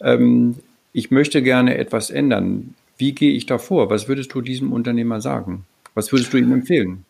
ähm, 0.00 0.56
ich 0.92 1.12
möchte 1.12 1.42
gerne 1.42 1.78
etwas 1.78 2.10
ändern. 2.10 2.74
Wie 2.96 3.12
gehe 3.12 3.32
ich 3.32 3.46
da 3.46 3.58
vor? 3.58 3.88
Was 3.88 4.08
würdest 4.08 4.34
du 4.34 4.40
diesem 4.40 4.72
Unternehmer 4.72 5.20
sagen? 5.20 5.64
Was 5.94 6.10
würdest 6.10 6.32
du 6.32 6.38
ihm 6.38 6.52
empfehlen? 6.52 7.04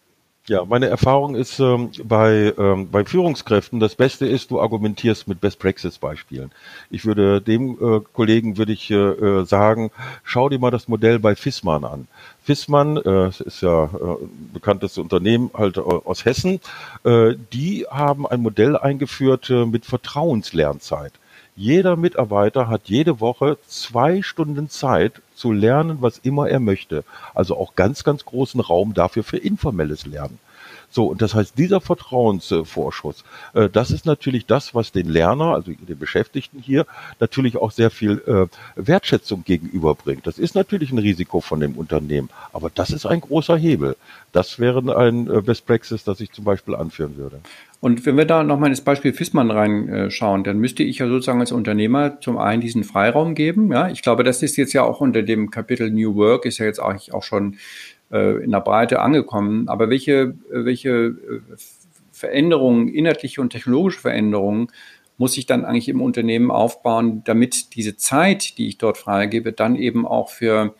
Ja, 0.48 0.64
meine 0.64 0.86
Erfahrung 0.86 1.34
ist 1.34 1.60
ähm, 1.60 1.90
bei, 2.04 2.54
ähm, 2.56 2.88
bei 2.90 3.04
Führungskräften, 3.04 3.80
das 3.80 3.94
Beste 3.94 4.24
ist, 4.24 4.50
du 4.50 4.62
argumentierst 4.62 5.28
mit 5.28 5.42
Best 5.42 5.58
Practice 5.58 5.98
Beispielen. 5.98 6.50
Ich 6.88 7.04
würde 7.04 7.42
dem 7.42 7.72
äh, 7.72 8.00
Kollegen 8.14 8.56
würde 8.56 8.72
ich 8.72 8.90
äh, 8.90 8.94
äh 8.94 9.44
sagen, 9.44 9.90
schau 10.24 10.48
dir 10.48 10.58
mal 10.58 10.70
das 10.70 10.88
Modell 10.88 11.18
bei 11.18 11.36
Fissmann 11.36 11.84
an. 11.84 12.08
Fissmann 12.42 12.96
äh, 12.96 13.28
ist 13.28 13.60
ja 13.60 13.84
äh, 13.84 14.24
ein 14.24 14.50
bekanntes 14.54 14.96
Unternehmen 14.96 15.50
halt 15.52 15.76
äh, 15.76 15.80
aus 15.80 16.24
Hessen. 16.24 16.60
Äh, 17.04 17.34
die 17.52 17.84
haben 17.90 18.26
ein 18.26 18.40
Modell 18.40 18.74
eingeführt 18.74 19.50
äh, 19.50 19.66
mit 19.66 19.84
Vertrauenslernzeit. 19.84 21.12
Jeder 21.56 21.96
Mitarbeiter 21.96 22.68
hat 22.68 22.82
jede 22.86 23.20
Woche 23.20 23.58
zwei 23.66 24.22
Stunden 24.22 24.70
Zeit 24.70 25.20
zu 25.38 25.52
lernen, 25.52 25.98
was 26.00 26.18
immer 26.18 26.48
er 26.48 26.60
möchte. 26.60 27.04
Also 27.34 27.56
auch 27.56 27.74
ganz, 27.74 28.04
ganz 28.04 28.24
großen 28.24 28.60
Raum 28.60 28.94
dafür 28.94 29.24
für 29.24 29.38
informelles 29.38 30.04
Lernen. 30.06 30.38
So, 30.90 31.06
und 31.06 31.20
das 31.20 31.34
heißt, 31.34 31.58
dieser 31.58 31.80
Vertrauensvorschuss, 31.80 33.24
äh, 33.54 33.68
das 33.68 33.90
ist 33.90 34.06
natürlich 34.06 34.46
das, 34.46 34.74
was 34.74 34.90
den 34.90 35.08
Lerner, 35.08 35.54
also 35.54 35.72
den 35.72 35.98
Beschäftigten 35.98 36.60
hier, 36.60 36.86
natürlich 37.20 37.56
auch 37.56 37.70
sehr 37.70 37.90
viel 37.90 38.22
äh, 38.26 38.46
Wertschätzung 38.76 39.44
gegenüberbringt. 39.44 40.26
Das 40.26 40.38
ist 40.38 40.54
natürlich 40.54 40.90
ein 40.90 40.98
Risiko 40.98 41.40
von 41.40 41.60
dem 41.60 41.72
Unternehmen, 41.74 42.30
aber 42.52 42.70
das 42.74 42.90
ist 42.90 43.04
ein 43.04 43.20
großer 43.20 43.56
Hebel. 43.56 43.96
Das 44.32 44.58
wäre 44.58 44.96
ein 44.96 45.30
äh, 45.30 45.42
Best 45.42 45.66
Practice, 45.66 46.04
das 46.04 46.20
ich 46.20 46.32
zum 46.32 46.44
Beispiel 46.44 46.74
anführen 46.74 47.16
würde. 47.16 47.40
Und 47.80 48.04
wenn 48.06 48.16
wir 48.16 48.24
da 48.24 48.42
nochmal 48.42 48.70
ins 48.70 48.80
Beispiel 48.80 49.12
Fissmann 49.12 49.52
reinschauen, 49.52 50.42
dann 50.42 50.58
müsste 50.58 50.82
ich 50.82 50.98
ja 50.98 51.06
sozusagen 51.06 51.40
als 51.40 51.52
Unternehmer 51.52 52.20
zum 52.20 52.36
einen 52.36 52.60
diesen 52.60 52.82
Freiraum 52.82 53.36
geben. 53.36 53.70
Ja, 53.70 53.88
ich 53.88 54.02
glaube, 54.02 54.24
das 54.24 54.42
ist 54.42 54.56
jetzt 54.56 54.72
ja 54.72 54.82
auch 54.82 55.00
unter 55.00 55.22
dem 55.22 55.50
Kapitel 55.50 55.90
New 55.90 56.16
Work 56.16 56.44
ist 56.44 56.58
ja 56.58 56.66
jetzt 56.66 56.80
eigentlich 56.80 57.14
auch 57.14 57.22
schon 57.22 57.56
äh, 58.12 58.42
in 58.42 58.50
der 58.50 58.60
Breite 58.60 59.00
angekommen. 59.00 59.68
Aber 59.68 59.90
welche, 59.90 60.34
welche 60.50 60.90
äh, 60.90 61.40
Veränderungen, 62.12 62.88
inhaltliche 62.88 63.40
und 63.40 63.50
technologische 63.50 64.00
Veränderungen 64.00 64.68
muss 65.18 65.36
ich 65.36 65.46
dann 65.46 65.64
eigentlich 65.64 65.88
im 65.88 66.00
Unternehmen 66.00 66.50
aufbauen, 66.50 67.22
damit 67.24 67.74
diese 67.74 67.96
Zeit, 67.96 68.56
die 68.58 68.68
ich 68.68 68.78
dort 68.78 68.98
freigebe, 68.98 69.52
dann 69.52 69.74
eben 69.76 70.06
auch 70.06 70.30
für, 70.30 70.74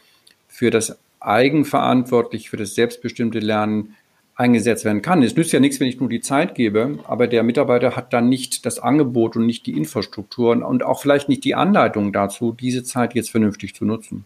für 0.46 0.70
das 0.70 0.98
eigenverantwortlich, 1.20 2.48
für 2.48 2.56
das 2.56 2.74
selbstbestimmte 2.74 3.40
Lernen 3.40 3.96
eingesetzt 4.36 4.84
werden 4.84 5.02
kann. 5.02 5.22
Es 5.24 5.34
nützt 5.34 5.52
ja 5.52 5.58
nichts, 5.58 5.80
wenn 5.80 5.88
ich 5.88 5.98
nur 5.98 6.08
die 6.08 6.20
Zeit 6.20 6.54
gebe, 6.54 7.00
aber 7.08 7.26
der 7.26 7.42
Mitarbeiter 7.42 7.96
hat 7.96 8.12
dann 8.12 8.28
nicht 8.28 8.64
das 8.64 8.78
Angebot 8.78 9.34
und 9.34 9.46
nicht 9.46 9.66
die 9.66 9.76
Infrastruktur 9.76 10.52
und 10.64 10.84
auch 10.84 11.00
vielleicht 11.00 11.28
nicht 11.28 11.42
die 11.42 11.56
Anleitung 11.56 12.12
dazu, 12.12 12.52
diese 12.52 12.84
Zeit 12.84 13.14
jetzt 13.14 13.30
vernünftig 13.30 13.74
zu 13.74 13.84
nutzen. 13.84 14.24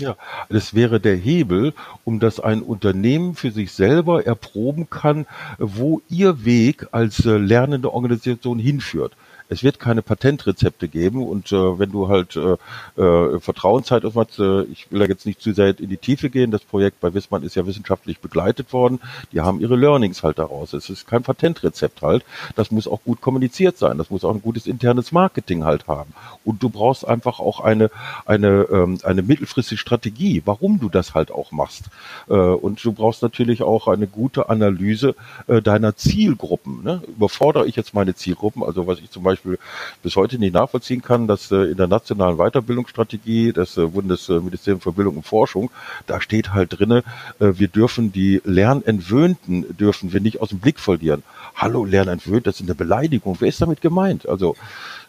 Ja, 0.00 0.16
das 0.48 0.72
wäre 0.72 0.98
der 0.98 1.16
Hebel, 1.16 1.74
um 2.04 2.20
dass 2.20 2.40
ein 2.40 2.62
Unternehmen 2.62 3.34
für 3.34 3.50
sich 3.50 3.72
selber 3.72 4.24
erproben 4.24 4.88
kann, 4.88 5.26
wo 5.58 6.00
ihr 6.08 6.46
Weg 6.46 6.88
als 6.92 7.26
äh, 7.26 7.36
lernende 7.36 7.92
Organisation 7.92 8.58
hinführt 8.58 9.14
es 9.50 9.64
wird 9.64 9.80
keine 9.80 10.00
Patentrezepte 10.00 10.88
geben 10.88 11.26
und 11.26 11.50
äh, 11.50 11.78
wenn 11.78 11.90
du 11.90 12.08
halt 12.08 12.36
äh, 12.36 12.56
äh, 13.00 13.40
Vertrauenszeit 13.40 14.04
aufmachst, 14.04 14.38
äh, 14.38 14.62
ich 14.62 14.90
will 14.90 15.00
da 15.00 15.06
jetzt 15.06 15.26
nicht 15.26 15.42
zu 15.42 15.52
sehr 15.52 15.78
in 15.78 15.90
die 15.90 15.96
Tiefe 15.96 16.30
gehen, 16.30 16.52
das 16.52 16.62
Projekt 16.62 17.00
bei 17.00 17.12
Wissmann 17.12 17.42
ist 17.42 17.56
ja 17.56 17.66
wissenschaftlich 17.66 18.20
begleitet 18.20 18.72
worden, 18.72 19.00
die 19.32 19.40
haben 19.40 19.60
ihre 19.60 19.76
Learnings 19.76 20.22
halt 20.22 20.38
daraus. 20.38 20.72
Es 20.72 20.88
ist 20.88 21.06
kein 21.06 21.24
Patentrezept 21.24 22.00
halt, 22.00 22.24
das 22.54 22.70
muss 22.70 22.86
auch 22.86 23.02
gut 23.04 23.20
kommuniziert 23.20 23.76
sein, 23.76 23.98
das 23.98 24.10
muss 24.10 24.24
auch 24.24 24.32
ein 24.34 24.42
gutes 24.42 24.68
internes 24.68 25.10
Marketing 25.10 25.64
halt 25.64 25.88
haben 25.88 26.14
und 26.44 26.62
du 26.62 26.70
brauchst 26.70 27.06
einfach 27.06 27.40
auch 27.40 27.60
eine 27.60 27.90
eine 28.26 28.68
ähm, 28.70 28.98
eine 29.02 29.22
mittelfristige 29.22 29.78
Strategie, 29.78 30.42
warum 30.44 30.78
du 30.78 30.88
das 30.88 31.14
halt 31.14 31.32
auch 31.32 31.50
machst 31.50 31.86
äh, 32.28 32.34
und 32.34 32.84
du 32.84 32.92
brauchst 32.92 33.22
natürlich 33.22 33.62
auch 33.62 33.88
eine 33.88 34.06
gute 34.06 34.48
Analyse 34.48 35.16
äh, 35.48 35.60
deiner 35.60 35.96
Zielgruppen. 35.96 36.84
Ne? 36.84 37.02
Überfordere 37.08 37.66
ich 37.66 37.74
jetzt 37.74 37.94
meine 37.94 38.14
Zielgruppen, 38.14 38.62
also 38.62 38.86
was 38.86 39.00
ich 39.00 39.10
zum 39.10 39.24
Beispiel 39.24 39.39
Beispiel 39.40 39.58
bis 40.02 40.16
heute 40.16 40.38
nicht 40.38 40.54
nachvollziehen 40.54 41.02
kann, 41.02 41.26
dass 41.26 41.50
äh, 41.50 41.70
in 41.70 41.76
der 41.76 41.86
nationalen 41.86 42.36
Weiterbildungsstrategie 42.36 43.52
des 43.52 43.76
äh, 43.76 43.86
Bundesministeriums 43.86 44.82
für 44.82 44.92
Bildung 44.92 45.16
und 45.16 45.26
Forschung, 45.26 45.70
da 46.06 46.20
steht 46.20 46.52
halt 46.52 46.78
drinne, 46.78 47.02
äh, 47.38 47.52
wir 47.56 47.68
dürfen 47.68 48.12
die 48.12 48.40
Lernentwöhnten 48.44 49.76
dürfen 49.76 50.12
wir 50.12 50.20
nicht 50.20 50.40
aus 50.40 50.50
dem 50.50 50.58
Blick 50.58 50.78
verlieren. 50.78 51.22
Hallo 51.54 51.84
Lernentwöhnt, 51.84 52.46
das 52.46 52.56
ist 52.56 52.62
eine 52.62 52.74
Beleidigung. 52.74 53.36
Wer 53.40 53.48
ist 53.48 53.60
damit 53.60 53.80
gemeint? 53.80 54.28
Also 54.28 54.56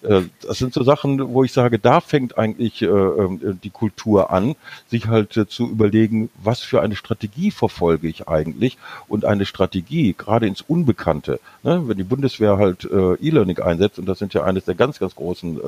das 0.02 0.58
sind 0.58 0.74
so 0.74 0.84
Sachen, 0.84 1.34
wo 1.34 1.44
ich 1.44 1.54
sage, 1.54 1.78
da 1.78 2.02
fängt 2.02 2.38
eigentlich 2.38 2.82
äh, 2.82 2.86
ähm, 2.88 3.60
die 3.64 3.70
Kultur 3.70 4.32
an, 4.32 4.56
sich 4.88 5.08
halt 5.08 5.38
äh, 5.38 5.48
zu 5.48 5.70
überlegen, 5.70 6.30
was 6.44 6.62
für 6.62 6.82
eine 6.82 6.96
Strategie 6.96 7.52
verfolge 7.52 8.08
ich 8.08 8.28
eigentlich 8.28 8.78
und 9.08 9.26
eine 9.26 9.46
Strategie, 9.46 10.14
gerade 10.18 10.48
ins 10.48 10.62
Unbekannte. 10.62 11.40
Ne? 11.64 11.84
Wenn 11.86 11.98
die 11.98 12.04
Bundeswehr 12.04 12.58
halt 12.58 12.84
E-Learning 12.92 13.60
einsetzt, 13.60 14.00
und 14.00 14.08
das 14.08 14.20
sind 14.20 14.34
ja 14.34 14.44
eines 14.44 14.66
der 14.66 14.76
ganz, 14.76 15.00
ganz 15.00 15.16
großen 15.16 15.60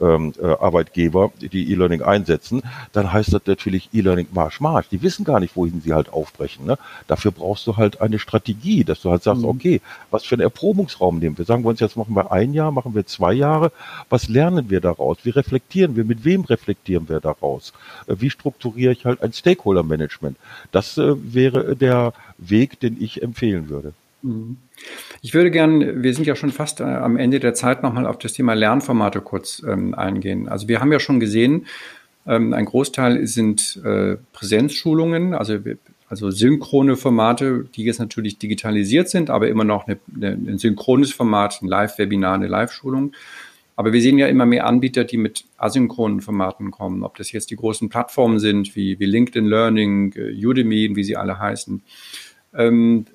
ähm, 0.00 0.32
Arbeitgeber, 0.40 1.32
die 1.40 1.72
E-Learning 1.72 2.02
einsetzen, 2.02 2.62
dann 2.92 3.12
heißt 3.12 3.32
das 3.32 3.42
natürlich 3.46 3.90
E-Learning 3.92 4.28
Marsch, 4.32 4.60
Marsch. 4.60 4.88
Die 4.90 5.02
wissen 5.02 5.24
gar 5.24 5.40
nicht, 5.40 5.56
wohin 5.56 5.80
sie 5.80 5.92
halt 5.92 6.12
aufbrechen. 6.12 6.66
Ne? 6.66 6.78
Dafür 7.06 7.32
brauchst 7.32 7.66
du 7.66 7.76
halt 7.76 8.00
eine 8.00 8.18
Strategie, 8.18 8.84
dass 8.84 9.02
du 9.02 9.10
halt 9.10 9.22
sagst, 9.22 9.42
mhm. 9.42 9.48
okay, 9.48 9.80
was 10.10 10.24
für 10.24 10.36
einen 10.36 10.42
Erprobungsraum 10.42 11.18
nehmen 11.18 11.36
wir? 11.38 11.44
Sagen 11.44 11.64
wir 11.64 11.70
uns 11.70 11.80
jetzt, 11.80 11.96
machen 11.96 12.14
wir 12.14 12.30
ein 12.32 12.54
Jahr, 12.54 12.70
machen 12.70 12.94
wir 12.94 13.06
zwei 13.06 13.32
Jahre, 13.32 13.63
Jahre. 13.64 13.72
Was 14.08 14.28
lernen 14.28 14.70
wir 14.70 14.80
daraus? 14.80 15.18
Wie 15.24 15.30
reflektieren 15.30 15.96
wir? 15.96 16.04
Mit 16.04 16.24
wem 16.24 16.42
reflektieren 16.42 17.08
wir 17.08 17.20
daraus? 17.20 17.72
Äh, 18.06 18.16
wie 18.18 18.30
strukturiere 18.30 18.92
ich 18.92 19.04
halt 19.04 19.22
ein 19.22 19.32
Stakeholder-Management? 19.32 20.36
Das 20.72 20.98
äh, 20.98 21.14
wäre 21.16 21.76
der 21.76 22.12
Weg, 22.38 22.80
den 22.80 23.00
ich 23.00 23.22
empfehlen 23.22 23.68
würde. 23.68 23.92
Mhm. 24.22 24.56
Ich 25.22 25.34
würde 25.34 25.50
gern, 25.50 26.02
wir 26.02 26.14
sind 26.14 26.26
ja 26.26 26.36
schon 26.36 26.50
fast 26.50 26.80
äh, 26.80 26.84
am 26.84 27.16
Ende 27.16 27.40
der 27.40 27.54
Zeit, 27.54 27.82
nochmal 27.82 28.06
auf 28.06 28.18
das 28.18 28.32
Thema 28.32 28.54
Lernformate 28.54 29.20
kurz 29.20 29.62
ähm, 29.66 29.94
eingehen. 29.94 30.48
Also 30.48 30.68
wir 30.68 30.80
haben 30.80 30.92
ja 30.92 31.00
schon 31.00 31.20
gesehen, 31.20 31.66
ähm, 32.26 32.52
ein 32.52 32.64
Großteil 32.64 33.26
sind 33.26 33.80
Präsenzschulungen, 34.32 35.34
also, 35.34 35.58
also 36.08 36.30
synchrone 36.30 36.96
Formate, 36.96 37.66
die 37.74 37.84
jetzt 37.84 38.00
natürlich 38.00 38.38
digitalisiert 38.38 39.10
sind, 39.10 39.28
aber 39.30 39.48
immer 39.48 39.64
noch 39.64 39.86
eine, 39.86 39.98
eine, 40.14 40.28
ein 40.32 40.58
synchrones 40.58 41.12
Format, 41.12 41.60
ein 41.60 41.68
Live-Webinar, 41.68 42.34
eine 42.34 42.46
Live-Schulung. 42.46 43.12
Aber 43.76 43.92
wir 43.92 44.00
sehen 44.00 44.18
ja 44.18 44.28
immer 44.28 44.46
mehr 44.46 44.66
Anbieter, 44.66 45.04
die 45.04 45.16
mit 45.16 45.44
asynchronen 45.56 46.20
Formaten 46.20 46.70
kommen, 46.70 47.02
ob 47.02 47.16
das 47.16 47.32
jetzt 47.32 47.50
die 47.50 47.56
großen 47.56 47.88
Plattformen 47.88 48.38
sind, 48.38 48.76
wie, 48.76 48.98
wie 49.00 49.06
LinkedIn 49.06 49.46
Learning, 49.46 50.12
äh, 50.16 50.46
Udemy, 50.46 50.94
wie 50.94 51.04
sie 51.04 51.16
alle 51.16 51.38
heißen. 51.38 51.82
Ähm, 52.54 53.06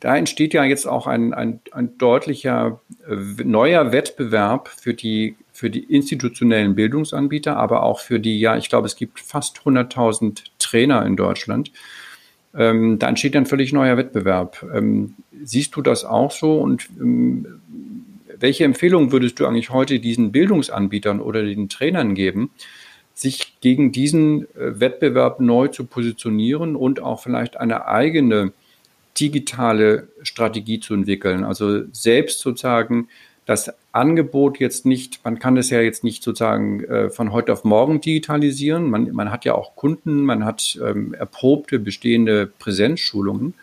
da 0.00 0.16
entsteht 0.16 0.54
ja 0.54 0.64
jetzt 0.64 0.86
auch 0.86 1.06
ein, 1.06 1.34
ein, 1.34 1.60
ein 1.72 1.98
deutlicher 1.98 2.80
äh, 3.08 3.44
neuer 3.44 3.92
Wettbewerb 3.92 4.68
für 4.68 4.94
die, 4.94 5.36
für 5.52 5.70
die 5.70 5.84
institutionellen 5.84 6.74
Bildungsanbieter, 6.74 7.56
aber 7.56 7.82
auch 7.82 8.00
für 8.00 8.20
die, 8.20 8.40
ja, 8.40 8.56
ich 8.56 8.68
glaube, 8.68 8.86
es 8.86 8.96
gibt 8.96 9.20
fast 9.20 9.58
100.000 9.58 10.44
Trainer 10.58 11.04
in 11.04 11.16
Deutschland. 11.16 11.72
Ähm, 12.54 12.98
da 12.98 13.08
entsteht 13.08 13.36
ein 13.36 13.46
völlig 13.46 13.72
neuer 13.72 13.96
Wettbewerb. 13.96 14.64
Ähm, 14.74 15.14
siehst 15.42 15.74
du 15.76 15.82
das 15.82 16.04
auch 16.04 16.30
so 16.30 16.58
und 16.58 16.88
ähm, 17.00 17.46
welche 18.42 18.64
Empfehlung 18.64 19.12
würdest 19.12 19.38
du 19.38 19.46
eigentlich 19.46 19.70
heute 19.70 20.00
diesen 20.00 20.32
Bildungsanbietern 20.32 21.20
oder 21.20 21.42
den 21.42 21.68
Trainern 21.68 22.14
geben, 22.14 22.50
sich 23.14 23.56
gegen 23.60 23.92
diesen 23.92 24.42
äh, 24.56 24.80
Wettbewerb 24.80 25.40
neu 25.40 25.68
zu 25.68 25.84
positionieren 25.84 26.76
und 26.76 27.00
auch 27.00 27.20
vielleicht 27.22 27.56
eine 27.56 27.86
eigene 27.86 28.52
digitale 29.18 30.08
Strategie 30.22 30.80
zu 30.80 30.94
entwickeln. 30.94 31.44
Also 31.44 31.82
selbst 31.92 32.40
sozusagen 32.40 33.08
das 33.46 33.72
Angebot 33.92 34.58
jetzt 34.58 34.86
nicht, 34.86 35.20
man 35.24 35.38
kann 35.38 35.54
das 35.54 35.70
ja 35.70 35.80
jetzt 35.80 36.02
nicht 36.02 36.22
sozusagen 36.22 36.82
äh, 36.84 37.10
von 37.10 37.32
heute 37.32 37.52
auf 37.52 37.64
morgen 37.64 38.00
digitalisieren. 38.00 38.90
Man, 38.90 39.12
man 39.12 39.30
hat 39.30 39.44
ja 39.44 39.54
auch 39.54 39.76
Kunden, 39.76 40.24
man 40.24 40.44
hat 40.44 40.78
ähm, 40.82 41.14
erprobte 41.14 41.78
bestehende 41.78 42.46
Präsenzschulungen. 42.46 43.54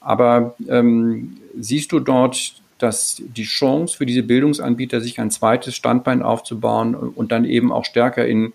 Aber 0.00 0.54
ähm, 0.68 1.38
siehst 1.58 1.92
du 1.92 1.98
dort, 1.98 2.54
dass 2.84 3.22
die 3.24 3.44
Chance 3.44 3.96
für 3.96 4.04
diese 4.04 4.22
Bildungsanbieter, 4.22 5.00
sich 5.00 5.18
ein 5.18 5.30
zweites 5.30 5.74
Standbein 5.74 6.22
aufzubauen 6.22 6.94
und 6.94 7.32
dann 7.32 7.46
eben 7.46 7.72
auch 7.72 7.86
stärker 7.86 8.26
in 8.26 8.52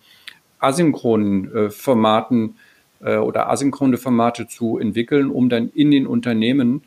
asynchronen 0.59 1.55
äh, 1.55 1.69
Formaten 1.71 2.55
äh, 3.01 3.17
oder 3.17 3.49
asynchrone 3.49 3.97
Formate 3.97 4.47
zu 4.47 4.77
entwickeln, 4.77 5.31
um 5.31 5.49
dann 5.49 5.69
in 5.69 5.89
den 5.89 6.05
Unternehmen 6.05 6.83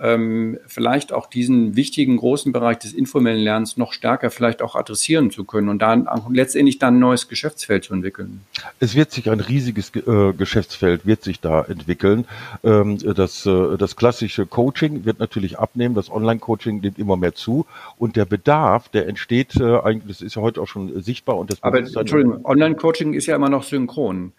ähm, 0.00 0.58
vielleicht 0.66 1.12
auch 1.12 1.26
diesen 1.26 1.76
wichtigen 1.76 2.16
großen 2.16 2.52
Bereich 2.52 2.78
des 2.78 2.92
informellen 2.92 3.40
Lernens 3.40 3.76
noch 3.76 3.92
stärker 3.92 4.30
vielleicht 4.30 4.62
auch 4.62 4.74
adressieren 4.74 5.30
zu 5.30 5.44
können 5.44 5.68
und 5.68 5.80
dann 5.80 6.08
letztendlich 6.30 6.78
dann 6.78 6.96
ein 6.96 7.00
neues 7.00 7.28
Geschäftsfeld 7.28 7.84
zu 7.84 7.94
entwickeln. 7.94 8.40
Es 8.80 8.94
wird 8.94 9.12
sich 9.12 9.30
ein 9.30 9.40
riesiges 9.40 9.92
äh, 9.94 10.32
Geschäftsfeld 10.32 11.06
wird 11.06 11.22
sich 11.22 11.40
da 11.40 11.62
entwickeln. 11.62 12.26
Ähm, 12.62 12.98
das, 12.98 13.46
äh, 13.46 13.76
das 13.76 13.96
klassische 13.96 14.46
Coaching 14.46 15.04
wird 15.04 15.20
natürlich 15.20 15.58
abnehmen, 15.58 15.94
das 15.94 16.10
Online-Coaching 16.10 16.80
nimmt 16.80 16.98
immer 16.98 17.16
mehr 17.16 17.34
zu 17.34 17.66
und 17.98 18.16
der 18.16 18.24
Bedarf, 18.24 18.88
der 18.88 19.06
entsteht 19.08 19.56
äh, 19.56 19.78
eigentlich, 19.78 20.18
das 20.18 20.22
ist 20.22 20.34
ja 20.36 20.42
heute 20.42 20.60
auch 20.60 20.68
schon 20.68 21.02
sichtbar 21.02 21.36
und 21.36 21.50
das 21.50 21.62
Aber 21.62 21.78
Entschuldigung, 21.78 22.44
Online-Coaching 22.44 23.14
ist 23.14 23.26
ja 23.26 23.36
immer 23.36 23.48
noch 23.48 23.62
synchron. 23.62 24.32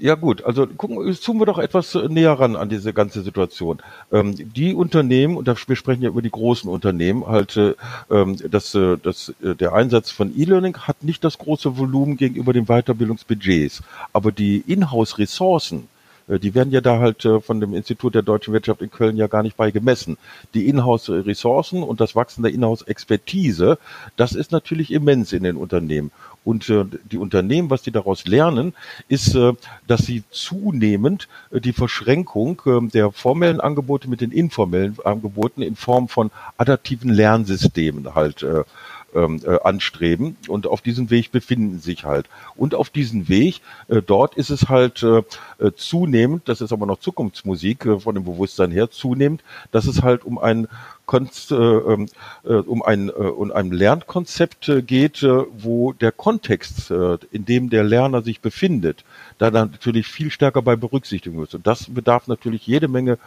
Ja 0.00 0.14
gut, 0.14 0.44
also 0.44 0.64
gucken, 0.66 1.12
zoomen 1.12 1.40
wir 1.40 1.46
doch 1.46 1.58
etwas 1.58 1.94
näher 1.94 2.34
ran 2.34 2.54
an 2.54 2.68
diese 2.68 2.92
ganze 2.92 3.22
Situation. 3.22 3.80
Ähm, 4.12 4.36
die 4.36 4.72
Unternehmen, 4.72 5.36
und 5.36 5.48
wir 5.48 5.76
sprechen 5.76 6.02
ja 6.02 6.08
über 6.10 6.22
die 6.22 6.30
großen 6.30 6.70
Unternehmen, 6.70 7.26
halt, 7.26 7.56
äh, 7.56 7.74
ähm, 8.08 8.36
dass, 8.48 8.76
äh, 8.76 8.96
dass 8.96 9.34
äh, 9.42 9.56
der 9.56 9.72
Einsatz 9.72 10.12
von 10.12 10.32
E-Learning 10.38 10.76
hat 10.78 11.02
nicht 11.02 11.24
das 11.24 11.38
große 11.38 11.78
Volumen 11.78 12.16
gegenüber 12.16 12.52
den 12.52 12.66
Weiterbildungsbudgets, 12.66 13.82
aber 14.12 14.30
die 14.30 14.62
Inhouse-Ressourcen, 14.68 15.88
äh, 16.28 16.38
die 16.38 16.54
werden 16.54 16.72
ja 16.72 16.80
da 16.80 17.00
halt 17.00 17.24
äh, 17.24 17.40
von 17.40 17.60
dem 17.60 17.74
Institut 17.74 18.14
der 18.14 18.22
deutschen 18.22 18.54
Wirtschaft 18.54 18.82
in 18.82 18.90
Köln 18.90 19.16
ja 19.16 19.26
gar 19.26 19.42
nicht 19.42 19.56
bei 19.56 19.72
gemessen. 19.72 20.16
Die 20.54 20.68
Inhouse-Ressourcen 20.68 21.82
und 21.82 22.00
das 22.00 22.14
Wachsen 22.14 22.42
der 22.42 22.52
Inhouse-Expertise, 22.52 23.78
das 24.16 24.32
ist 24.32 24.52
natürlich 24.52 24.92
immens 24.92 25.32
in 25.32 25.42
den 25.42 25.56
Unternehmen. 25.56 26.12
Und 26.48 26.70
äh, 26.70 26.86
die 27.12 27.18
Unternehmen, 27.18 27.68
was 27.68 27.82
die 27.82 27.90
daraus 27.90 28.26
lernen, 28.26 28.72
ist, 29.06 29.34
äh, 29.34 29.52
dass 29.86 30.06
sie 30.06 30.22
zunehmend 30.30 31.28
äh, 31.50 31.60
die 31.60 31.74
Verschränkung 31.74 32.62
äh, 32.64 32.88
der 32.88 33.12
formellen 33.12 33.60
Angebote 33.60 34.08
mit 34.08 34.22
den 34.22 34.32
informellen 34.32 34.96
Angeboten 35.04 35.60
in 35.60 35.76
Form 35.76 36.08
von 36.08 36.30
adaptiven 36.56 37.10
Lernsystemen 37.10 38.14
halt 38.14 38.44
äh, 38.44 38.64
ähm, 39.14 39.42
äh, 39.44 39.58
anstreben 39.62 40.38
und 40.48 40.66
auf 40.66 40.80
diesem 40.80 41.10
Weg 41.10 41.32
befinden 41.32 41.80
sich 41.80 42.04
halt. 42.04 42.30
Und 42.56 42.74
auf 42.74 42.88
diesem 42.88 43.28
Weg, 43.28 43.60
äh, 43.88 44.00
dort 44.00 44.34
ist 44.34 44.48
es 44.48 44.70
halt 44.70 45.02
äh, 45.02 45.22
äh 45.58 45.72
zunehmend, 45.76 46.48
das 46.48 46.62
ist 46.62 46.72
aber 46.72 46.86
noch 46.86 47.00
Zukunftsmusik 47.00 47.84
äh, 47.84 48.00
von 48.00 48.14
dem 48.14 48.24
Bewusstsein 48.24 48.70
her, 48.70 48.90
zunehmend, 48.90 49.42
dass 49.70 49.86
es 49.86 50.02
halt 50.02 50.24
um 50.24 50.38
ein 50.38 50.66
äh, 51.12 51.54
ähm, 51.54 52.06
äh, 52.44 52.54
um 52.54 52.82
ein, 52.82 53.08
äh, 53.08 53.12
um 53.12 53.50
ein 53.50 53.70
Lernkonzept 53.70 54.70
geht, 54.86 55.22
wo 55.22 55.92
der 55.92 56.12
Kontext, 56.12 56.90
in 56.90 57.44
dem 57.44 57.70
der 57.70 57.84
Lerner 57.84 58.22
sich 58.22 58.40
befindet, 58.40 59.04
da 59.38 59.50
natürlich 59.50 60.06
viel 60.06 60.30
stärker 60.30 60.62
bei 60.62 60.76
berücksichtigen 60.76 61.36
muss. 61.36 61.54
Und 61.54 61.66
das 61.66 61.92
bedarf 61.92 62.28
natürlich 62.28 62.66
jede 62.66 62.88
Menge 62.88 63.18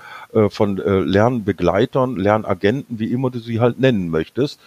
von 0.49 0.77
Lernbegleitern, 0.77 2.15
Lernagenten, 2.15 2.99
wie 2.99 3.11
immer 3.11 3.29
du 3.29 3.39
sie 3.39 3.59
halt 3.59 3.79
nennen 3.79 4.09
möchtest, 4.09 4.59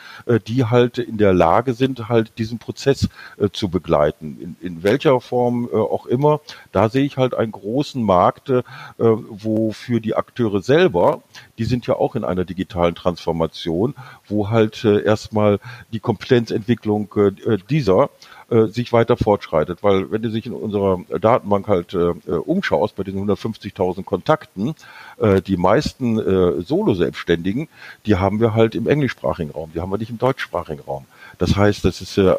die 0.46 0.64
halt 0.64 0.98
in 0.98 1.18
der 1.18 1.32
Lage 1.32 1.74
sind, 1.74 2.08
halt 2.08 2.38
diesen 2.38 2.58
Prozess 2.58 3.08
zu 3.52 3.68
begleiten. 3.68 4.38
In, 4.40 4.56
in 4.60 4.82
welcher 4.82 5.20
Form 5.20 5.68
auch 5.72 6.06
immer, 6.06 6.40
da 6.72 6.88
sehe 6.88 7.04
ich 7.04 7.16
halt 7.16 7.34
einen 7.34 7.52
großen 7.52 8.02
Markt, 8.02 8.52
wo 8.98 9.72
für 9.72 10.00
die 10.00 10.14
Akteure 10.14 10.62
selber, 10.62 11.22
die 11.58 11.64
sind 11.64 11.86
ja 11.86 11.94
auch 11.94 12.16
in 12.16 12.24
einer 12.24 12.44
digitalen 12.44 12.94
Transformation, 13.04 13.94
wo 14.28 14.50
halt 14.50 14.84
äh, 14.84 15.02
erstmal 15.04 15.60
die 15.92 16.00
Kompetenzentwicklung 16.00 17.12
äh, 17.16 17.52
äh, 17.52 17.58
dieser 17.68 18.08
äh, 18.50 18.66
sich 18.66 18.92
weiter 18.92 19.16
fortschreitet. 19.16 19.82
Weil 19.82 20.10
wenn 20.10 20.22
du 20.22 20.30
sich 20.30 20.46
in 20.46 20.52
unserer 20.52 21.00
Datenbank 21.20 21.68
halt 21.68 21.94
äh, 21.94 22.10
äh 22.26 22.32
umschaust, 22.32 22.96
bei 22.96 23.02
diesen 23.02 23.28
150.000 23.28 24.04
Kontakten, 24.04 24.74
äh, 25.18 25.42
die 25.42 25.56
meisten 25.56 26.18
äh, 26.18 26.62
Solo-Selbstständigen, 26.62 27.68
die 28.06 28.16
haben 28.16 28.40
wir 28.40 28.54
halt 28.54 28.74
im 28.74 28.88
englischsprachigen 28.88 29.52
Raum, 29.52 29.70
die 29.74 29.80
haben 29.80 29.90
wir 29.90 29.98
nicht 29.98 30.10
im 30.10 30.18
deutschsprachigen 30.18 30.80
Raum. 30.80 31.04
Das 31.38 31.56
heißt, 31.56 31.84
das 31.84 32.00
ist 32.00 32.16
äh, 32.16 32.34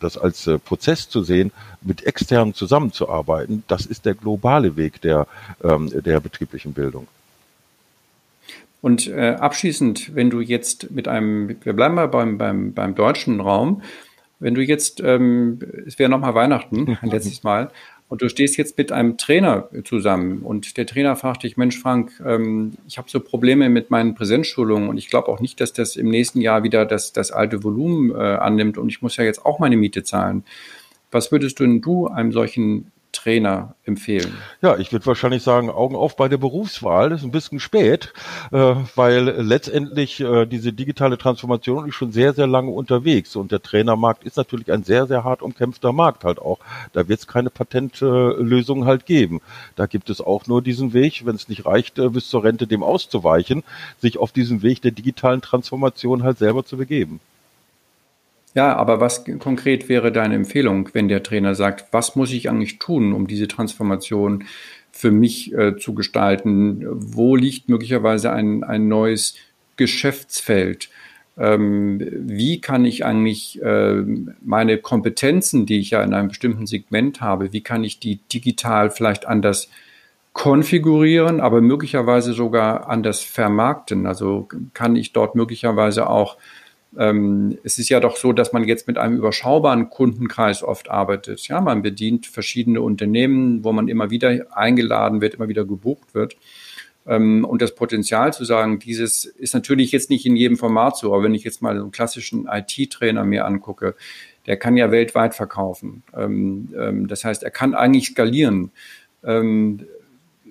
das 0.00 0.18
als 0.18 0.46
äh, 0.46 0.58
Prozess 0.58 1.08
zu 1.08 1.22
sehen, 1.22 1.52
mit 1.80 2.06
externen 2.06 2.54
zusammenzuarbeiten, 2.54 3.64
das 3.66 3.86
ist 3.86 4.04
der 4.04 4.14
globale 4.14 4.76
Weg 4.76 5.00
der, 5.00 5.26
ähm, 5.64 5.90
der 5.90 6.20
betrieblichen 6.20 6.72
Bildung. 6.72 7.08
Und 8.86 9.08
äh, 9.08 9.34
abschließend, 9.40 10.14
wenn 10.14 10.30
du 10.30 10.40
jetzt 10.40 10.92
mit 10.92 11.08
einem, 11.08 11.56
wir 11.64 11.72
bleiben 11.72 11.96
mal 11.96 12.06
beim, 12.06 12.38
beim, 12.38 12.72
beim 12.72 12.94
deutschen 12.94 13.40
Raum, 13.40 13.82
wenn 14.38 14.54
du 14.54 14.62
jetzt, 14.62 15.00
ähm, 15.00 15.58
es 15.84 15.98
wäre 15.98 16.08
nochmal 16.08 16.36
Weihnachten, 16.36 16.96
letztes 17.02 17.42
Mal, 17.42 17.72
und 18.08 18.22
du 18.22 18.28
stehst 18.28 18.56
jetzt 18.56 18.78
mit 18.78 18.92
einem 18.92 19.18
Trainer 19.18 19.68
zusammen 19.82 20.42
und 20.42 20.76
der 20.76 20.86
Trainer 20.86 21.16
fragt 21.16 21.42
dich, 21.42 21.56
Mensch 21.56 21.80
Frank, 21.80 22.12
ähm, 22.24 22.74
ich 22.86 22.96
habe 22.96 23.10
so 23.10 23.18
Probleme 23.18 23.70
mit 23.70 23.90
meinen 23.90 24.14
Präsenzschulungen 24.14 24.88
und 24.88 24.98
ich 24.98 25.10
glaube 25.10 25.30
auch 25.30 25.40
nicht, 25.40 25.60
dass 25.60 25.72
das 25.72 25.96
im 25.96 26.08
nächsten 26.08 26.40
Jahr 26.40 26.62
wieder 26.62 26.86
das, 26.86 27.12
das 27.12 27.32
alte 27.32 27.64
Volumen 27.64 28.12
äh, 28.12 28.14
annimmt 28.14 28.78
und 28.78 28.88
ich 28.88 29.02
muss 29.02 29.16
ja 29.16 29.24
jetzt 29.24 29.44
auch 29.44 29.58
meine 29.58 29.76
Miete 29.76 30.04
zahlen. 30.04 30.44
Was 31.10 31.32
würdest 31.32 31.58
du 31.58 31.64
denn 31.64 31.80
du 31.80 32.06
einem 32.06 32.30
solchen 32.30 32.92
Trainer 33.16 33.74
empfehlen? 33.84 34.36
Ja, 34.62 34.76
ich 34.76 34.92
würde 34.92 35.06
wahrscheinlich 35.06 35.42
sagen, 35.42 35.70
Augen 35.70 35.96
auf 35.96 36.16
bei 36.16 36.28
der 36.28 36.36
Berufswahl. 36.36 37.10
Das 37.10 37.20
ist 37.20 37.24
ein 37.26 37.32
bisschen 37.32 37.60
spät, 37.60 38.12
äh, 38.52 38.74
weil 38.94 39.24
letztendlich 39.40 40.20
äh, 40.20 40.46
diese 40.46 40.72
digitale 40.72 41.18
Transformation 41.18 41.88
ist 41.88 41.94
schon 41.94 42.12
sehr, 42.12 42.34
sehr 42.34 42.46
lange 42.46 42.70
unterwegs. 42.70 43.34
Und 43.36 43.52
der 43.52 43.62
Trainermarkt 43.62 44.24
ist 44.24 44.36
natürlich 44.36 44.70
ein 44.70 44.84
sehr, 44.84 45.06
sehr 45.06 45.24
hart 45.24 45.42
umkämpfter 45.42 45.92
Markt 45.92 46.24
halt 46.24 46.38
auch. 46.38 46.58
Da 46.92 47.08
wird 47.08 47.20
es 47.20 47.26
keine 47.26 47.50
Patentlösung 47.50 48.84
halt 48.86 49.06
geben. 49.06 49.40
Da 49.74 49.86
gibt 49.86 50.10
es 50.10 50.20
auch 50.20 50.46
nur 50.46 50.62
diesen 50.62 50.92
Weg, 50.92 51.24
wenn 51.24 51.36
es 51.36 51.48
nicht 51.48 51.66
reicht, 51.66 51.98
äh, 51.98 52.08
bis 52.08 52.28
zur 52.28 52.44
Rente 52.44 52.66
dem 52.66 52.82
auszuweichen, 52.82 53.64
sich 53.98 54.18
auf 54.18 54.32
diesen 54.32 54.62
Weg 54.62 54.82
der 54.82 54.92
digitalen 54.92 55.40
Transformation 55.40 56.22
halt 56.22 56.38
selber 56.38 56.64
zu 56.64 56.76
begeben. 56.76 57.20
Ja, 58.56 58.74
aber 58.74 59.00
was 59.00 59.26
konkret 59.38 59.90
wäre 59.90 60.10
deine 60.10 60.34
Empfehlung, 60.34 60.88
wenn 60.94 61.08
der 61.08 61.22
Trainer 61.22 61.54
sagt, 61.54 61.92
was 61.92 62.16
muss 62.16 62.32
ich 62.32 62.48
eigentlich 62.48 62.78
tun, 62.78 63.12
um 63.12 63.26
diese 63.26 63.48
Transformation 63.48 64.44
für 64.92 65.10
mich 65.10 65.52
äh, 65.52 65.76
zu 65.76 65.94
gestalten? 65.94 66.82
Wo 66.88 67.36
liegt 67.36 67.68
möglicherweise 67.68 68.32
ein, 68.32 68.64
ein 68.64 68.88
neues 68.88 69.34
Geschäftsfeld? 69.76 70.88
Ähm, 71.36 72.00
wie 72.00 72.62
kann 72.62 72.86
ich 72.86 73.04
eigentlich 73.04 73.60
äh, 73.60 74.02
meine 74.40 74.78
Kompetenzen, 74.78 75.66
die 75.66 75.78
ich 75.78 75.90
ja 75.90 76.02
in 76.02 76.14
einem 76.14 76.28
bestimmten 76.28 76.66
Segment 76.66 77.20
habe, 77.20 77.52
wie 77.52 77.60
kann 77.60 77.84
ich 77.84 78.00
die 78.00 78.20
digital 78.32 78.88
vielleicht 78.88 79.28
anders 79.28 79.68
konfigurieren, 80.32 81.40
aber 81.40 81.60
möglicherweise 81.60 82.32
sogar 82.32 82.88
anders 82.88 83.20
vermarkten? 83.20 84.06
Also 84.06 84.48
kann 84.72 84.96
ich 84.96 85.12
dort 85.12 85.34
möglicherweise 85.34 86.08
auch 86.08 86.38
ähm, 86.98 87.58
es 87.62 87.78
ist 87.78 87.88
ja 87.88 88.00
doch 88.00 88.16
so, 88.16 88.32
dass 88.32 88.52
man 88.52 88.64
jetzt 88.64 88.86
mit 88.86 88.98
einem 88.98 89.16
überschaubaren 89.16 89.90
Kundenkreis 89.90 90.62
oft 90.62 90.90
arbeitet. 90.90 91.46
Ja, 91.48 91.60
man 91.60 91.82
bedient 91.82 92.26
verschiedene 92.26 92.80
Unternehmen, 92.80 93.64
wo 93.64 93.72
man 93.72 93.88
immer 93.88 94.10
wieder 94.10 94.46
eingeladen 94.56 95.20
wird, 95.20 95.34
immer 95.34 95.48
wieder 95.48 95.64
gebucht 95.64 96.14
wird. 96.14 96.36
Ähm, 97.06 97.44
und 97.44 97.62
das 97.62 97.74
Potenzial 97.74 98.32
zu 98.32 98.44
sagen, 98.44 98.78
dieses 98.78 99.24
ist 99.24 99.54
natürlich 99.54 99.92
jetzt 99.92 100.10
nicht 100.10 100.26
in 100.26 100.36
jedem 100.36 100.56
Format 100.56 100.96
so, 100.96 101.14
aber 101.14 101.22
wenn 101.22 101.34
ich 101.34 101.44
jetzt 101.44 101.62
mal 101.62 101.78
einen 101.78 101.90
klassischen 101.90 102.48
IT-Trainer 102.50 103.24
mir 103.24 103.44
angucke, 103.44 103.94
der 104.46 104.56
kann 104.56 104.76
ja 104.76 104.90
weltweit 104.90 105.34
verkaufen. 105.34 106.02
Ähm, 106.16 106.68
ähm, 106.76 107.08
das 107.08 107.24
heißt, 107.24 107.42
er 107.42 107.50
kann 107.50 107.74
eigentlich 107.74 108.08
skalieren. 108.08 108.70
Ähm, 109.24 109.86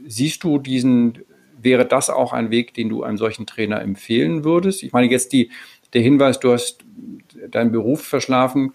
siehst 0.05 0.43
du 0.43 0.59
diesen, 0.59 1.19
wäre 1.61 1.85
das 1.85 2.09
auch 2.09 2.33
ein 2.33 2.51
Weg, 2.51 2.73
den 2.73 2.89
du 2.89 3.03
einem 3.03 3.17
solchen 3.17 3.45
Trainer 3.45 3.81
empfehlen 3.81 4.43
würdest? 4.43 4.83
Ich 4.83 4.91
meine 4.91 5.09
jetzt 5.09 5.33
die, 5.33 5.49
der 5.95 6.03
Hinweis, 6.03 6.39
du 6.39 6.51
hast 6.51 6.85
deinen 7.49 7.71
Beruf 7.71 8.03
verschlafen. 8.03 8.73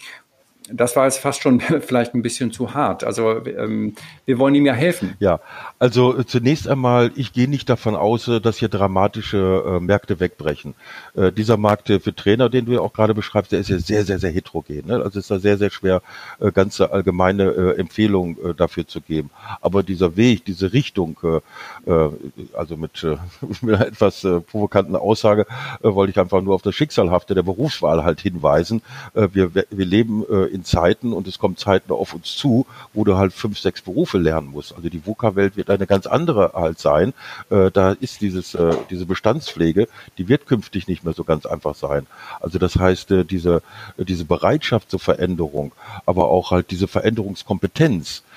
Das 0.72 0.96
war 0.96 1.04
jetzt 1.04 1.18
fast 1.18 1.42
schon 1.42 1.60
vielleicht 1.80 2.14
ein 2.14 2.22
bisschen 2.22 2.52
zu 2.52 2.74
hart. 2.74 3.04
Also 3.04 3.44
ähm, 3.46 3.94
wir 4.24 4.38
wollen 4.38 4.54
ihm 4.54 4.66
ja 4.66 4.72
helfen. 4.72 5.14
Ja, 5.18 5.40
also 5.78 6.22
zunächst 6.22 6.68
einmal, 6.68 7.10
ich 7.16 7.32
gehe 7.32 7.48
nicht 7.48 7.68
davon 7.68 7.96
aus, 7.96 8.28
äh, 8.28 8.40
dass 8.40 8.58
hier 8.58 8.68
dramatische 8.68 9.64
äh, 9.66 9.80
Märkte 9.80 10.20
wegbrechen. 10.20 10.74
Äh, 11.14 11.32
dieser 11.32 11.56
Markt 11.56 11.88
für 11.88 12.14
Trainer, 12.14 12.48
den 12.48 12.66
du 12.66 12.72
ja 12.72 12.80
auch 12.80 12.92
gerade 12.92 13.14
beschreibst, 13.14 13.52
der 13.52 13.60
ist 13.60 13.70
ja 13.70 13.78
sehr, 13.78 14.04
sehr, 14.04 14.18
sehr 14.18 14.30
heterogen. 14.30 14.86
Ne? 14.86 15.02
Also 15.02 15.18
ist 15.18 15.30
da 15.30 15.38
sehr, 15.38 15.58
sehr 15.58 15.70
schwer, 15.70 16.02
äh, 16.38 16.52
ganze 16.52 16.92
allgemeine 16.92 17.44
äh, 17.44 17.78
Empfehlungen 17.78 18.36
äh, 18.44 18.54
dafür 18.54 18.86
zu 18.86 19.00
geben. 19.00 19.30
Aber 19.60 19.82
dieser 19.82 20.16
Weg, 20.16 20.44
diese 20.44 20.72
Richtung, 20.72 21.18
äh, 21.22 21.90
äh, 21.90 22.10
also 22.54 22.76
mit, 22.76 23.02
äh, 23.04 23.16
mit 23.62 23.74
einer 23.74 23.86
etwas 23.86 24.24
äh, 24.24 24.40
provokanten 24.40 24.96
Aussage, 24.96 25.46
äh, 25.82 25.94
wollte 25.94 26.10
ich 26.12 26.18
einfach 26.18 26.40
nur 26.42 26.54
auf 26.54 26.62
das 26.62 26.74
Schicksalhafte 26.74 27.34
der 27.34 27.42
Berufswahl 27.42 28.04
halt 28.04 28.20
hinweisen. 28.20 28.82
Äh, 29.14 29.28
wir, 29.32 29.54
wir 29.54 29.86
leben 29.86 30.24
äh, 30.30 30.46
in 30.46 30.59
Zeiten 30.64 31.12
und 31.12 31.26
es 31.26 31.38
kommen 31.38 31.56
Zeiten 31.56 31.92
auf 31.92 32.14
uns 32.14 32.36
zu, 32.36 32.66
wo 32.92 33.04
du 33.04 33.16
halt 33.16 33.32
fünf, 33.32 33.58
sechs 33.58 33.82
Berufe 33.82 34.18
lernen 34.18 34.48
musst. 34.48 34.74
Also 34.74 34.88
die 34.88 35.06
VUCA-Welt 35.06 35.56
wird 35.56 35.70
eine 35.70 35.86
ganz 35.86 36.06
andere 36.06 36.52
halt 36.54 36.78
sein. 36.78 37.12
Äh, 37.50 37.70
da 37.70 37.92
ist 37.92 38.20
dieses, 38.20 38.54
äh, 38.54 38.74
diese 38.90 39.06
Bestandspflege, 39.06 39.88
die 40.18 40.28
wird 40.28 40.46
künftig 40.46 40.88
nicht 40.88 41.04
mehr 41.04 41.14
so 41.14 41.24
ganz 41.24 41.46
einfach 41.46 41.74
sein. 41.74 42.06
Also 42.40 42.58
das 42.58 42.76
heißt, 42.76 43.10
äh, 43.10 43.24
diese, 43.24 43.62
diese 43.98 44.24
Bereitschaft 44.24 44.90
zur 44.90 45.00
Veränderung, 45.00 45.72
aber 46.06 46.28
auch 46.28 46.50
halt 46.50 46.70
diese 46.70 46.88
Veränderungskompetenz, 46.88 48.18
äh, 48.18 48.29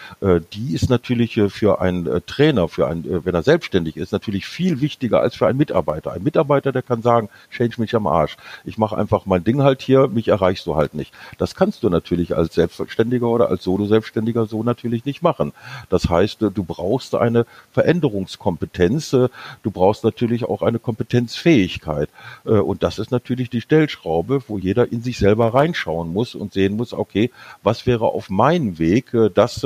die 0.54 0.74
ist 0.74 0.90
natürlich 0.90 1.38
äh, 1.38 1.50
für 1.50 1.82
einen 1.82 2.08
äh, 2.08 2.22
Trainer, 2.22 2.68
für 2.68 2.88
einen, 2.88 3.26
wenn 3.26 3.36
er 3.36 3.44
selbstständig 3.44 3.98
ist, 3.98 4.12
natürlich 4.12 4.46
viel 4.46 4.82
wichtiger 4.82 5.22
als 5.22 5.36
für 5.36 5.48
einen 5.48 5.58
Mitarbeiter. 5.58 6.12
Ein 6.12 6.24
Mitarbeiter, 6.24 6.72
der 6.72 6.82
kann 6.82 7.02
sagen, 7.02 7.30
change 7.52 7.80
mich 7.80 7.96
am 7.96 8.08
Arsch. 8.08 8.38
Ich 8.66 8.78
mache 8.78 8.98
einfach 8.98 9.26
mein 9.26 9.44
Ding 9.44 9.62
halt 9.62 9.82
hier, 9.82 10.08
mich 10.08 10.28
erreichst 10.28 10.66
du 10.68 10.76
halt 10.76 10.94
nicht. 10.94 11.14
Das 11.38 11.56
kannst 11.56 11.84
du 11.84 11.90
natürlich 11.90 12.36
als 12.36 12.54
Selbstständiger 12.54 13.28
oder 13.28 13.50
als 13.50 13.64
Solo-Selbstständiger 13.64 14.46
so 14.46 14.64
natürlich 14.64 15.06
nicht 15.06 15.22
machen. 15.22 15.54
Das 15.90 16.10
heißt, 16.10 16.42
du 16.42 16.64
brauchst 16.64 17.16
eine 17.16 17.46
Veränderungskompetenz, 17.72 19.12
du 19.12 19.72
brauchst 19.72 20.04
natürlich 20.04 20.46
auch 20.46 20.62
eine 20.62 20.80
Kompetenzfähigkeit. 20.80 22.10
Und 22.44 22.84
das 22.84 23.00
ist 23.00 23.12
natürlich 23.12 23.50
die 23.50 23.62
Stellschraube, 23.62 24.44
wo 24.48 24.58
jeder 24.58 24.92
in 24.92 25.02
sich 25.02 25.18
selber 25.18 25.54
reinschauen 25.54 26.12
muss 26.12 26.36
und 26.36 26.54
sehen 26.54 26.76
muss, 26.76 26.94
okay, 26.94 27.32
was 27.62 27.86
wäre 27.86 28.06
auf 28.06 28.30
meinem 28.30 28.80
Weg 28.80 29.16
das, 29.36 29.66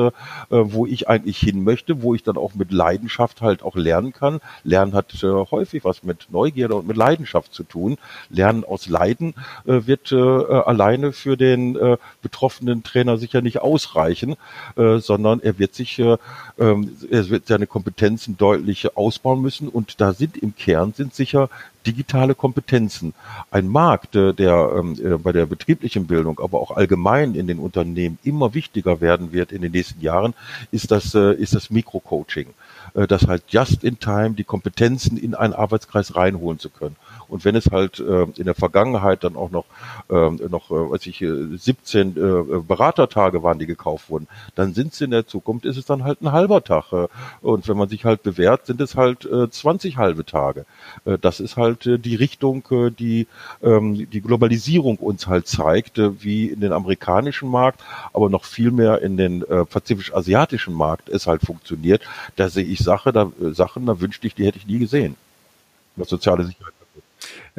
äh, 0.50 0.58
wo 0.64 0.86
ich 0.86 1.08
eigentlich 1.10 1.38
hin 1.38 1.64
möchte, 1.64 2.02
wo 2.02 2.16
ich 2.16 2.24
dann 2.24 2.38
auch 2.38 2.56
mit 2.56 2.72
Leidenschaft 2.72 3.42
halt 3.42 3.64
auch 3.64 3.76
lernen 3.76 4.14
kann. 4.14 4.40
Lernen 4.64 4.94
hat 4.94 5.24
äh, 5.24 5.28
häufig 5.28 5.84
was 5.84 6.04
mit 6.04 6.28
Neugierde 6.32 6.76
und 6.76 6.88
mit 6.88 6.98
Leidenschaft 6.98 7.54
zu 7.54 7.64
tun. 7.64 7.98
Lernen 8.30 8.64
aus 8.64 8.88
Leiden 8.88 9.34
äh, 9.66 9.82
wird 9.86 10.12
äh, 10.12 10.16
alleine 10.18 11.14
für 11.14 11.38
den 11.38 11.76
äh, 11.76 11.98
betroffenen 12.22 12.84
Trainer 12.84 13.18
sicher 13.18 13.42
nicht 13.42 13.60
ausreichen, 13.60 14.36
äh, 14.76 14.98
sondern 14.98 15.42
er 15.42 15.60
wird 15.60 15.74
sich, 15.74 16.00
äh, 16.00 16.18
ähm, 16.60 16.92
er 17.10 17.30
wird 17.30 17.48
seine 17.48 17.68
Kompetenzen 17.68 18.38
deutlich 18.38 18.96
ausbauen 18.96 19.42
müssen 19.42 19.68
und 19.68 20.00
da 20.02 20.14
sind 20.14 20.38
im 20.38 20.56
Kern 20.56 20.94
sind 20.94 21.14
sicher 21.14 21.50
digitale 21.88 22.36
Kompetenzen. 22.36 23.14
Ein 23.50 23.68
Markt, 23.68 24.16
äh, 24.16 24.34
der 24.34 24.74
ähm, 24.78 24.98
äh, 25.02 25.18
bei 25.18 25.32
der 25.32 25.46
betrieblichen 25.46 26.06
Bildung, 26.06 26.40
aber 26.40 26.60
auch 26.60 26.72
allgemein 26.72 27.34
in 27.34 27.48
den 27.48 27.60
Unternehmen 27.60 28.20
immer 28.24 28.54
wichtiger 28.54 29.00
werden 29.02 29.32
wird 29.32 29.52
in 29.52 29.62
den 29.62 29.72
nächsten 29.72 30.02
Jahren, 30.02 30.34
ist 30.72 30.92
das, 30.92 31.16
äh, 31.16 31.34
ist 31.34 31.56
das 31.56 31.70
Mikrocoaching. 31.70 32.48
Das 32.94 33.28
halt 33.28 33.44
just 33.50 33.84
in 33.84 34.00
time 34.00 34.32
die 34.32 34.44
Kompetenzen 34.44 35.18
in 35.18 35.36
einen 35.36 35.54
Arbeitskreis 35.54 36.16
reinholen 36.16 36.58
zu 36.58 36.70
können. 36.70 36.96
Und 37.30 37.46
wenn 37.46 37.56
es 37.56 37.68
halt 37.72 38.00
äh, 38.00 38.24
in 38.36 38.46
der 38.46 38.56
Vergangenheit 38.56 39.24
dann 39.24 39.36
auch 39.36 39.52
noch, 39.52 39.66
äh, 40.10 40.30
noch 40.50 40.72
äh, 40.72 40.92
weiß 40.92 41.06
ich, 41.08 41.20
17 41.20 42.10
äh, 42.12 42.60
Beratertage 42.60 43.44
waren, 43.44 43.60
die 43.60 43.66
gekauft 43.66 44.10
wurden, 44.10 44.28
dann 44.56 44.74
sind 44.74 44.94
es 44.94 45.02
in 45.02 45.12
der 45.12 45.28
Zukunft, 45.28 45.66
ist 45.66 45.78
es 45.78 45.86
dann 45.86 46.04
halt 46.04 46.22
ein 46.22 46.32
halber 46.32 46.64
Tag. 46.64 46.92
Äh, 46.94 47.08
und 47.42 47.68
wenn 47.68 47.78
man 47.78 47.90
sich 47.90 48.06
halt 48.06 48.24
bewährt, 48.24 48.66
sind 48.66 48.82
es 48.82 48.96
halt 48.96 49.26
äh, 49.26 49.50
20 49.50 49.98
halbe 49.98 50.26
Tage. 50.26 50.66
Äh, 51.06 51.18
das 51.20 51.40
ist 51.40 51.58
halt 51.58 51.86
äh, 51.86 51.98
die 51.98 52.16
Richtung, 52.16 52.64
äh, 52.72 52.90
die 52.92 53.28
ähm, 53.62 54.10
die 54.10 54.22
Globalisierung 54.22 54.98
uns 54.98 55.28
halt 55.28 55.48
zeigt, 55.48 55.98
äh, 55.98 56.24
wie 56.24 56.48
in 56.48 56.62
den 56.62 56.74
amerikanischen 56.74 57.50
Markt, 57.50 57.82
aber 58.14 58.30
noch 58.30 58.46
viel 58.46 58.72
mehr 58.72 59.02
in 59.02 59.18
den 59.18 59.42
äh, 59.44 59.66
pazifisch-asiatischen 59.66 60.74
Markt 60.74 61.10
es 61.10 61.28
halt 61.28 61.42
funktioniert. 61.42 62.02
Da 62.36 62.50
sehe 62.50 62.66
ich 62.66 62.80
Sache, 62.80 63.12
da, 63.12 63.32
äh, 63.42 63.52
Sachen, 63.52 63.86
da 63.86 64.00
wünschte 64.00 64.28
ich, 64.28 64.36
die 64.36 64.46
hätte 64.46 64.58
ich 64.58 64.68
nie 64.68 64.80
gesehen. 64.80 65.16
Was 65.96 66.10
soziale 66.10 66.46
Sicherheit 66.46 66.77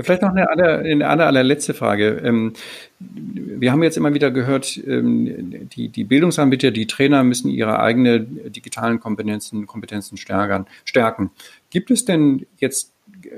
Vielleicht 0.01 0.23
noch 0.23 0.31
eine, 0.31 0.49
aller, 0.49 0.79
eine 0.79 1.09
aller, 1.09 1.27
allerletzte 1.27 1.75
Frage. 1.75 2.21
Ähm, 2.25 2.53
wir 2.99 3.73
haben 3.73 3.83
jetzt 3.83 3.97
immer 3.97 4.15
wieder 4.15 4.31
gehört, 4.31 4.81
ähm, 4.87 5.69
die, 5.69 5.89
die 5.89 6.05
Bildungsanbieter, 6.05 6.71
die 6.71 6.87
Trainer 6.87 7.25
müssen 7.25 7.51
ihre 7.51 7.81
eigenen 7.81 8.53
digitalen 8.53 9.01
Kompetenzen, 9.01 9.67
Kompetenzen 9.67 10.17
stärken. 10.17 11.31
Gibt 11.71 11.91
es 11.91 12.05
denn 12.05 12.47
jetzt 12.59 12.95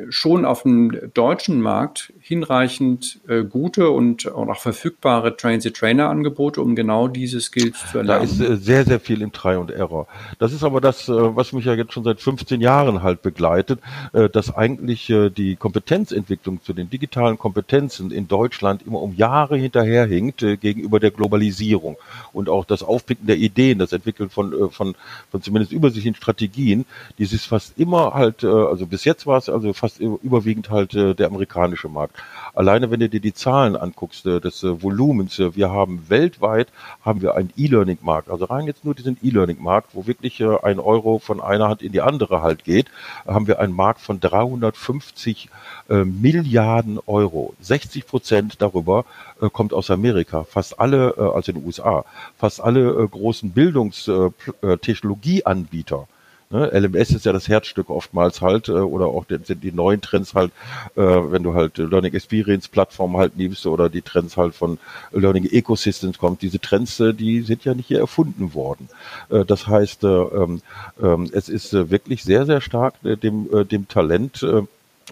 schon 0.08 0.44
auf 0.44 0.62
dem 0.62 1.10
deutschen 1.14 1.60
Markt 1.60 2.12
hinreichend 2.20 3.20
äh, 3.28 3.42
gute 3.44 3.90
und 3.90 4.30
auch 4.30 4.56
verfügbare 4.56 5.36
Train-the-Trainer-Angebote, 5.36 6.60
um 6.60 6.74
genau 6.74 7.08
diese 7.08 7.40
Skills 7.40 7.78
zu 7.90 7.98
erlernen? 7.98 8.28
Da 8.38 8.44
ist 8.44 8.50
äh, 8.50 8.56
sehr, 8.56 8.84
sehr 8.84 9.00
viel 9.00 9.22
im 9.22 9.32
Try 9.32 9.56
und 9.56 9.70
Error. 9.70 10.06
Das 10.38 10.52
ist 10.52 10.62
aber 10.62 10.80
das, 10.80 11.08
äh, 11.08 11.12
was 11.12 11.52
mich 11.52 11.64
ja 11.64 11.74
jetzt 11.74 11.92
schon 11.92 12.04
seit 12.04 12.20
15 12.20 12.60
Jahren 12.60 13.02
halt 13.02 13.22
begleitet, 13.22 13.80
äh, 14.12 14.28
dass 14.28 14.54
eigentlich 14.54 15.08
äh, 15.10 15.30
die 15.30 15.56
Kompetenzentwicklung 15.56 16.62
zu 16.62 16.72
den 16.72 16.90
digitalen 16.90 17.38
Kompetenzen 17.38 18.10
in 18.10 18.28
Deutschland 18.28 18.82
immer 18.86 19.00
um 19.00 19.14
Jahre 19.14 19.56
hinterherhinkt 19.56 20.42
äh, 20.42 20.56
gegenüber 20.56 21.00
der 21.00 21.10
Globalisierung 21.10 21.96
und 22.32 22.48
auch 22.48 22.64
das 22.64 22.82
Aufpicken 22.82 23.26
der 23.26 23.36
Ideen, 23.36 23.78
das 23.78 23.92
Entwickeln 23.92 24.30
von, 24.30 24.52
äh, 24.52 24.68
von, 24.68 24.94
von 25.30 25.42
zumindest 25.42 25.72
übersichtlichen 25.72 26.14
Strategien, 26.14 26.84
dieses 27.18 27.44
fast 27.44 27.78
immer 27.78 28.14
halt, 28.14 28.44
äh, 28.44 28.46
also 28.46 28.86
bis 28.86 29.04
jetzt 29.04 29.26
war 29.26 29.38
es 29.38 29.48
also 29.48 29.69
fast 29.74 30.00
überwiegend 30.00 30.70
halt 30.70 30.94
äh, 30.94 31.14
der 31.14 31.28
amerikanische 31.28 31.88
Markt. 31.88 32.16
Alleine 32.54 32.90
wenn 32.90 33.00
du 33.00 33.08
dir 33.08 33.20
die 33.20 33.34
Zahlen 33.34 33.76
anguckst 33.76 34.26
äh, 34.26 34.40
des 34.40 34.62
äh, 34.62 34.82
Volumens, 34.82 35.38
äh, 35.38 35.56
wir 35.56 35.70
haben 35.70 36.08
weltweit 36.08 36.68
haben 37.04 37.20
wir 37.22 37.34
einen 37.34 37.52
E-Learning-Markt, 37.56 38.30
also 38.30 38.44
rein 38.46 38.66
jetzt 38.66 38.84
nur 38.84 38.94
diesen 38.94 39.16
E-Learning-Markt, 39.22 39.94
wo 39.94 40.06
wirklich 40.06 40.40
äh, 40.40 40.56
ein 40.62 40.78
Euro 40.78 41.18
von 41.18 41.40
einer 41.40 41.68
Hand 41.68 41.82
in 41.82 41.92
die 41.92 42.00
andere 42.00 42.42
halt 42.42 42.64
geht, 42.64 42.86
haben 43.26 43.46
wir 43.46 43.60
einen 43.60 43.74
Markt 43.74 44.00
von 44.00 44.20
350 44.20 45.50
äh, 45.88 46.04
Milliarden 46.04 46.98
Euro. 47.06 47.54
60 47.60 48.06
Prozent 48.06 48.62
darüber 48.62 49.04
äh, 49.40 49.48
kommt 49.50 49.72
aus 49.72 49.90
Amerika. 49.90 50.44
Fast 50.44 50.78
alle, 50.80 51.14
äh, 51.16 51.22
also 51.22 51.52
in 51.52 51.58
den 51.58 51.66
USA, 51.66 52.04
fast 52.38 52.60
alle 52.60 52.90
äh, 52.90 53.08
großen 53.08 53.50
Bildungstechnologieanbieter 53.50 55.96
äh, 55.96 56.06
Ne? 56.50 56.66
LMS 56.72 57.10
ist 57.10 57.24
ja 57.24 57.32
das 57.32 57.48
Herzstück 57.48 57.90
oftmals 57.90 58.40
halt, 58.40 58.68
äh, 58.68 58.72
oder 58.72 59.06
auch 59.06 59.24
die, 59.24 59.38
sind 59.44 59.62
die 59.62 59.70
neuen 59.70 60.00
Trends 60.00 60.34
halt, 60.34 60.50
äh, 60.96 61.00
wenn 61.00 61.44
du 61.44 61.54
halt 61.54 61.78
Learning 61.78 62.12
Experience 62.12 62.66
Plattform 62.66 63.16
halt 63.16 63.36
nimmst 63.36 63.66
oder 63.66 63.88
die 63.88 64.02
Trends 64.02 64.36
halt 64.36 64.54
von 64.54 64.78
Learning 65.12 65.44
Ecosystems 65.44 66.18
kommt. 66.18 66.42
Diese 66.42 66.58
Trends, 66.58 66.98
äh, 66.98 67.14
die 67.14 67.42
sind 67.42 67.64
ja 67.64 67.74
nicht 67.74 67.86
hier 67.86 68.00
erfunden 68.00 68.52
worden. 68.52 68.88
Äh, 69.28 69.44
das 69.44 69.68
heißt, 69.68 70.02
äh, 70.02 70.08
ähm, 70.08 70.60
äh, 71.00 71.16
es 71.32 71.48
ist 71.48 71.72
äh, 71.72 71.90
wirklich 71.90 72.24
sehr, 72.24 72.46
sehr 72.46 72.60
stark 72.60 72.94
dem, 73.02 73.48
dem 73.68 73.88
Talent 73.88 74.44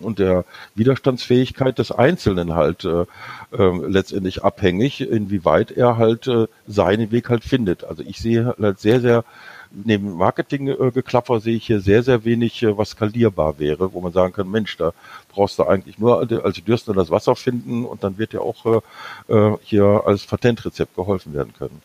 und 0.03 0.19
der 0.19 0.45
Widerstandsfähigkeit 0.75 1.79
des 1.79 1.93
Einzelnen 1.93 2.55
halt 2.55 2.85
äh, 2.85 3.05
äh, 3.53 3.87
letztendlich 3.87 4.45
abhängig, 4.45 5.01
inwieweit 5.01 5.71
er 5.71 5.97
halt 5.97 6.27
äh, 6.27 6.47
seinen 6.67 7.11
Weg 7.11 7.29
halt 7.29 7.45
findet. 7.45 7.85
Also 7.85 8.03
ich 8.07 8.19
sehe 8.19 8.55
halt 8.59 8.79
sehr, 8.79 9.01
sehr 9.01 9.25
neben 9.71 10.17
Marketinggeklapper 10.17 11.37
äh, 11.37 11.41
sehe 11.41 11.57
ich 11.57 11.67
hier 11.67 11.81
sehr, 11.81 12.03
sehr 12.03 12.25
wenig, 12.25 12.63
äh, 12.63 12.77
was 12.77 12.91
skalierbar 12.91 13.59
wäre, 13.59 13.93
wo 13.93 14.01
man 14.01 14.13
sagen 14.13 14.33
kann, 14.33 14.51
Mensch, 14.51 14.77
da 14.77 14.93
brauchst 15.31 15.59
du 15.59 15.65
eigentlich 15.65 15.99
nur 15.99 16.21
als 16.45 16.63
Dürsten 16.65 16.95
das 16.95 17.11
Wasser 17.11 17.37
finden 17.37 17.85
und 17.85 18.05
dann 18.05 18.19
wird 18.19 18.33
ja 18.33 18.41
auch 18.41 18.83
äh, 19.29 19.35
äh, 19.35 19.57
hier 19.63 20.03
als 20.07 20.27
Patentrezept 20.27 20.95
geholfen 20.95 21.35
werden 21.35 21.53
können. 21.59 21.83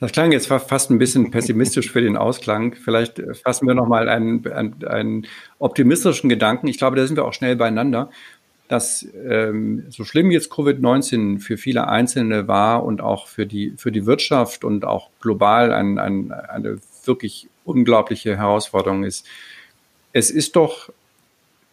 Das 0.00 0.12
klang 0.12 0.32
jetzt 0.32 0.46
fast 0.46 0.90
ein 0.90 0.98
bisschen 0.98 1.30
pessimistisch 1.30 1.90
für 1.92 2.00
den 2.00 2.16
Ausklang. 2.16 2.74
Vielleicht 2.74 3.20
fassen 3.44 3.66
wir 3.66 3.74
nochmal 3.74 4.08
einen, 4.08 4.46
einen, 4.50 4.84
einen 4.86 5.26
optimistischen 5.58 6.30
Gedanken. 6.30 6.68
Ich 6.68 6.78
glaube, 6.78 6.96
da 6.96 7.06
sind 7.06 7.16
wir 7.16 7.26
auch 7.26 7.34
schnell 7.34 7.56
beieinander 7.56 8.08
dass 8.72 9.06
ähm, 9.28 9.84
so 9.90 10.02
schlimm 10.02 10.30
jetzt 10.30 10.50
Covid-19 10.50 11.40
für 11.40 11.58
viele 11.58 11.88
Einzelne 11.88 12.48
war 12.48 12.84
und 12.84 13.02
auch 13.02 13.26
für 13.26 13.44
die, 13.44 13.74
für 13.76 13.92
die 13.92 14.06
Wirtschaft 14.06 14.64
und 14.64 14.86
auch 14.86 15.10
global 15.20 15.74
ein, 15.74 15.98
ein, 15.98 16.32
eine 16.32 16.78
wirklich 17.04 17.48
unglaubliche 17.66 18.38
Herausforderung 18.38 19.04
ist. 19.04 19.26
Es 20.14 20.30
ist 20.30 20.56
doch 20.56 20.90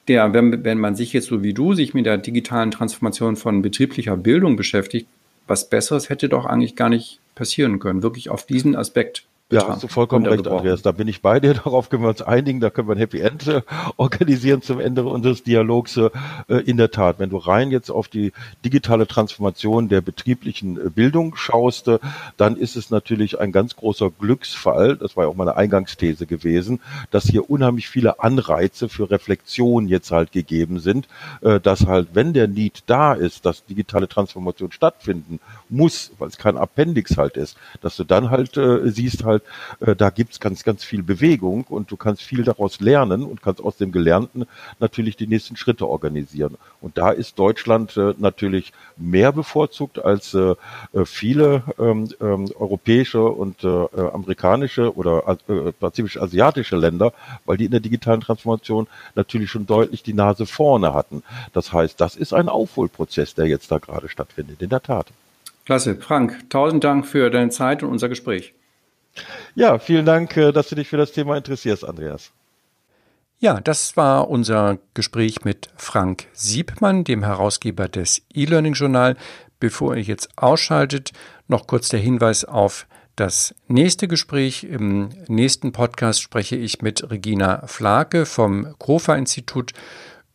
der, 0.10 0.34
wenn, 0.34 0.66
wenn 0.66 0.78
man 0.78 0.98
sich 0.98 1.14
jetzt 1.14 1.28
so 1.28 1.42
wie 1.42 1.54
du 1.54 1.74
sich 1.74 1.94
mit 1.94 2.06
der 2.06 2.18
digitalen 2.18 2.72
Transformation 2.72 3.38
von 3.38 3.62
betrieblicher 3.62 4.18
Bildung 4.18 4.58
beschäftigt, 4.58 5.08
was 5.48 5.70
Besseres 5.70 6.10
hätte 6.10 6.28
doch 6.28 6.46
eigentlich 6.46 6.76
gar 6.76 6.90
nicht 6.90 7.22
passieren 7.34 7.80
können, 7.80 8.04
wirklich 8.04 8.30
auf 8.30 8.46
diesen 8.46 8.76
Aspekt 8.76 9.24
Ja, 9.52 9.68
hast 9.68 9.82
du 9.82 9.88
vollkommen 9.88 10.28
recht, 10.28 10.48
Andreas. 10.48 10.84
Da 10.84 10.92
bin 10.92 11.08
ich 11.08 11.24
bei 11.24 11.40
dir. 11.40 11.54
Darauf 11.56 11.90
können 11.90 12.04
wir 12.04 12.10
uns 12.10 12.22
einigen. 12.22 12.60
Da 12.60 12.70
können 12.70 12.88
wir 12.88 12.96
ein 12.96 13.00
Happy 13.00 13.20
End 13.20 13.48
äh, 13.48 13.62
organisieren 13.98 14.62
zum 14.62 14.80
Ende 14.80 15.04
unseres 15.04 15.44
Dialogs. 15.44 15.98
Äh, 15.98 16.10
in 16.66 16.78
der 16.78 16.92
Tat, 16.92 17.18
wenn 17.18 17.32
du 17.32 17.38
rein 17.38 17.72
jetzt 17.72 17.90
auf 17.90 18.08
die 18.08 18.32
digitale 18.64 19.08
Transformation 19.08 19.90
der 19.90 20.02
betrieblichen 20.02 20.78
äh, 20.78 20.90
Bildung 20.92 21.36
schaust, 21.36 21.88
äh, 21.88 21.98
dann 22.38 22.58
ist 22.58 22.76
es 22.76 22.92
natürlich 22.92 23.40
ein 23.40 23.52
ganz 23.52 23.76
großer 23.76 24.12
Glücksfall. 24.12 24.98
Das 24.98 25.18
war 25.18 25.24
ja 25.24 25.30
auch 25.32 25.36
meine 25.36 25.56
Eingangsthese 25.56 26.28
gewesen, 26.28 26.80
dass 27.10 27.24
hier 27.24 27.50
unheimlich 27.50 27.90
viele 27.90 28.20
Anreize 28.20 28.88
für 28.88 29.10
Reflexion 29.10 29.88
jetzt 29.88 30.12
halt 30.12 30.32
gegeben 30.32 30.80
sind, 30.80 31.08
äh, 31.42 31.60
dass 31.60 31.88
halt, 31.88 32.10
wenn 32.14 32.34
der 32.34 32.48
Need 32.48 32.84
da 32.86 33.14
ist, 33.14 33.48
dass 33.48 33.66
digitale 33.66 34.08
Transformation 34.08 34.72
stattfinden 34.72 35.40
muss, 35.70 36.12
weil 36.20 36.28
es 36.28 36.38
kein 36.38 36.58
Appendix 36.58 37.18
halt 37.18 37.36
ist, 37.36 37.58
dass 37.82 37.96
du 37.96 38.04
dann 38.04 38.30
halt 38.30 38.56
äh, 38.56 38.92
siehst 38.92 39.24
halt, 39.24 39.39
äh, 39.80 39.96
da 39.96 40.10
gibt's 40.10 40.40
ganz, 40.40 40.64
ganz 40.64 40.84
viel 40.84 41.04
Bewegung 41.04 41.66
und 41.70 41.92
du 41.92 41.98
kannst 41.98 42.22
viel 42.22 42.44
daraus 42.44 42.80
lernen 42.80 43.24
und 43.24 43.42
kannst 43.42 43.62
aus 43.62 43.78
dem 43.78 43.92
Gelernten 43.92 44.46
natürlich 44.80 45.16
die 45.18 45.28
nächsten 45.28 45.56
Schritte 45.56 45.88
organisieren. 45.88 46.56
Und 46.82 46.98
da 46.98 47.12
ist 47.12 47.38
Deutschland 47.38 47.98
äh, 47.98 48.14
natürlich 48.18 48.74
mehr 48.98 49.32
bevorzugt 49.32 50.00
als 50.00 50.34
äh, 50.34 50.56
äh 50.94 51.06
viele 51.06 51.64
ähm, 51.78 52.10
ähm, 52.22 52.52
europäische 52.58 53.24
und 53.24 53.64
äh, 53.64 53.68
äh 53.68 54.12
amerikanische 54.14 54.96
oder 54.96 55.38
äh, 55.48 55.72
pazifisch-asiatische 55.72 56.76
Länder, 56.76 57.14
weil 57.46 57.58
die 57.58 57.66
in 57.66 57.72
der 57.72 57.80
digitalen 57.80 58.22
Transformation 58.22 58.88
natürlich 59.16 59.50
schon 59.50 59.66
deutlich 59.66 60.04
die 60.04 60.14
Nase 60.14 60.46
vorne 60.46 60.94
hatten. 60.94 61.24
Das 61.54 61.74
heißt, 61.74 62.00
das 62.00 62.16
ist 62.16 62.34
ein 62.34 62.50
Aufholprozess, 62.50 63.36
der 63.36 63.48
jetzt 63.48 63.72
da 63.72 63.78
gerade 63.78 64.10
stattfindet, 64.10 64.62
in 64.62 64.70
der 64.70 64.82
Tat. 64.82 65.08
Klasse. 65.66 65.96
Frank, 65.96 66.50
tausend 66.50 66.84
Dank 66.84 67.06
für 67.06 67.30
deine 67.30 67.52
Zeit 67.52 67.84
und 67.84 67.92
unser 67.92 68.10
Gespräch. 68.10 68.54
Ja, 69.56 69.80
vielen 69.80 70.06
Dank, 70.06 70.36
äh, 70.38 70.52
dass 70.52 70.70
du 70.70 70.76
dich 70.76 70.88
für 70.88 70.98
das 70.98 71.12
Thema 71.12 71.38
interessierst, 71.38 71.86
Andreas. 71.86 72.32
Ja, 73.40 73.62
das 73.62 73.96
war 73.96 74.30
unser 74.30 74.80
Gespräch 74.94 75.46
mit 75.46 75.70
Frank 75.78 76.28
Siebmann, 76.34 77.06
dem 77.06 77.24
Herausgeber 77.24 77.88
des 77.88 78.22
E-Learning 78.34 78.74
Journal. 78.74 79.16
Bevor 79.62 79.96
ihr 79.96 80.04
jetzt 80.04 80.30
ausschaltet, 80.38 81.12
noch 81.48 81.66
kurz 81.66 81.90
der 81.90 82.00
Hinweis 82.00 82.44
auf 82.44 82.86
das 83.16 83.54
nächste 83.68 84.08
Gespräch. 84.08 84.64
Im 84.64 85.10
nächsten 85.28 85.72
Podcast 85.72 86.22
spreche 86.22 86.56
ich 86.56 86.82
mit 86.82 87.10
Regina 87.10 87.66
Flake 87.68 88.26
vom 88.26 88.76
Krofa 88.80 89.16
Institut 89.16 89.74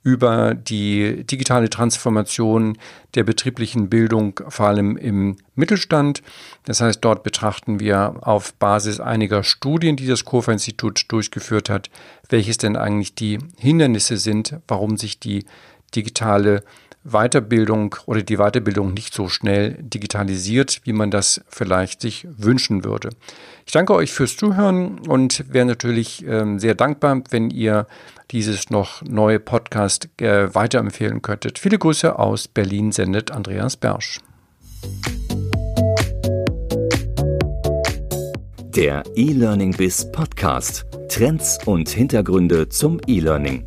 über 0.05 0.55
die 0.55 1.25
digitale 1.25 1.71
Transformation 1.71 2.77
der 3.15 3.25
betrieblichen 3.25 3.89
Bildung, 3.89 4.39
vor 4.49 4.67
allem 4.67 4.97
im 4.99 5.39
Mittelstand. 5.55 6.23
Das 6.65 6.83
heißt, 6.83 7.03
dort 7.03 7.23
betrachten 7.23 7.81
wir 7.81 8.17
auf 8.21 8.53
Basis 8.55 9.01
einiger 9.01 9.43
Studien, 9.43 9.97
die 9.97 10.07
das 10.07 10.27
Kofa-Institut 10.27 11.07
durchgeführt 11.09 11.71
hat, 11.71 11.89
welches 12.29 12.59
denn 12.59 12.77
eigentlich 12.77 13.15
die 13.15 13.39
Hindernisse 13.59 14.19
sind, 14.19 14.57
warum 14.69 14.99
sich 14.99 15.19
die 15.19 15.47
digitale 15.97 16.63
Weiterbildung 17.05 17.97
oder 18.07 18.23
die 18.23 18.37
Weiterbildung 18.37 18.95
nicht 18.95 19.15
so 19.15 19.29
schnell 19.29 19.77
digitalisiert, 19.81 20.81
wie 20.85 20.93
man 20.93 21.11
das 21.11 21.43
vielleicht 21.49 22.01
sich 22.01 22.27
wünschen 22.37 22.85
würde. 22.85 23.11
Ich 23.67 23.73
danke 23.73 23.95
euch 23.95 24.13
fürs 24.13 24.37
Zuhören 24.37 24.99
und 25.07 25.45
wäre 25.53 25.67
natürlich 25.67 26.25
ähm, 26.27 26.59
sehr 26.59 26.75
dankbar, 26.75 27.23
wenn 27.31 27.51
ihr 27.51 27.87
dieses 28.31 28.71
noch 28.71 29.03
neue 29.03 29.39
Podcast 29.39 30.09
äh, 30.21 30.55
weiterempfehlen 30.55 31.23
könntet. 31.23 31.59
Viele 31.59 31.79
Grüße 31.79 32.19
aus 32.19 32.49
Berlin 32.49 32.91
sendet 32.91 33.31
Andreas 33.31 33.77
Bersch. 33.77 34.21
Der 38.75 39.05
E-Learning 39.15 39.77
Biz 39.77 40.11
Podcast. 40.11 40.85
Trends 41.09 41.59
und 41.65 41.89
Hintergründe 41.89 42.69
zum 42.69 43.01
E-Learning. 43.07 43.65